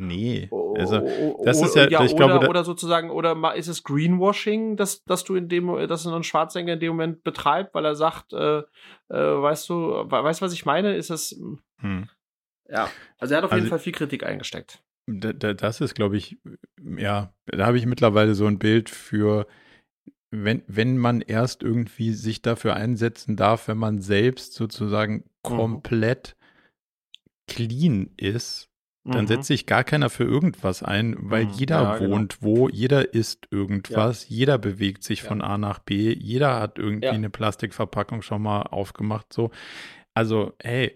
[0.00, 1.00] Nee, also
[1.44, 5.24] das ist ja, ja ich oder, glaube, oder sozusagen, oder ist es Greenwashing, dass, dass
[5.24, 8.62] du in dem, dass ein Schwarzsänger in dem Moment betreibt, weil er sagt, äh, äh,
[9.08, 9.74] weißt du,
[10.08, 10.94] weißt du, was ich meine?
[10.94, 11.58] Ist es, hm.
[11.80, 12.08] hm.
[12.68, 12.88] ja,
[13.18, 14.84] also er hat auf also, jeden Fall viel Kritik eingesteckt.
[15.06, 16.38] Das ist, glaube ich,
[16.96, 19.48] ja, da habe ich mittlerweile so ein Bild für,
[20.30, 25.24] wenn, wenn man erst irgendwie sich dafür einsetzen darf, wenn man selbst sozusagen mhm.
[25.42, 27.52] komplett mhm.
[27.52, 28.68] clean ist,
[29.04, 29.28] dann mhm.
[29.28, 31.52] setzt sich gar keiner für irgendwas ein, weil mhm.
[31.52, 32.10] jeder ja, genau.
[32.10, 32.56] wohnt genau.
[32.56, 34.36] wo, jeder isst irgendwas, ja.
[34.36, 35.28] jeder bewegt sich ja.
[35.28, 39.50] von A nach B, jeder hat irgendwie eine Plastikverpackung schon mal aufgemacht, so.
[40.14, 40.94] Also, hey,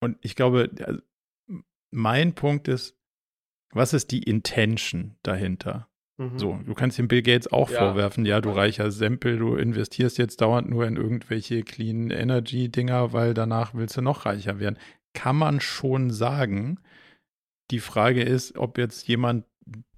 [0.00, 1.00] und ich glaube, also,
[1.90, 2.98] mein Punkt ist,
[3.70, 5.88] was ist die Intention dahinter?
[6.16, 6.38] Mhm.
[6.38, 7.78] So, du kannst dem Bill Gates auch ja.
[7.78, 13.12] vorwerfen, ja, du reicher Sempel, du investierst jetzt dauernd nur in irgendwelche Clean Energy Dinger,
[13.12, 14.78] weil danach willst du noch reicher werden.
[15.12, 16.78] Kann man schon sagen.
[17.70, 19.44] Die Frage ist, ob jetzt jemand,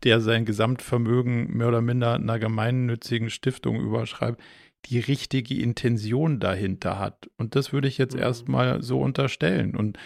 [0.05, 4.41] der sein Gesamtvermögen mehr oder minder einer gemeinnützigen Stiftung überschreibt,
[4.87, 7.29] die richtige Intention dahinter hat.
[7.37, 8.23] Und das würde ich jetzt mhm.
[8.23, 9.75] erstmal so unterstellen.
[9.75, 9.99] Und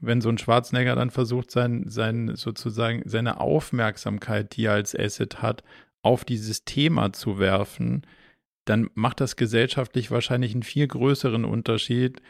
[0.00, 5.42] wenn so ein Schwarzenegger dann versucht, sein, sein, sozusagen seine Aufmerksamkeit, die er als Asset
[5.42, 5.62] hat,
[6.02, 8.06] auf dieses Thema zu werfen,
[8.64, 12.20] dann macht das gesellschaftlich wahrscheinlich einen viel größeren Unterschied.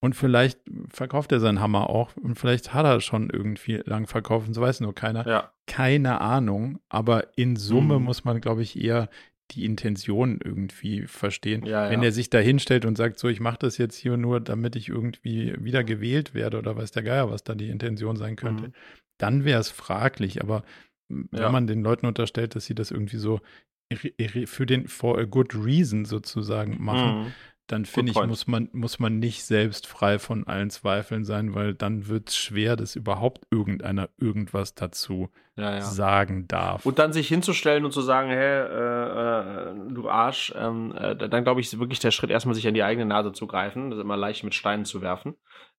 [0.00, 0.60] Und vielleicht
[0.90, 4.60] verkauft er seinen Hammer auch und vielleicht hat er schon irgendwie lang verkauft und so
[4.60, 5.26] weiß nur keiner.
[5.26, 5.52] Ja.
[5.66, 6.78] Keine Ahnung.
[6.88, 8.04] Aber in Summe mhm.
[8.04, 9.08] muss man, glaube ich, eher
[9.52, 11.64] die Intention irgendwie verstehen.
[11.64, 12.06] Ja, Wenn ja.
[12.06, 14.88] er sich da hinstellt und sagt, so, ich mache das jetzt hier nur, damit ich
[14.88, 18.72] irgendwie wieder gewählt werde oder weiß der Geier, was da die Intention sein könnte, mhm.
[19.18, 20.42] dann wäre es fraglich.
[20.42, 20.64] Aber
[21.08, 21.26] ja.
[21.32, 23.40] wenn man den Leuten unterstellt, dass sie das irgendwie so
[24.46, 27.32] für den for a good reason sozusagen machen, mhm.
[27.66, 31.74] Dann finde ich, muss man, muss man nicht selbst frei von allen Zweifeln sein, weil
[31.74, 35.80] dann wird es schwer, dass überhaupt irgendeiner irgendwas dazu ja, ja.
[35.80, 36.86] sagen darf.
[36.86, 41.42] Und dann sich hinzustellen und zu sagen, hey, äh, äh, du Arsch, ähm, äh, dann
[41.42, 43.98] glaube ich, ist wirklich der Schritt, erstmal sich an die eigene Nase zu greifen, das
[43.98, 45.34] ist immer leicht mit Steinen zu werfen.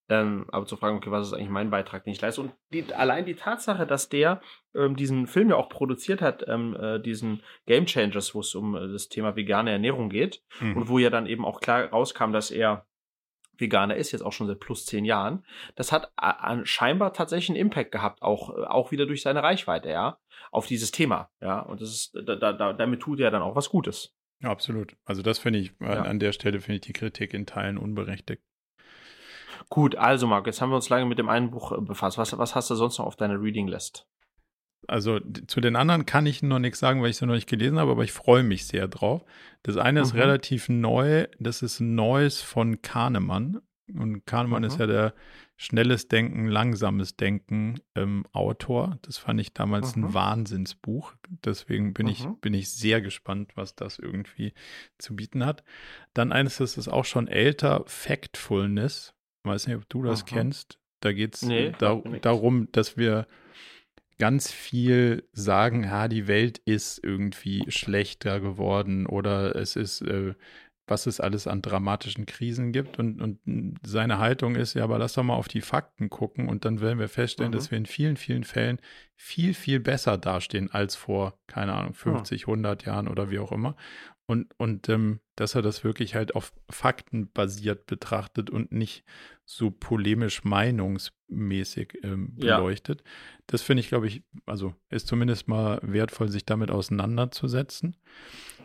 [0.10, 2.42] Ähm, aber zu fragen, okay, was ist eigentlich mein Beitrag, den ich leiste?
[2.42, 4.42] Und die, allein die Tatsache, dass der
[4.74, 8.76] ähm, diesen Film ja auch produziert hat, ähm, äh, diesen Game Changers, wo es um
[8.76, 10.78] äh, das Thema vegane Ernährung geht mhm.
[10.78, 12.86] und wo ja dann eben auch klar rauskam, dass er
[13.60, 15.44] Veganer ist, jetzt auch schon seit plus zehn Jahren,
[15.76, 19.90] das hat äh, scheinbar tatsächlich einen Impact gehabt, auch, äh, auch wieder durch seine Reichweite,
[19.90, 20.20] ja,
[20.52, 23.70] auf dieses Thema, ja, und das ist, da, da, damit tut er dann auch was
[23.70, 24.16] Gutes.
[24.42, 24.96] Ja, absolut.
[25.06, 26.04] Also das finde ich, ja.
[26.04, 28.44] an der Stelle finde ich die Kritik in Teilen unberechtigt.
[29.70, 32.18] Gut, also Marc, jetzt haben wir uns lange mit dem einen Buch äh, befasst.
[32.18, 34.08] Was, was hast du sonst noch auf deiner Reading List?
[34.88, 37.80] Also zu den anderen kann ich noch nichts sagen, weil ich sie noch nicht gelesen
[37.80, 39.26] habe, aber ich freue mich sehr drauf.
[39.64, 40.20] Das eine ist mhm.
[40.20, 43.60] relativ neu, das ist Neues von Kahnemann.
[43.94, 44.68] Und Kahnemann mhm.
[44.68, 45.14] ist ja der
[45.56, 49.00] schnelles Denken, langsames Denken ähm, Autor.
[49.02, 50.06] Das fand ich damals mhm.
[50.06, 51.14] ein Wahnsinnsbuch.
[51.30, 52.40] Deswegen bin, ich, mhm.
[52.40, 54.54] bin ich sehr gespannt, was das irgendwie
[54.98, 55.64] zu bieten hat.
[56.14, 59.17] Dann eines, das ist auch schon älter, Factfulness
[59.48, 60.30] weiß nicht, ob du das Aha.
[60.30, 60.80] kennst.
[61.00, 63.28] Da geht es nee, da, darum, dass wir
[64.18, 70.34] ganz viel sagen, ja, die Welt ist irgendwie schlechter geworden oder es ist, äh,
[70.88, 72.98] was es alles an dramatischen Krisen gibt.
[72.98, 76.66] Und, und seine Haltung ist, ja, aber lass doch mal auf die Fakten gucken und
[76.66, 77.56] dann werden wir feststellen, mhm.
[77.56, 78.80] dass wir in vielen, vielen Fällen
[79.16, 82.54] viel, viel besser dastehen als vor, keine Ahnung, 50, mhm.
[82.54, 83.76] 100 Jahren oder wie auch immer.
[84.28, 89.06] Und, und ähm, dass er das wirklich halt auf Fakten basiert betrachtet und nicht
[89.46, 93.02] so polemisch meinungsmäßig ähm, beleuchtet.
[93.06, 93.08] Ja.
[93.48, 97.96] Das finde ich, glaube ich, also ist zumindest mal wertvoll, sich damit auseinanderzusetzen.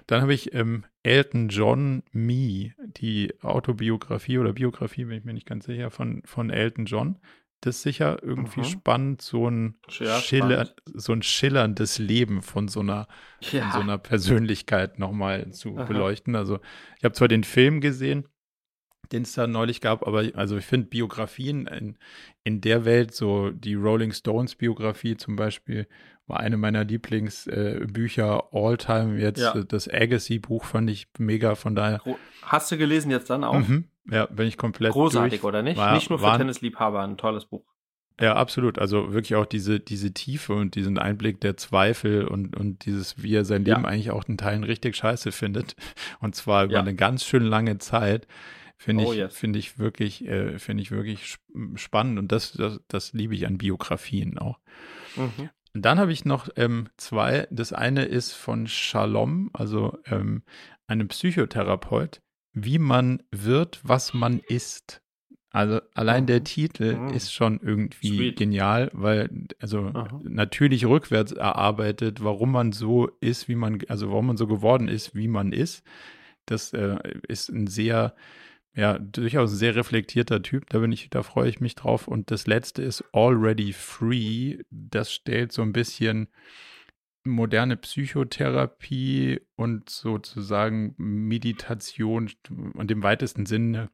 [0.08, 5.46] Dann habe ich ähm, Elton John Me, die Autobiografie oder Biografie, bin ich mir nicht
[5.46, 7.20] ganz sicher, von, von Elton John.
[7.62, 8.64] Das ist sicher irgendwie mhm.
[8.64, 10.74] spannend, so ein, ja, Schiller, spannend.
[10.94, 13.06] so ein schillerndes Leben von so einer,
[13.40, 13.62] ja.
[13.62, 15.84] von so einer Persönlichkeit nochmal zu Aha.
[15.84, 16.34] beleuchten.
[16.34, 16.58] Also
[16.98, 18.26] ich habe zwar den Film gesehen,
[19.12, 21.98] den es da neulich gab, aber also ich finde Biografien in,
[22.42, 25.86] in der Welt, so die Rolling Stones Biografie zum Beispiel,
[26.26, 29.20] war eine meiner Lieblingsbücher äh, all time.
[29.20, 29.62] Jetzt ja.
[29.62, 32.00] das Agassi-Buch fand ich mega, von daher.
[32.42, 33.68] Hast du gelesen jetzt dann auch?
[33.68, 33.84] Mhm.
[34.10, 34.92] Ja, bin ich komplett.
[34.92, 35.44] Großartig, durch.
[35.44, 35.76] oder nicht?
[35.76, 37.64] War, nicht nur für Tennisliebhaber, ein tolles Buch.
[38.20, 38.78] Ja, absolut.
[38.78, 43.34] Also wirklich auch diese, diese Tiefe und diesen Einblick der Zweifel und, und dieses, wie
[43.34, 43.88] er sein Leben ja.
[43.88, 45.76] eigentlich auch in Teilen richtig scheiße findet.
[46.20, 46.80] Und zwar über ja.
[46.80, 48.26] eine ganz schön lange Zeit.
[48.76, 49.36] Finde oh, ich, yes.
[49.36, 51.36] finde ich wirklich, äh, finde ich wirklich
[51.76, 54.58] spannend und das, das, das liebe ich an Biografien auch.
[55.16, 55.50] Mhm.
[55.74, 57.46] Und dann habe ich noch ähm, zwei.
[57.50, 60.42] Das eine ist von Shalom, also ähm,
[60.86, 62.20] einem Psychotherapeut,
[62.52, 65.00] wie man wird, was man ist.
[65.50, 66.44] Also allein der mhm.
[66.44, 67.08] Titel mhm.
[67.08, 68.36] ist schon irgendwie Sweet.
[68.36, 69.28] genial, weil
[69.60, 70.20] also Aha.
[70.24, 75.14] natürlich rückwärts erarbeitet, warum man so ist, wie man, also warum man so geworden ist,
[75.14, 75.84] wie man ist.
[76.46, 76.96] Das äh,
[77.28, 78.14] ist ein sehr
[78.74, 82.08] ja, durchaus ein sehr reflektierter Typ, da bin ich, da freue ich mich drauf.
[82.08, 84.58] Und das letzte ist Already Free.
[84.70, 86.28] Das stellt so ein bisschen
[87.24, 92.30] moderne Psychotherapie und sozusagen Meditation
[92.74, 93.90] und im weitesten Sinne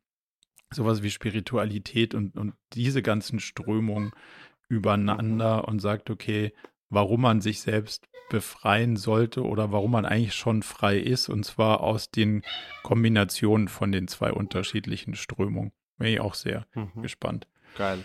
[0.71, 4.13] sowas wie Spiritualität und, und diese ganzen Strömungen
[4.69, 6.53] übereinander und sagt, okay,
[6.91, 11.81] warum man sich selbst befreien sollte oder warum man eigentlich schon frei ist, und zwar
[11.81, 12.43] aus den
[12.83, 15.73] Kombinationen von den zwei unterschiedlichen Strömungen.
[15.97, 17.03] Bin ich auch sehr mhm.
[17.03, 17.49] gespannt.
[17.77, 18.05] Geil.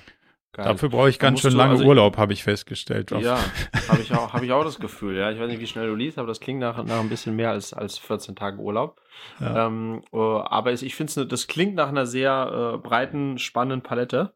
[0.54, 0.66] Geil.
[0.66, 3.10] Dafür brauche ich ganz schön lange also Urlaub, habe ich festgestellt.
[3.10, 3.40] Ja,
[3.90, 5.18] habe ich, auch, hab ich auch das Gefühl.
[5.18, 7.36] Ja, ich weiß nicht, wie schnell du liest, aber das klingt nach, nach ein bisschen
[7.36, 9.02] mehr als, als 14 Tage Urlaub.
[9.40, 9.66] Ja.
[9.66, 14.36] Ähm, uh, aber ich finde, das klingt nach einer sehr äh, breiten, spannenden Palette.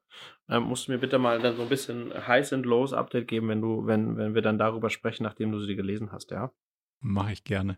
[0.49, 3.49] Ähm, musst du mir bitte mal dann so ein bisschen Highs and Lows Update geben,
[3.49, 6.52] wenn du, wenn, wenn wir dann darüber sprechen, nachdem du sie gelesen hast, ja?
[6.99, 7.77] Mache ich gerne.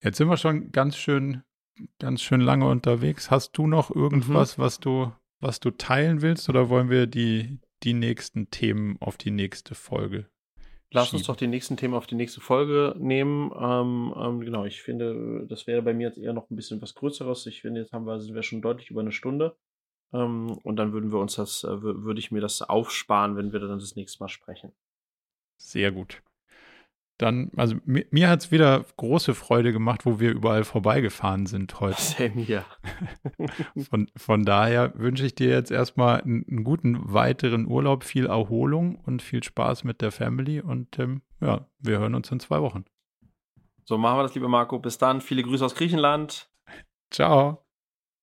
[0.00, 1.42] Jetzt sind wir schon ganz schön,
[1.98, 3.30] ganz schön lange unterwegs.
[3.30, 4.62] Hast du noch irgendwas, mhm.
[4.62, 5.12] was du,
[5.44, 10.26] was du teilen willst, oder wollen wir die, die nächsten Themen auf die nächste Folge
[10.94, 13.50] Lass uns doch die nächsten Themen auf die nächste Folge nehmen.
[13.58, 16.94] Ähm, ähm, genau, ich finde, das wäre bei mir jetzt eher noch ein bisschen was
[16.94, 17.46] Größeres.
[17.46, 19.56] Ich finde, jetzt haben wir, sind wir schon deutlich über eine Stunde.
[20.12, 23.58] Ähm, und dann würden wir uns das, äh, würde ich mir das aufsparen, wenn wir
[23.58, 24.70] dann das nächste Mal sprechen.
[25.56, 26.22] Sehr gut.
[27.18, 31.78] Dann, also mir, mir hat es wieder große Freude gemacht, wo wir überall vorbeigefahren sind
[31.78, 32.00] heute.
[32.00, 32.64] Same hier.
[33.88, 38.96] von, von daher wünsche ich dir jetzt erstmal einen, einen, guten weiteren Urlaub, viel Erholung
[38.96, 40.60] und viel Spaß mit der Family.
[40.60, 42.84] Und ähm, ja, wir hören uns in zwei Wochen.
[43.84, 44.80] So machen wir das, liebe Marco.
[44.80, 45.20] Bis dann.
[45.20, 46.50] Viele Grüße aus Griechenland.
[47.10, 47.64] Ciao.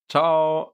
[0.09, 0.73] Ciao.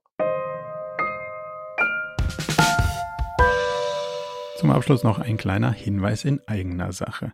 [4.57, 7.33] Zum Abschluss noch ein kleiner Hinweis in eigener Sache.